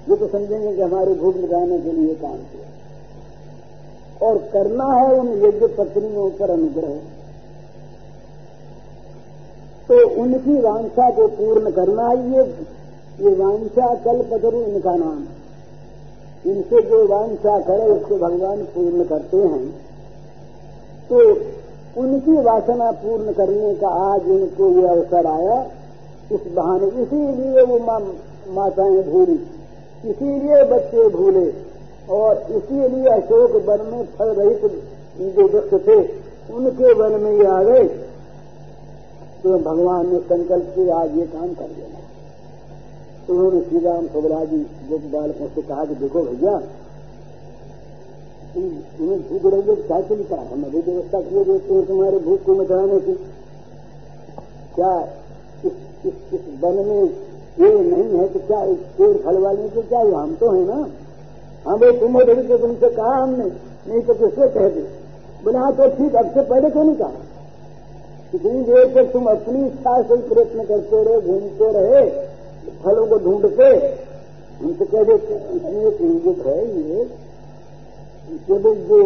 ये 0.08 0.16
तो 0.16 0.26
समझेंगे 0.28 0.74
कि 0.76 0.82
हमारे 0.82 1.14
भूख 1.14 1.36
मिटाने 1.36 1.78
के 1.78 1.92
लिए 1.92 2.14
काम 2.14 2.36
किया। 2.36 2.64
और 4.22 4.38
करना 4.52 4.84
है 4.92 5.14
उन 5.14 5.28
यज्ञ 5.44 5.66
पत्नियों 5.76 6.30
पर 6.30 6.50
अनुग्रह। 6.50 6.98
तो 9.88 10.22
उनकी 10.22 10.60
वांछा 10.60 11.10
को 11.10 11.26
पूर्ण 11.26 11.70
करना 11.70 12.12
ये 12.12 12.42
ये 13.20 13.34
वांछा 13.34 13.94
कल 13.94 14.22
पदरु 14.22 14.60
इनका 14.60 14.96
नाम। 14.96 15.24
इनसे 16.46 16.82
जो 16.82 17.06
वांछा 17.06 17.58
करे 17.58 17.82
उसको 17.82 18.16
भगवान 18.16 18.62
पूर्ण 18.62 19.04
करते 19.04 19.36
हैं। 19.36 19.68
तो 21.12 21.16
उनकी 22.00 22.32
वासना 22.32 22.90
पूर्ण 22.90 23.32
करने 23.32 23.74
का 23.74 23.88
आज 23.88 24.28
उनको 24.28 24.80
ये 24.80 24.88
अवसर 24.88 25.26
आया। 25.26 25.66
इस 26.32 26.40
बहाने 26.52 26.86
इसीलिए 26.86 27.62
वो 27.62 27.78
मा, 27.78 27.98
माताएँ 28.48 29.02
भूली। 29.02 29.46
इसीलिए 30.04 30.64
बच्चे 30.64 31.08
भूले। 31.08 31.52
और 32.10 32.36
इसीलिए 32.50 33.08
अशोक 33.08 33.50
वन 33.50 33.86
में 33.92 34.04
फल 34.04 34.28
रहित 34.28 34.82
जो 35.20 35.48
वृक्ष 35.48 35.86
थे 35.86 35.96
उनके 36.54 36.92
वन 36.92 37.20
में 37.20 37.32
ये 37.32 37.46
आ 37.46 37.62
गए। 37.62 38.05
तो 39.46 39.58
भगवान 39.64 40.06
ने 40.12 40.18
संकल्प 40.28 40.70
से 40.74 40.84
आज 40.90 41.16
ये 41.18 41.24
काम 41.32 41.50
कर 41.54 41.68
देना 41.74 42.00
तो 43.26 43.34
उन्होंने 43.34 43.60
श्री 43.60 43.78
राम 43.80 44.06
सुबराजी 44.06 44.56
गोप 44.88 45.02
बालकों 45.12 45.46
से 45.54 45.62
कहा 45.62 45.84
कि 45.84 45.94
देखो 45.94 46.22
भैया 46.22 46.54
तुम्हें 48.56 49.20
भूख 49.28 49.44
रही 49.52 49.62
है 49.68 49.76
क्या 49.82 50.00
चिंता 50.00 50.36
हम 50.50 50.64
अभी 50.64 50.80
व्यवस्था 50.80 51.20
किए 51.20 51.44
देते 51.44 51.74
हैं 51.74 51.84
तुम्हारे 51.86 52.18
भूख 52.18 52.42
को 52.44 52.54
मिटाने 52.54 52.98
की। 53.00 53.14
क्या 54.74 54.92
इस, 55.64 55.72
इस, 56.06 56.14
इस 56.32 56.40
वन 56.62 56.82
में 56.86 57.02
ये 57.60 57.70
नहीं 57.82 58.18
है 58.18 58.28
कि 58.28 58.38
क्या 58.48 58.60
पेड़ 58.98 59.16
फल 59.18 59.38
वाले 59.38 59.68
को 59.68 59.82
क्या? 59.82 60.00
हम 60.18 60.34
तो 60.40 60.50
है 60.50 60.64
ना। 60.66 60.80
हाँ 61.66 61.78
भाई 61.78 61.92
तुम 62.00 62.16
उधर 62.16 62.42
तो 62.42 62.58
तुमसे 62.58 62.90
कहा 62.90 63.14
हमने 63.22 63.44
नहीं 63.44 64.02
तो 64.02 64.14
किससे 64.14 64.48
कह 64.48 64.68
दे? 64.68 64.84
बोले 65.44 65.58
हाँ 65.58 65.72
तो 65.76 65.88
ठीक 65.96 66.16
अब 66.16 66.34
से 66.34 66.42
पहले 66.42 66.70
क्यों 66.70 66.84
नहीं 66.84 66.96
कहा? 66.96 67.25
इतनी 68.34 68.62
देर 68.62 68.86
तक 68.94 69.12
तुम 69.12 69.26
अपनी 69.26 69.66
इच्छा 69.66 70.00
से 70.02 70.14
ही 70.14 70.22
प्रयत्न 70.28 70.64
करते 70.64 71.02
रहे, 71.04 71.20
घूमते 71.22 71.70
रहे, 71.72 72.02
फलों 72.82 73.06
को 73.06 73.18
ढूंढते। 73.24 73.68
हमसे 74.58 74.84
कह 74.86 75.02
देते 75.04 75.34
इसमें 75.56 75.80
एक 75.82 76.00
है 76.46 76.60
ये 76.82 77.04
केवल 78.46 78.74
जो 78.86 79.00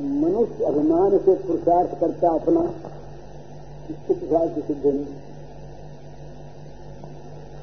मनुष्य 0.00 0.64
अभिमान 0.64 1.18
से 1.18 1.34
पुरुषार्थ 1.36 1.98
करता 2.00 2.28
अपना, 2.34 2.60
इसके 3.90 4.14
की 4.48 4.60
सिद्ध 4.62 4.84
नहीं। 4.86 5.06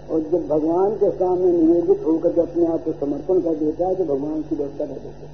और 0.05 0.19
जब 0.21 0.47
भगवान 0.47 0.91
के 0.95 1.09
सामने 1.11 1.51
निवेदित 1.51 2.03
होकर 2.07 2.31
जब 2.31 2.41
अपने 2.41 2.65
आप 2.67 2.83
को 2.85 2.91
समर्पण 2.95 3.39
कर 3.41 3.55
देता 3.55 3.87
है 3.87 3.95
तो 3.95 4.03
भगवान 4.05 4.41
की 4.41 4.55
व्यवस्था 4.55 4.85
कर 4.85 4.99
देते 5.05 5.27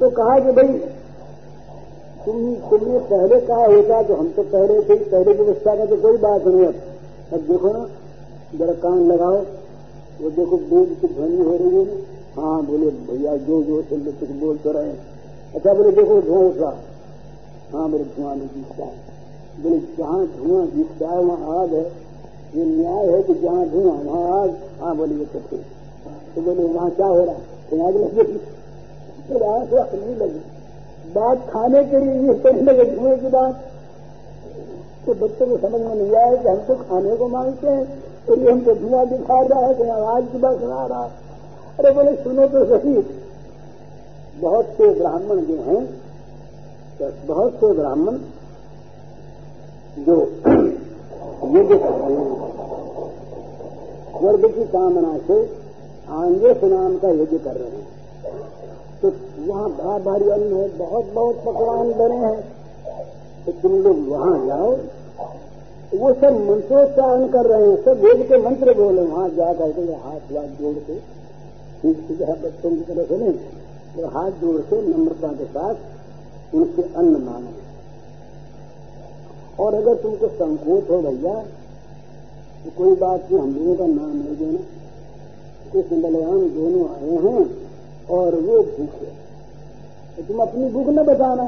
तो 0.00 0.10
कहा 0.12 0.38
कि 0.38 0.52
भाई 0.52 0.80
तुमने 2.24 2.98
पहले 2.98 3.40
कहा 3.40 3.64
होता 3.66 4.02
तो 4.02 4.14
हम 4.14 4.28
तो 4.28 4.42
पहले 4.42 4.80
थे, 4.80 4.94
पहले 4.94 5.32
व्यवस्था 5.32 5.76
का 5.76 5.86
तो 5.86 5.96
कोई 5.96 6.16
बात 6.16 6.46
नहीं 6.46 6.66
अब 6.66 6.74
अब 7.32 7.40
देखो 7.40 7.72
ना, 7.72 7.88
जरा 8.58 8.72
कान 8.72 9.12
लगाओ। 9.12 9.36
वो 10.20 10.30
देखो 10.30 10.56
बोझ 10.56 10.88
की 10.88 11.06
ध्वनि 11.06 11.38
हो 11.38 11.56
रही 11.56 11.76
है 11.76 12.18
हाँ 12.36 12.64
बोले, 12.64 12.86
भैया, 12.86 13.36
जो 13.36 13.62
जो 13.62 13.82
से 13.82 13.96
कुछ 13.96 14.30
बोल 14.30 14.56
तो 14.56 14.72
रहे 14.72 14.90
अच्छा 15.54 15.74
बोले, 15.74 15.90
देखो, 15.90 16.20
धुआँ 16.20 16.40
उठा। 16.40 16.78
हाँ 17.72 17.90
बोले, 17.90 18.04
धुआँ 18.04 18.36
नहीं 18.36 18.48
दिखता। 18.48 18.84
है 18.84 18.92
बोले, 19.62 19.78
जहाँ 19.78 20.26
धुआँ 20.26 20.66
दिखता 20.66 21.08
है, 21.08 21.24
वहाँ 21.24 21.62
आग 21.62 21.74
है। 21.74 21.84
ये 22.54 22.64
न्याय 22.64 23.06
है 23.06 23.22
कि 23.22 23.34
जहाँ 23.34 23.66
धुआँ 23.68 23.96
वहाँ 23.96 24.42
आग। 24.42 24.56
हाँ 24.80 24.96
बोले, 24.96 25.14
ये 25.14 25.24
तो 25.24 25.38
ठीक 25.38 25.64
तो 26.34 26.40
बोले, 26.40 26.62
वहाँ 26.62 26.90
क्या 26.90 27.06
हो 27.06 27.24
रहा 27.24 27.34
है? 27.34 27.40
तो 27.70 27.86
आग 27.86 27.96
लगेगी 27.96 28.38
फिर 29.28 29.42
आग 29.42 29.94
नहीं 29.94 30.16
लगी। 30.16 30.57
बात 31.08 31.48
खाने 31.50 31.82
के 31.84 31.98
लिए 31.98 32.14
ये 32.28 32.34
करने 32.34 32.62
लगे 32.62 32.84
धुएँ 32.96 33.16
की 33.18 33.28
बात। 33.28 33.54
तो 35.06 35.14
बच्चों 35.16 35.46
को 35.46 35.56
समझ 35.58 35.80
में 35.80 35.94
नहीं 35.94 36.14
आया 36.16 36.34
कि 36.34 36.48
हम 36.48 36.58
तो 36.58 36.74
खाने 36.76 37.16
को 37.16 37.28
मांगते 37.28 37.68
हैं 37.68 37.84
तो 38.26 38.34
ये 38.36 38.50
हमको 38.50 38.74
धुआँ 38.74 39.06
दिखा 39.06 39.40
रहा 39.42 39.66
है 39.66 39.74
कि 39.74 39.88
आवाज़ 39.90 40.24
की 40.24 40.38
बात 40.38 40.58
सुना 40.60 40.86
रहा 40.86 41.04
है। 41.04 41.10
अरे 41.78 41.90
बोले, 41.90 42.14
सुनो 42.16 42.46
तो 42.46 42.64
सही। 42.66 42.94
बहुत 44.40 44.66
से 44.66 44.88
ब्राह्मण 44.94 45.40
जो 45.40 45.56
हैं 45.62 45.84
तो 46.98 47.10
बहुत 47.26 47.52
से 47.52 47.72
ब्राह्मण 47.72 48.18
जो 49.98 50.16
यज्ञ 51.54 51.74
करते 51.76 52.12
हैं 52.12 52.26
स्वर्ग 54.12 54.46
की 54.46 54.64
कामना 54.66 55.16
से 55.26 55.38
आंगे 56.10 56.52
नाम 56.68 56.96
का 56.98 57.08
यज्ञ 57.12 57.38
कर 57.38 57.56
रहे 57.56 57.70
हैं। 57.70 57.97
तो 59.02 59.12
वहाँ 59.40 59.68
बड़ा 59.70 59.98
भारी 60.00 60.28
अन्न 60.30 60.52
है 60.54 60.68
बहुत 60.78 61.12
बहुत 61.14 61.36
पकवान 61.44 61.92
बने 61.98 62.16
हैं। 62.18 62.38
तो 63.44 63.52
तुम 63.60 63.72
लोग 63.82 64.08
वहाँ 64.08 64.46
जाओ, 64.46 64.70
वो 65.94 66.12
सब 66.14 66.40
मंत्रोच्चारण 66.48 67.28
कर 67.28 67.46
रहे 67.46 67.68
हैं, 67.68 67.76
सब 67.84 68.00
वेद 68.00 68.26
के 68.28 68.36
मंत्र 68.38 68.74
बोले, 68.74 69.02
वहाँ 69.02 69.28
जा 69.30 69.52
करके 69.52 69.82
हाथ 69.82 70.32
वाथ 70.32 70.48
जोड़ 70.60 70.74
के, 70.80 70.98
ठीक 71.82 72.20
है 72.20 72.34
बच्चों 72.42 72.70
की 72.70 72.82
तरह 72.84 73.04
सुने 73.06 73.30
तो 73.94 74.08
हाथ 74.08 74.30
जोड़ 74.40 74.60
के 74.62 74.80
नम्रता 74.88 75.28
के 75.32 75.44
साथ 75.46 76.54
उनसे 76.54 76.82
अन्न 76.94 77.22
मांगे। 77.22 77.56
और 79.58 79.74
अगर 79.74 79.94
तुमको 80.02 80.28
संकोच 80.30 80.90
हो 80.90 81.00
भैया 81.02 81.34
तो 82.58 82.70
कोई 82.78 82.94
बात 82.96 83.30
नहीं, 83.30 83.40
हम 83.40 83.54
लोगों 83.54 83.74
का 83.76 83.86
नाम 83.86 84.12
नहीं 84.12 84.36
देना 84.36 84.60
कृष्ण 85.72 86.02
बलराम 86.02 86.40
दोनों 86.50 86.84
आए 86.88 87.16
हैं। 87.24 87.67
और 88.10 88.34
वो 88.36 88.62
भूखे 88.68 89.06
तो 90.16 90.22
तुम 90.22 90.38
अपनी 90.42 90.68
भूख 90.68 90.86
न 90.88 91.02
बताना। 91.04 91.44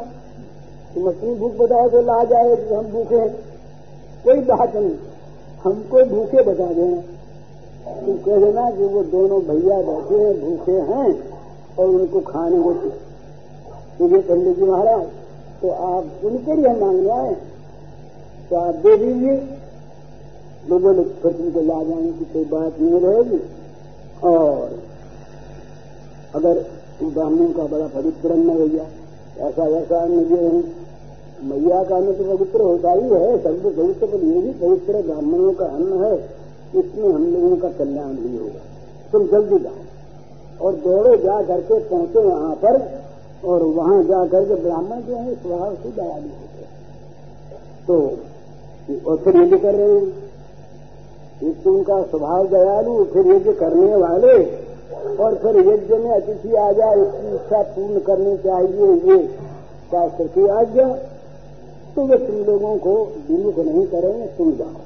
तुम 0.94 1.06
अपनी 1.08 1.34
भूख 1.34 1.52
बताओ 1.54 1.88
तो 1.88 2.00
ला 2.02 2.22
जाए 2.24 2.56
कि 2.56 2.74
हम 2.74 2.86
भूखे 2.86 3.16
हैं। 3.16 3.30
कोई 4.24 4.40
बात 4.46 4.76
नहीं। 4.76 4.94
हमको 5.64 6.04
भूखे 6.06 6.42
बता 6.42 6.66
देना। 6.72 7.00
तुम 7.96 8.16
कह 8.18 8.36
देना 8.36 8.70
कि 8.70 8.84
वो 8.84 9.02
दोनों 9.04 9.40
भैया 9.42 9.76
बैठे 9.82 10.16
हैं, 10.16 10.34
भूखे 10.40 10.72
हैं, 10.90 11.08
और 11.78 11.86
उनको 11.86 12.20
खाने 12.22 12.58
को 12.58 12.72
मुझे 14.00 14.18
पंडित 14.18 14.56
जी 14.56 14.64
महाराज 14.64 15.06
तो 15.62 15.70
आप 15.86 16.24
उनके 16.24 16.54
लिए 16.54 16.74
मांगने 16.74 17.10
आए। 17.10 17.34
तो 18.50 18.56
आप 18.56 18.74
दे 18.76 18.96
दीजिए। 18.96 19.34
लोगों 20.70 20.92
ने 20.94 21.02
फिर 21.22 21.32
तुमको 21.32 21.60
ला 21.62 21.82
जाने 21.82 22.12
की 22.12 22.24
कोई 22.24 22.44
बात 22.44 22.80
नहीं 22.80 23.00
रहेगी। 23.00 23.40
और 24.24 24.78
अगर 26.34 26.58
ब्राह्मणों 27.02 27.48
का 27.50 27.64
बड़ा 27.66 27.86
पवित्र 27.90 28.32
अन्न 28.32 28.54
भैया, 28.56 28.84
ऐसा 29.40 29.64
वैसा 29.64 29.98
अन्न 29.98 30.24
दिए 30.24 30.48
हैं, 30.48 30.62
मैया 31.42 31.82
का 31.84 31.96
अन्न 31.96 32.12
तो 32.12 32.24
पवित्र 32.26 32.60
होता 32.62 32.92
ही 32.92 33.08
है, 33.10 33.38
सब 33.38 33.62
तो 33.62 33.70
पवित्र, 33.72 34.06
पर 34.06 34.24
ये 34.24 34.40
भी 34.40 34.52
पवित्र 34.60 35.02
ब्राह्मणों 35.02 35.52
का 35.52 35.66
अन्न 35.68 36.04
है, 36.04 36.14
इसमें 36.74 37.08
हम 37.08 37.24
लोगों 37.26 37.56
का 37.56 37.68
कल्याण 37.78 38.14
भी 38.16 38.36
होगा। 38.36 38.62
तुम 39.12 39.26
जल्दी 39.26 39.58
जाओ 39.58 40.66
और 40.66 40.74
दौड़े 40.78 41.16
जा 41.18 41.40
करके 41.42 41.78
पहुँचे 41.80 42.20
वहाँ 42.20 42.54
पर 42.56 42.74
और 43.44 43.62
वहाँ 43.74 44.02
जा 44.04 44.24
करके 44.26 44.54
ब्राह्मण 44.62 45.00
जो 45.00 45.16
है, 45.16 45.34
स्वभाव 45.34 45.74
से 45.74 45.90
दयालु 45.90 46.28
होते 46.30 46.58
तो 47.86 47.94
और 49.06 49.16
फिर 49.18 49.36
यज्ञ 49.36 49.56
कर 49.58 49.74
रहे 49.74 49.94
हैं। 49.94 50.06
एक 51.42 51.62
तो 51.64 51.72
उनका 51.72 52.02
स्वभाव 52.02 52.46
दयालु, 52.48 53.04
फिर 53.04 53.26
यज्ञ 53.26 53.52
करने 53.54 53.94
वाले 53.96 54.34
और 55.20 55.34
फिर 55.34 55.56
यज्ञ 55.58 55.96
में 55.96 56.10
अतिथि 56.12 56.54
आ 56.56 56.70
जाए, 56.72 56.94
उसकी 56.96 57.34
इच्छा 57.34 57.62
पूर्ण 57.70 58.00
करनी 58.00 58.36
चाहिए, 58.38 58.86
ये 59.06 59.18
शास्त्र 59.92 60.26
की 60.28 60.46
आज्ञा। 60.50 60.88
तो 61.96 62.04
वे 62.06 62.16
तुम 62.18 62.36
लोगों 62.44 62.76
को 62.78 62.94
विमुख 63.28 63.58
नहीं 63.58 63.86
करेंगे, 63.86 64.26
तुम 64.28 64.52
जाओ। 64.52 64.80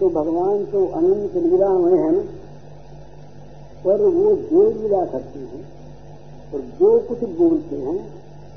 तो 0.00 0.08
भगवान 0.10 0.64
तो 0.64 0.84
अनंत 0.96 1.34
लीला 1.36 1.68
में 1.70 1.98
है 1.98 2.12
पर 3.84 4.02
वो 4.04 4.32
जो 4.44 4.62
लीला 4.70 5.04
करते 5.06 5.38
हैं, 5.40 5.64
और 6.54 6.60
जो 6.80 6.98
कुछ 7.00 7.22
बोलते 7.38 7.76
हैं 7.78 7.98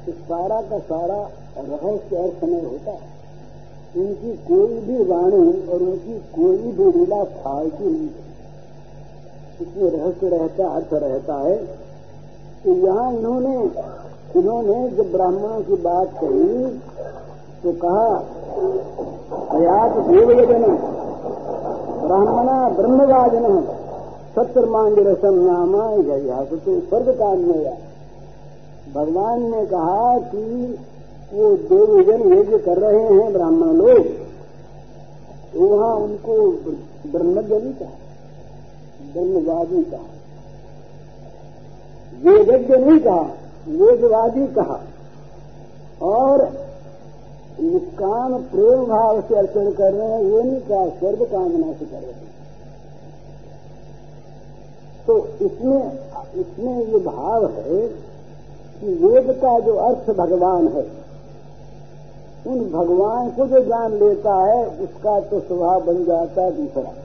तो 0.05 0.11
सारा 0.11 0.61
का 0.61 0.79
सारा 0.81 1.17
रहस्य 1.59 2.15
अर्थ 2.17 2.43
नहीं 2.43 2.61
होता 2.61 2.91
है। 2.91 3.11
उनकी 3.97 4.31
कोई 4.45 4.79
भी 4.79 5.03
वाणी 5.03 5.67
और 5.67 5.81
उनकी 5.81 6.17
कोई 6.35 6.71
भी 6.71 6.91
लीला 6.91 7.23
फालतू 7.23 7.89
नहीं 7.89 8.07
इसमें 9.61 9.89
रहस्य 9.91 10.29
रहता, 10.29 10.67
अर्थ 10.69 10.93
रहता 10.95 11.35
है 11.39 11.55
कि 12.63 12.71
यहाँ 12.81 13.11
इन्होंने 13.13 13.55
इन्होंने 14.35 14.77
जब 14.89 15.11
ब्राह्मणों 15.11 15.61
की 15.61 15.75
बात 15.81 16.13
कही 16.17 16.69
तो 17.63 17.71
कहा, 17.81 18.07
अयात 19.51 19.97
देवयजन, 20.07 20.63
ब्राह्मणा 22.03 22.57
ब्रह्मवाजन 22.71 23.45
सत्र 24.35 24.65
मांग 24.67 24.97
रसम 25.07 25.35
नामा 25.41 25.83
यह 26.03 26.43
तो 26.45 26.79
स्वर्ग 26.79 27.09
काम 27.19 27.39
में 27.39 27.65
भगवान 28.93 29.41
ने 29.51 29.65
कहा 29.65 30.17
कि 30.29 30.43
वो 31.33 31.49
देवजन 31.69 32.21
यज्ञ 32.33 32.57
कर 32.59 32.77
रहे 32.79 33.03
हैं 33.03 33.31
ब्राह्मण 33.33 33.75
लोग 33.75 34.07
तो 35.53 35.67
वहाँ 35.67 35.93
उनको 35.97 36.33
ब्रह्मज्ञ 37.11 37.59
कहा। 37.79 37.95
ब्रह्मवादी 39.13 39.83
कहा। 39.83 40.09
वेदज्ञ 42.21 42.75
नहीं 42.75 42.99
कहा, 42.99 43.21
वेदवादी 43.67 44.47
कहा। 44.47 44.79
और 46.01 46.63
निष्काम 47.61 48.37
प्रेम 48.37 48.85
भाव 48.85 49.21
से 49.21 49.35
अर्चन 49.35 49.71
कर 49.71 49.93
रहे 49.93 50.07
हैं, 50.07 50.23
ये 50.23 50.43
नहीं 50.43 50.61
कहा 50.61 50.87
स्वर्ग 50.99 51.23
कामना 51.23 51.73
से 51.73 51.85
कर 51.85 51.97
रहे 51.97 52.11
हैं। 52.11 52.33
तो 55.07 55.27
इसमें 55.41 55.99
इसमें 56.35 56.85
ये 56.85 56.99
भाव 56.99 57.45
है 57.45 57.87
कि 58.79 58.93
वेद 58.93 59.31
का 59.41 59.59
जो 59.59 59.75
अर्थ 59.75 60.09
भगवान 60.09 60.67
है, 60.67 61.03
उन 62.47 62.71
भगवान 62.71 63.29
को 63.29 63.45
जो 63.47 63.59
जान 63.59 63.93
लेता 63.93 64.35
है, 64.45 64.65
उसका 64.67 65.19
तो 65.19 65.39
स्वभाव 65.39 65.81
बन 65.81 66.05
जाता 66.05 66.41
है 66.41 66.51
दूसरा। 66.51 67.02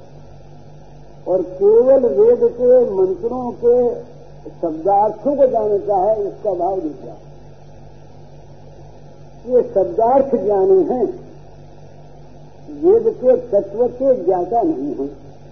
और 1.29 1.43
केवल 1.43 2.07
वेद 2.11 2.43
के, 2.53 2.91
मंत्रों 2.91 3.51
के 3.64 3.95
शब्दार्थों 4.51 5.35
को 5.37 5.47
जानता 5.47 5.97
है 5.97 6.14
उसका 6.16 6.53
भाव 6.55 6.81
दूसरा 6.81 7.16
ये 9.47 9.62
शब्दार्थ 9.74 10.35
ज्ञानी 10.37 10.83
हैं। 10.85 11.05
वेद 12.83 13.09
के 13.14 13.37
तत्व 13.51 13.87
के 13.89 14.14
ज्ञाता 14.24 14.62
नहीं 14.62 14.95
है। 14.95 15.07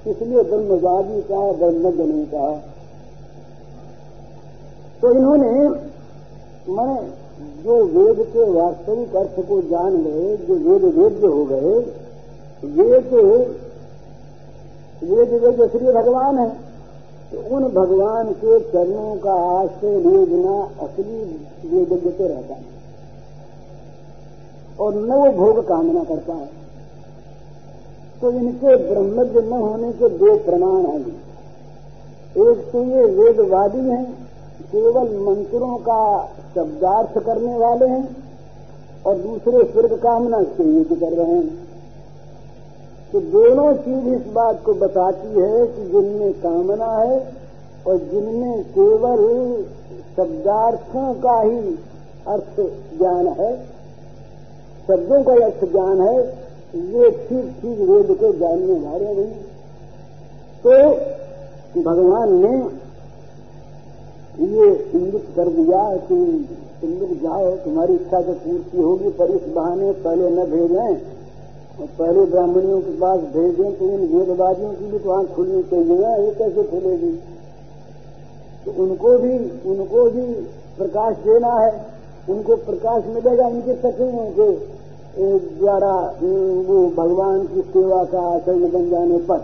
इसलिए 0.07 0.43
ब्रह्मवादी 0.43 1.21
कहा 1.23 1.53
ब्रह्मज्ञ 1.53 2.03
नहीं 2.03 2.27
कहा 2.27 2.51
तो 5.03 5.11
इन्होंने 5.11 5.53
मैं 6.69 6.95
जो 7.65 7.77
वेद 7.85 8.21
के 8.27 8.51
वास्तविक 8.51 9.17
अर्थ 9.17 9.41
को 9.49 9.61
जान 9.63 9.97
गए, 10.05 10.37
जो 10.37 10.55
वेद 10.57 10.85
वेद्य 10.95 11.27
हो 11.27 11.45
गए, 11.45 11.73
वेद 12.73 13.11
वेद 15.03 15.43
वेद्य 15.45 15.69
श्री 15.69 15.93
भगवान 15.93 16.39
है 16.39 16.49
तो 17.33 17.57
उन 17.57 17.65
भगवान 17.65 18.33
के 18.33 18.61
चरणों 18.61 19.17
का 19.17 19.33
आश्रय 19.33 20.01
लिए 20.01 20.27
बिना 20.27 20.69
असली 20.81 21.25
वेदज्ञ 21.69 22.11
से 22.11 22.29
रहता 22.29 22.55
है। 22.55 22.65
और 24.81 24.95
न 24.95 25.13
वो 25.13 25.31
भोग 25.33 25.67
कामना 25.69 26.05
करता 26.05 26.33
है। 26.33 26.49
तो 28.21 28.31
इनके 28.31 28.77
ब्रह्मज्ञ 28.77 29.41
न 29.41 29.53
होने 29.53 29.93
के 29.93 30.09
दो 30.09 30.37
प्रमाण 30.37 30.87
हैं 30.87 31.27
एक 32.39 32.71
तो 32.73 32.83
ये 32.85 33.05
वेदवादी 33.05 33.79
हैं, 33.79 34.05
केवल 34.63 35.19
मंत्रों 35.19 35.77
का 35.77 36.29
शब्दार्थ 36.55 37.19
करने 37.19 37.57
वाले 37.59 37.87
हैं, 37.87 38.17
और 39.07 39.15
दूसरे 39.19 39.65
स्वर्ग 39.65 39.95
कामना 39.99 40.43
से 40.43 40.65
युद्ध 40.65 41.01
कर 41.01 41.13
रहे 41.13 41.35
हैं। 41.35 41.66
तो 43.13 43.21
दोनों 43.33 43.73
चीज़ 43.77 44.07
इस 44.15 44.27
बात 44.33 44.63
को 44.65 44.73
बताती 44.77 45.29
है 45.31 45.67
कि 45.67 45.83
जिनमें 45.91 46.33
कामना 46.41 46.91
है 46.93 47.19
और 47.87 47.99
जिनमें 48.07 48.63
केवल 48.71 49.21
शब्दार्थों 50.17 51.13
का 51.21 51.41
ही 51.41 51.59
अर्थ 52.29 52.57
ज्ञान 52.99 53.27
है, 53.41 53.51
शब्दों 54.89 55.23
का 55.25 55.33
अर्थ 55.45 55.65
ज्ञान 55.73 56.01
है, 56.01 56.17
ये 56.75 57.11
ठीक 57.21 57.47
ठीक 57.61 57.79
वेद 57.91 58.17
को 58.21 58.33
जानने 58.39 58.79
वाले 58.81 59.15
नहीं 59.15 59.35
तो 60.65 61.83
भगवान 61.83 62.33
ने 62.37 62.55
ये 64.47 64.67
इंगित 64.95 65.27
कर 65.37 65.49
दिया 65.51 65.83
कि 65.99 66.17
तुम 66.81 66.91
जाओ, 67.19 67.51
तुम्हारी 67.57 67.95
इच्छा 67.95 68.21
तो 68.21 68.33
पूर्ति 68.35 68.79
होगी, 68.79 69.11
पर 69.11 69.31
इस 69.31 69.45
बहाने 69.55 69.93
पहले 69.93 70.31
न 70.31 70.45
भेजें। 70.51 71.16
पहले 71.79 72.25
ब्राह्मणियों 72.25 72.81
के 72.81 72.93
पास 73.01 73.21
भेजें 73.33 73.73
तो 73.79 73.85
इन 73.87 74.05
वेदवादियों 74.13 74.71
की 74.71 74.85
भी 74.85 74.99
तो 74.99 75.11
आँख 75.11 75.35
खुलनी 75.35 75.63
चाहिए 75.63 75.99
ना, 75.99 76.15
ये 76.17 76.31
कैसे 76.35 76.63
खुलेगी? 76.63 77.11
तो 78.65 78.83
उनको 78.83 79.19
भी 79.19 79.35
उनको 79.71 80.05
भी 80.11 80.25
प्रकाश 80.79 81.17
देना 81.17 81.53
है। 81.55 81.71
उनको 82.29 82.57
प्रकाश 82.57 83.05
मिलेगा 83.07 83.49
इनके 83.49 83.75
सखियों 83.75 84.27
के। 84.31 84.49
द्वारा 85.19 85.93
वो 86.69 86.79
भगवान 86.97 87.47
की 87.47 87.61
सेवा 87.61 88.03
का 88.05 88.21
आचरण 88.35 88.71
बन 88.73 88.89
जाने 88.91 89.19
पर। 89.19 89.39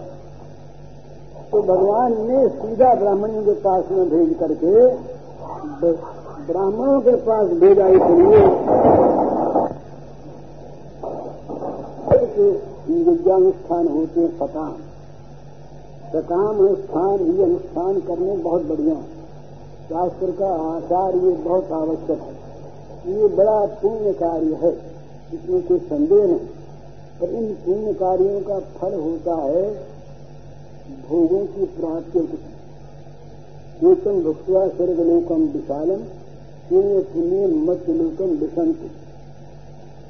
तो 1.53 1.63
भगवान 1.63 2.13
ने 2.29 2.49
सीधा 2.49 2.95
ब्राह्मणों 2.95 3.43
के 3.43 3.55
पास 3.61 3.85
में 3.91 4.09
भेज 4.11 4.35
करके 4.41 4.75
ब्राह्मणों 6.47 7.01
के 7.01 7.15
पास 7.23 7.47
भेजा 7.61 7.87
इसलिए 7.89 8.41
विद्यानुष्ठान 12.25 13.89
होते 13.89 14.21
हैं 14.21 14.37
सकाम। 14.39 14.77
सकाम 16.13 16.59
अनुष्ठान 16.59 17.21
ये 17.21 17.43
अनुष्ठान 17.45 18.01
करने 18.01 18.37
बहुत 18.37 18.63
बढ़िया 18.63 18.95
है। 18.95 19.21
शास्त्र 19.89 20.31
का 20.31 20.77
आचार 20.77 21.15
ये 21.15 21.33
बहुत 21.33 21.73
आवश्यक 21.73 22.21
है। 22.21 22.43
ये 23.13 23.29
बड़ा 23.29 23.67
पुण्य 23.67 24.13
कार्य 24.13 24.55
है 24.55 24.73
इसमें 25.35 25.67
कोई 25.67 25.79
संदेह 25.79 26.27
नहीं। 26.27 26.39
पर 27.21 27.31
इन 27.31 27.55
पुण्य 27.55 27.93
कार्यों 27.93 28.41
का 28.41 28.59
फल 28.59 28.95
होता 28.95 29.35
है 29.35 29.93
भोगों 31.09 31.47
की 31.47 31.65
प्राप्ति 31.65 32.21
केतन 33.81 34.23
भुक्वा 34.23 34.69
स्वर्गलोकम 34.69 35.43
विशालम 35.43 36.03
पुण्य 36.71 37.01
पुण्य 37.01 37.47
मत 37.47 37.89
लोकम 37.89 38.31
विसंत 38.35 38.77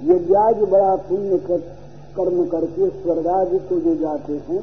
यज्ञाज 0.04 0.56
बड़ा 0.68 0.96
पुण्य 0.96 1.38
कर, 1.38 1.58
कर्म 2.16 2.44
करके 2.46 2.88
स्वर्गादि 2.92 3.58
को 3.58 3.78
जो 3.80 3.94
जाते 3.94 4.32
हैं, 4.48 4.62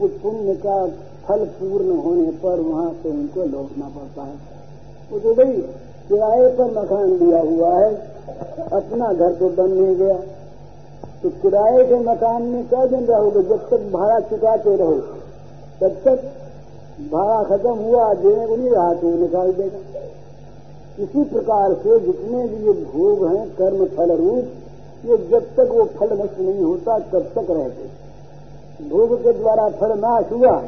वो 0.00 0.08
पुण्य 0.22 0.54
का 0.56 0.76
फल 1.24 1.44
पूर्ण 1.56 1.96
होने 1.98 2.30
पर 2.42 2.60
वहाँ 2.60 2.90
से 3.02 3.08
उनको 3.08 3.44
लौटना 3.46 3.88
पड़ता 3.88 4.22
है। 4.22 4.34
वो 5.12 5.18
तो 5.18 5.34
भाई 5.34 5.52
किराए 6.08 6.48
पर 6.56 6.70
मकान 6.72 7.10
लिया 7.18 7.40
हुआ 7.40 7.72
है, 7.78 7.90
अपना 8.72 9.12
घर 9.12 9.34
तो 9.34 9.48
बन 9.48 9.70
नहीं 9.70 9.96
गया। 9.96 10.16
तो 11.22 11.30
किराए 11.42 11.84
के 11.84 11.98
मकान 12.00 12.42
में 12.42 12.68
क्या 12.68 12.84
दिन 12.86 13.04
रहोगे? 13.04 13.42
जब 13.42 13.68
तक 13.68 13.90
भाड़ा 13.92 14.18
चुकाते 14.20 14.76
रहो, 14.76 14.96
तब 15.80 16.00
तक 16.04 16.18
भाड़ा 17.12 17.42
खत्म 17.44 17.74
हुआ, 17.74 18.12
देने 18.14 18.46
को 18.46 18.56
नहीं 18.56 18.70
रहा 18.70 18.94
तो 18.94 19.14
निकाल 19.16 19.52
देगा। 19.52 20.00
इसी 20.98 21.22
प्रकार 21.24 21.74
से 21.74 21.98
जितने 22.00 22.48
भी 22.48 22.66
ये 22.66 22.72
भोग 22.84 23.26
हैं, 23.26 23.46
कर्म 23.50 23.84
फल 23.86 24.16
रूप 24.16 24.44
ये 25.04 25.16
जब 25.30 25.46
तक 25.56 25.68
वो 25.70 25.84
फल 25.96 26.12
नष्ट 26.20 26.38
नहीं 26.40 26.64
होता, 26.64 26.98
तब 26.98 27.30
तक 27.34 27.50
रहते। 27.50 28.88
भोग 28.88 29.14
के 29.22 29.32
द्वारा 29.32 29.68
फल 29.70 29.98
नाश 29.98 30.32
हुआ, 30.32 30.58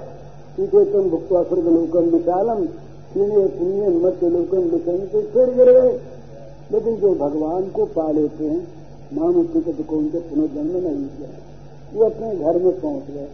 सीधे 0.57 0.85
तुम 0.85 1.09
भुक्ता 1.11 1.43
स्वर्ग 1.43 1.69
लोकम 1.69 2.11
विशालम 2.11 2.67
पुण्य 3.15 3.47
पुण्य 3.49 3.89
मत 3.99 4.25
लोकम 4.25 4.69
विषम 4.71 4.99
तो 5.07 5.21
फिर 5.23 5.55
गिरे 5.55 5.81
लेकिन 6.73 6.97
जो 6.97 7.15
भगवान 7.15 7.69
को 7.69 7.85
पा 7.87 8.11
लेते 8.11 8.45
हैं 8.45 8.61
मानुष्य 9.13 9.61
को 9.61 9.73
तो 9.73 9.97
उनके 9.97 10.19
पुनर्जन्म 10.19 10.77
नहीं 10.89 11.07
किया। 11.07 11.29
वो 11.95 12.05
अपने 12.05 12.37
घर 12.37 12.59
में 12.59 12.81
पहुँच 12.81 13.11
गए। 13.11 13.29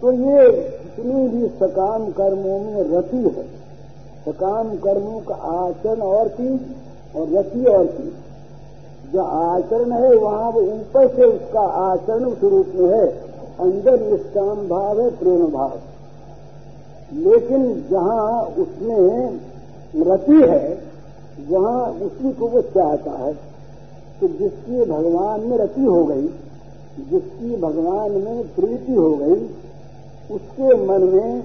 तो 0.00 0.12
ये 0.12 0.50
जितनी 0.50 1.28
भी 1.28 1.48
सकाम 1.48 2.10
कर्मों 2.10 2.58
में 2.60 2.82
रति 2.90 3.16
है। 3.16 3.44
सकाम 4.24 4.74
कर्मों 4.76 5.20
का 5.20 5.34
आचरण 5.34 6.02
और 6.02 6.28
चीज़, 6.28 6.60
और 7.16 7.28
रति 7.28 7.64
और 7.64 7.86
चीज़। 7.86 8.29
जो 9.12 9.20
आचरण 9.22 9.92
है, 9.92 10.16
वहाँ 10.16 10.50
वो 10.50 10.60
ऊपर 10.60 11.08
से 11.08 11.24
उसका 11.24 11.60
आचरण 11.60 12.24
उस 12.24 12.42
रूप 12.42 12.66
में 12.74 12.88
है। 12.88 13.06
अंदर 13.60 14.12
निष्काम 14.12 14.68
भाव 14.68 15.00
है 15.00 15.10
प्रेम 15.10 15.46
भाव। 15.46 15.72
लेकिन 17.14 17.84
जहाँ 17.90 18.42
उसमें 18.42 19.40
रति 19.96 20.50
है, 20.50 20.78
वहाँ 21.48 21.92
उसी 21.92 22.32
को 22.32 22.48
वो 22.48 22.62
चाहता 22.62 23.10
है। 23.10 23.34
तो 24.20 24.28
जिसकी 24.28 24.84
भगवान 24.84 25.40
में 25.40 25.58
रति 25.58 25.84
हो 25.84 26.04
गई, 26.04 26.26
जिसकी 27.10 27.56
भगवान 27.56 28.10
में 28.10 28.54
प्रीति 28.54 28.94
हो 28.94 29.10
गई, 29.10 29.50
उसके 30.34 30.74
मन 30.86 31.02
में 31.02 31.40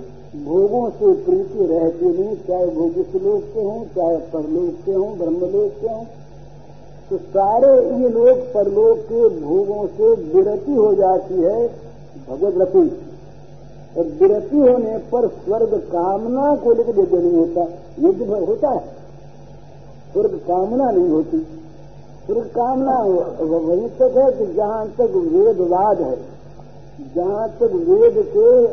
भोगों 0.45 0.89
से 0.89 1.13
प्रीति 1.13 1.65
रहती 1.65 2.05
नहीं। 2.05 2.35
चाहे 2.35 2.65
भोग 2.65 3.21
लोग 3.21 3.53
के 3.53 3.61
हों, 3.61 3.83
चाहे 3.83 4.17
परलोक 4.17 4.73
के 4.85 4.91
हों, 4.91 5.17
ब्रह्मलोक 5.17 5.71
के 5.81 5.87
हों 5.87 6.03
तो 7.09 7.17
सारे 7.17 7.71
ये 7.97 8.09
लोग 8.09 8.37
परलोक 8.53 8.97
के 8.99 9.27
भोगों 9.41 9.87
से 9.87 10.13
विरति 10.33 10.71
हो 10.71 10.93
जाती 10.95 11.33
है 11.33 11.67
भगवत 12.29 12.53
रति। 12.57 13.01
और 13.97 14.05
विरति 14.21 14.57
होने 14.57 14.97
पर 15.11 15.27
स्वर्ग 15.27 15.73
कामना 15.91 16.55
को 16.55 16.73
लेकर 16.73 16.99
यज्ञ 16.99 17.17
नहीं 17.17 17.37
होता 17.37 17.61
युद्ध 17.99 18.21
होता 18.49 18.69
है। 18.69 18.79
स्वर्ग 20.13 20.35
कामना 20.47 20.89
नहीं 20.91 21.09
होती। 21.09 21.37
स्वर्ग 22.25 22.47
कामना 22.47 22.97
वहीं 23.43 23.89
तक 23.89 24.17
है 24.17 24.31
कि 24.31 24.53
जहाँ 24.53 24.87
तक 24.87 25.11
वेदवाद 25.31 26.01
है, 26.01 26.17
जहाँ 27.15 27.49
तक 27.49 27.71
वेद 27.89 28.25
के 28.27 28.67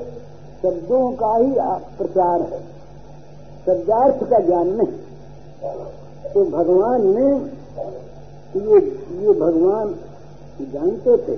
शब्दों 0.62 1.10
का 1.12 1.36
ही 1.36 1.54
प्रचार 1.98 2.42
है। 2.42 2.60
शब्दार्थ 3.66 4.24
का 4.30 4.38
ज्ञान 4.38 4.68
नहीं। 4.68 4.92
तो 6.34 6.44
भगवान 6.44 7.06
ने 7.16 7.28
ये 8.56 8.78
ये 9.22 9.32
भगवान 9.32 9.94
जानते 10.72 11.16
थे 11.16 11.36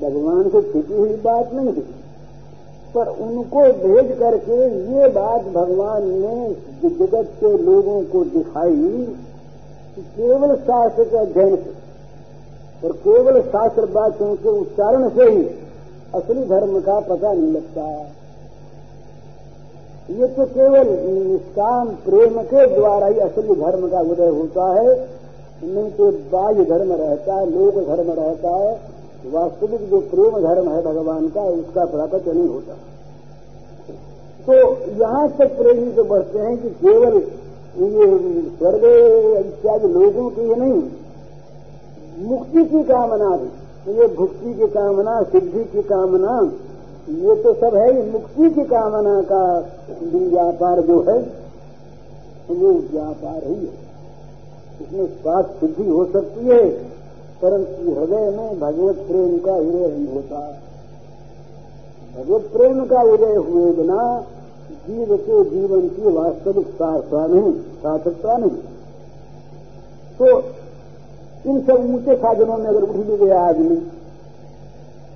भगवान 0.02 0.50
को 0.50 0.62
छुपी 0.62 0.94
हुई 0.94 1.16
बात 1.16 1.54
नहीं 1.54 1.74
थी। 1.74 1.86
पर 2.96 3.08
उनको 3.08 3.62
भेज 3.78 4.12
करके 4.20 4.58
ये 4.96 5.08
बात 5.10 5.46
भगवान 5.54 6.04
ने 6.12 6.50
जगत 6.82 7.32
के 7.40 7.58
लोगों 7.58 8.02
को 8.04 8.24
दिखाई 8.26 9.06
कि 9.96 10.02
केवल 10.02 10.56
शास्त्र 10.56 11.04
के 11.04 11.18
अध्ययन 11.18 11.56
से 11.56 12.88
और 12.88 12.94
केवल 12.98 13.42
शास्त्र 13.42 13.86
बातों 13.86 14.36
के 14.36 14.50
उच्चारण 14.50 15.10
से 15.10 15.30
ही 15.32 15.44
असली 16.16 16.46
धर्म 16.46 16.80
का 16.82 17.00
पता 17.00 17.34
नहीं 17.34 17.52
लगता। 17.52 17.86
ये 20.10 20.28
तो 20.30 20.46
केवल 20.48 20.90
निष्काम 21.12 21.88
प्रेम 22.04 22.42
के 22.44 22.66
द्वारा 22.76 23.08
ही 23.08 23.20
असली 23.20 23.56
धर्म 23.56 23.88
का 23.90 24.00
उदय 24.02 24.28
होता 24.32 24.66
है। 24.72 24.90
नहीं 25.64 25.90
तो 25.92 26.10
बाह्य 26.32 26.64
धर्म 26.66 26.92
रहता 26.94 27.36
है, 27.36 27.46
लोक 27.52 27.76
धर्म 27.86 28.12
रहता 28.14 28.50
है। 28.58 28.74
वास्तविक 29.32 29.90
जो 29.90 30.00
प्रेम 30.10 30.38
धर्म 30.42 30.70
है 30.70 30.82
भगवान 30.84 31.28
का, 31.30 31.42
उसका 31.42 31.86
प्रकट 31.88 32.28
नहीं 32.28 32.48
होता। 32.48 32.74
तो 34.46 34.54
यहाँ 34.96 35.28
तक 35.38 35.58
प्रेमी 35.58 35.92
तो 35.92 36.04
बढ़ते 36.04 36.40
हैं 36.40 36.58
कि 36.58 36.70
केवल 36.82 37.16
ये 37.76 38.06
स्वर्ग 38.52 38.84
इत्यादि 39.38 39.88
लोगों 39.90 40.30
की 40.30 40.42
ही 40.42 40.56
नहीं, 40.56 40.82
मुक्ति 42.22 42.66
की 42.66 42.84
कामना 42.84 43.30
भी, 43.38 43.50
ये 43.94 44.08
भुक्ति 44.16 44.54
की 44.54 44.68
कामना, 44.70 45.22
सिद्धि 45.24 45.64
की 45.66 45.82
कामना 45.84 46.40
ये 47.10 47.36
तो 47.36 47.54
सब 47.54 47.76
है 47.76 48.12
मुक्ति 48.12 48.50
की 48.50 48.64
कामना 48.64 49.22
का 49.22 49.42
व्यापार 50.04 50.82
जो 50.82 51.00
है, 51.02 51.18
वो 52.50 52.72
व्यापार 52.92 53.44
ही 53.46 53.56
है। 53.56 53.84
इसमें 54.82 55.06
स्वास्थ्य 55.08 55.60
शुद्धि 55.60 55.90
हो 55.90 56.06
सकती 56.06 56.48
है, 56.48 56.70
परंतु 57.42 57.92
हृदय 57.92 58.30
में 58.38 58.60
भगवत 58.60 58.96
प्रेम 58.96 59.38
का 59.38 59.56
उदय 59.56 59.86
ही 59.94 60.06
होता। 60.06 60.40
भगवत 62.18 62.50
प्रेम 62.54 62.86
का 62.86 63.02
उदय 63.02 63.36
हुए 63.36 63.72
बिना 63.72 64.26
जीव 64.88 65.16
के 65.18 65.44
जीवन 65.50 65.88
की 65.88 66.12
वास्तविक 66.12 66.68
सार्थता 66.68 67.26
नहीं, 67.28 67.52
सार्थकता 67.54 68.38
नहीं। 68.38 68.58
तो 70.20 70.28
इन 71.46 71.62
सब 71.62 71.94
ऊँचे 71.96 72.16
साधनों 72.16 72.58
में 72.58 72.66
अगर 72.66 72.84
उठ 72.84 72.96
भी 72.96 73.18
गया 73.18 73.40
आदमी 73.40 73.76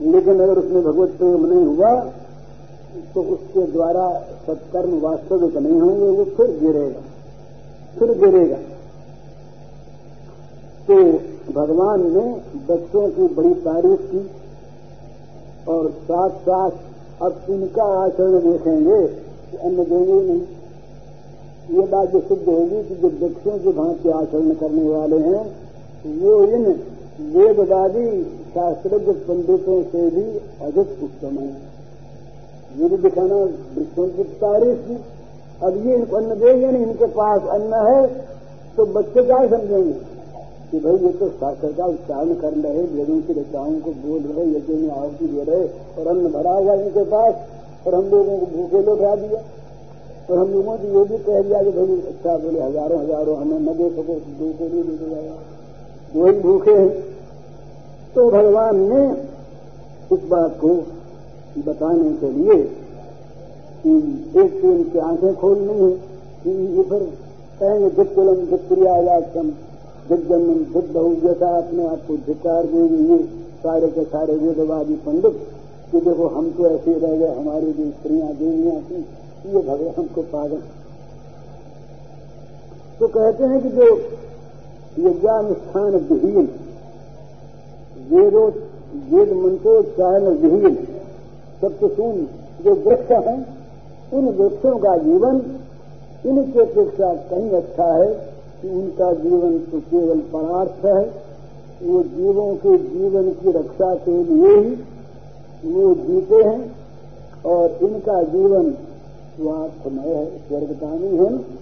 लेकिन 0.02 0.40
अगर 0.40 0.58
उसमें 0.58 0.84
भगवत 0.84 1.10
प्रेम 1.10 1.46
नहीं 1.46 1.66
हुआ 1.66 1.92
तो 3.16 3.22
उसके 3.24 3.62
द्वारा 3.72 4.08
सत्कर्म 4.48 5.00
वास्तविक 5.00 5.58
नहीं 5.58 5.80
होंगे, 5.82 6.08
वो 6.08 6.24
फिर 6.26 6.60
गिरेगा। 6.60 7.02
फिर 8.00 8.12
गिरेगा। 8.18 8.58
तो 10.88 10.96
भगवान 11.54 12.02
ने 12.12 12.22
बच्चों 12.70 13.08
की 13.10 13.28
बड़ी 13.34 13.54
तारीफ़ 13.54 14.02
की 14.02 14.30
और 15.68 15.90
साथ 16.04 16.30
साथ 16.30 16.72
अब 17.22 17.42
इनका 17.50 17.84
आचरण 17.84 18.40
देखेंगे 18.40 19.08
कि 19.52 19.58
अन्न 19.58 19.84
देंगे 19.84 20.22
नहीं। 20.22 20.42
ये 21.72 21.88
बात 21.88 22.10
जो 22.10 22.20
सिद्ध 22.20 22.44
होगी 22.48 22.84
कि 22.84 22.96
जो 22.96 23.10
बच्चों 23.20 23.58
के 23.60 23.72
भांति 23.72 24.10
आचरण 24.10 24.54
करने 24.54 24.90
वाले 24.90 25.18
हैं, 25.18 25.44
वो 26.22 26.44
इन 26.46 26.72
वेदवादी 27.20 28.10
शास्त्रज्ञ 28.52 29.12
पंडितों 29.24 29.82
से 29.86 30.02
भी 30.12 30.24
अधिक 30.66 31.04
उत्तम 31.04 31.38
है। 31.38 31.48
ये 32.76 32.90
भी 32.90 32.98
दिखाना 33.00 33.36
वृक्षों 33.76 34.08
की 34.10 34.24
तारीफ़ 34.42 34.80
की 34.86 34.96
अब 35.62 35.86
ये 35.86 35.96
इनको 35.96 36.16
अन्न 36.18 36.40
देंगे 36.40 36.68
नहीं 36.68 36.84
इनके 36.84 37.08
पास 37.16 37.50
अन्न 37.54 37.82
है 37.88 38.00
तो 38.76 38.86
बच्चे 38.94 39.24
क्या 39.24 39.40
समझेंगे? 39.48 39.94
कि 40.72 40.80
भाई 40.80 40.98
ये 40.98 41.12
तो 41.20 41.28
शास्त्र 41.32 41.72
का 41.74 41.86
उच्चारण 41.88 42.34
कर 42.42 42.54
रहे 42.58 42.82
वेदों 42.90 43.20
की 43.28 43.34
रचाओं 43.34 43.80
को 43.82 43.92
बोल 44.02 44.20
रहे 44.24 44.46
यज्ञ 44.50 44.74
में 44.76 44.90
आहुति 44.90 45.28
दे 45.28 45.44
रहे 45.44 45.68
और 45.98 46.08
अन्न 46.08 46.32
भरा 46.32 46.54
हुआ 46.54 46.74
इनके 46.76 47.04
पास, 47.12 47.34
और 47.88 47.96
हम 47.96 48.10
लोगों 48.10 48.38
को 48.40 48.46
भूखे 48.48 48.84
लौटा 48.86 49.16
दिया 49.16 49.40
और 50.30 50.38
हम 50.38 50.52
लोगों 50.54 50.78
को 50.78 50.98
ये 50.98 51.06
भी 51.06 51.18
कह 51.24 51.42
दिया 51.42 51.64
कि 51.64 51.72
भाई 51.72 52.02
अच्छा 52.12 52.38
बोले, 52.38 52.60
हज़ारों 52.62 53.00
हज़ारों 53.00 53.38
हमें 53.38 53.60
न 53.60 53.78
दे 53.78 53.90
सको, 53.92 54.14
दो 54.40 54.52
को 54.60 54.70
भी 54.70 54.84
दे 54.84 54.98
दिया 54.98 55.58
वही 56.16 56.32
भूखे 56.42 56.72
हैं। 56.72 56.90
तो 58.16 58.30
भगवान 58.32 58.80
ने 58.84 59.04
इस 60.12 60.24
बात 60.30 60.58
को 60.62 60.74
बताने 61.66 62.12
के 62.14 62.30
लिए 62.32 62.58
कि 63.84 63.92
एक 64.42 64.62
तो 64.62 64.72
इनकी 64.72 65.00
आँखें 65.00 65.36
खोलनी 65.36 65.76
है 65.82 65.92
कि 66.44 66.50
ये 66.78 66.84
फिर 66.84 67.04
कहेंगे 67.60 67.90
दिक्कुलम 67.96 68.46
दिक्रियायासम 68.48 69.50
दिग्गमन 70.10 70.64
दिग 70.74 70.92
बहु 70.94 71.14
जैसा 71.18 71.48
अपने 71.58 71.86
आप 71.88 72.02
को 72.08 72.16
धिकार 72.26 72.66
देंगे 72.66 73.14
ये 73.14 73.18
सारे 73.64 73.88
के 73.90 74.04
सारे 74.06 74.36
वेदवादी 74.36 74.96
पंडित, 75.06 75.36
कि 75.92 76.00
देखो 76.00 76.28
हम 76.28 76.50
तो 76.52 76.66
ऐसे 76.68 76.94
रह 76.94 77.16
गए, 77.16 77.34
हमारी 77.36 77.72
जो 77.74 77.90
स्त्रियाँ 77.92 78.34
देवियाँ 78.34 78.82
थी 78.82 79.00
ये 79.48 79.62
भगवान 79.62 80.08
को 80.16 80.22
पागल। 80.32 80.62
तो 83.00 83.08
कहते 83.10 83.44
हैं 83.44 83.62
कि 83.64 83.70
जो 83.70 83.88
यज्ञानुष्ठान 84.98 85.96
विहीन 86.10 86.50
वेदो 88.10 88.46
वेद 89.12 89.32
मंत्रोच्चारण 89.34 90.38
विहीन 90.38 90.76
सबसे 91.62 91.88
शून्य 91.88 92.28
जो 92.64 92.74
वृक्ष 92.76 93.12
हैं, 93.12 93.40
उन 94.14 94.26
वृक्षों 94.28 94.78
का 94.78 94.98
जीवन, 94.98 95.36
इनके 96.26 96.60
अपेक्षा 96.60 97.14
कहीं 97.30 97.50
अच्छा 97.52 97.94
है 97.94 98.14
कि 98.62 98.70
उनका 98.70 99.12
जीवन 99.14 99.60
तो 99.60 99.80
केवल 99.80 100.20
परार्थ 100.34 100.86
है। 100.86 101.30
वो 101.84 102.02
जीवों 102.04 102.56
के 102.56 102.78
जीवन 102.78 103.30
की 103.32 103.52
रक्षा 103.52 103.94
के 103.96 104.24
लिए 104.24 104.58
ही 104.58 104.76
वो 105.66 105.94
जीते 105.96 106.36
हैं 106.36 106.76
और 107.46 107.78
इनका 107.82 108.22
जीवन 108.24 108.72
स्वार्थमय 109.36 110.14
है, 110.16 110.26
स्वर्गतानी 110.48 111.18
है। 111.18 111.59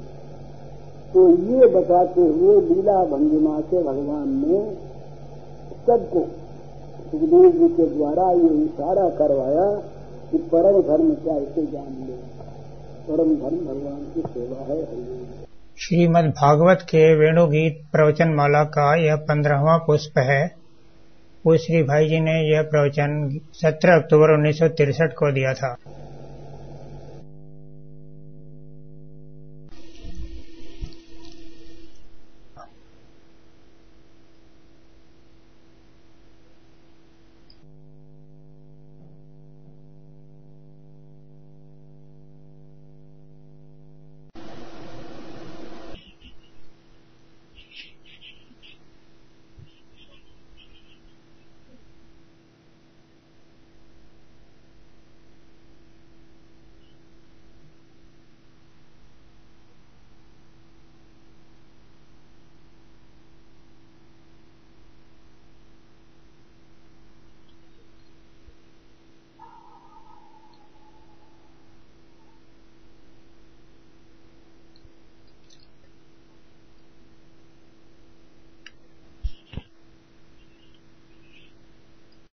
तो 1.17 1.29
ये 1.29 1.67
बताते 1.67 2.21
हुए 2.21 2.61
लीला 2.61 3.05
भंगिमा 3.05 3.61
से 3.61 3.83
भगवान 3.83 4.27
ने 4.27 4.57
सबको 5.87 6.19
सुखदेव 7.11 7.51
जी 7.51 7.69
के 7.69 7.85
द्वारा 7.95 8.31
ये 8.31 8.63
इशारा 8.63 9.09
करवाया 9.09 9.81
कि 10.31 10.37
परम 10.37 10.81
धर्म 10.81 11.13
क्या 11.13 11.37
इसे 11.37 11.65
जान 11.65 12.05
ले। 12.07 12.13
परम 13.07 13.35
धर्म 13.35 13.57
भगवान 13.57 14.11
की 14.15 14.21
सेवा 14.21 14.73
है 14.73 14.85
श्रीमद् 15.79 16.29
भागवत 16.29 16.79
के 16.81 17.15
वेणुगीत 17.15 17.81
प्रवचन 17.91 18.29
माला 18.29 18.63
का 18.63 18.95
यह 19.05 19.15
पंद्रहवा 19.15 19.77
पुष्प 19.77 20.17
है। 20.17 20.51
वो 21.45 21.57
श्री 21.57 21.83
भाई 21.83 22.07
जी 22.07 22.19
ने 22.19 22.55
यह 22.55 22.61
प्रवचन 22.61 23.39
17 23.53 23.95
अक्टूबर 23.95 24.33
उन्नीस 24.33 24.59
को 25.01 25.31
दिया 25.31 25.53
था। 25.53 25.75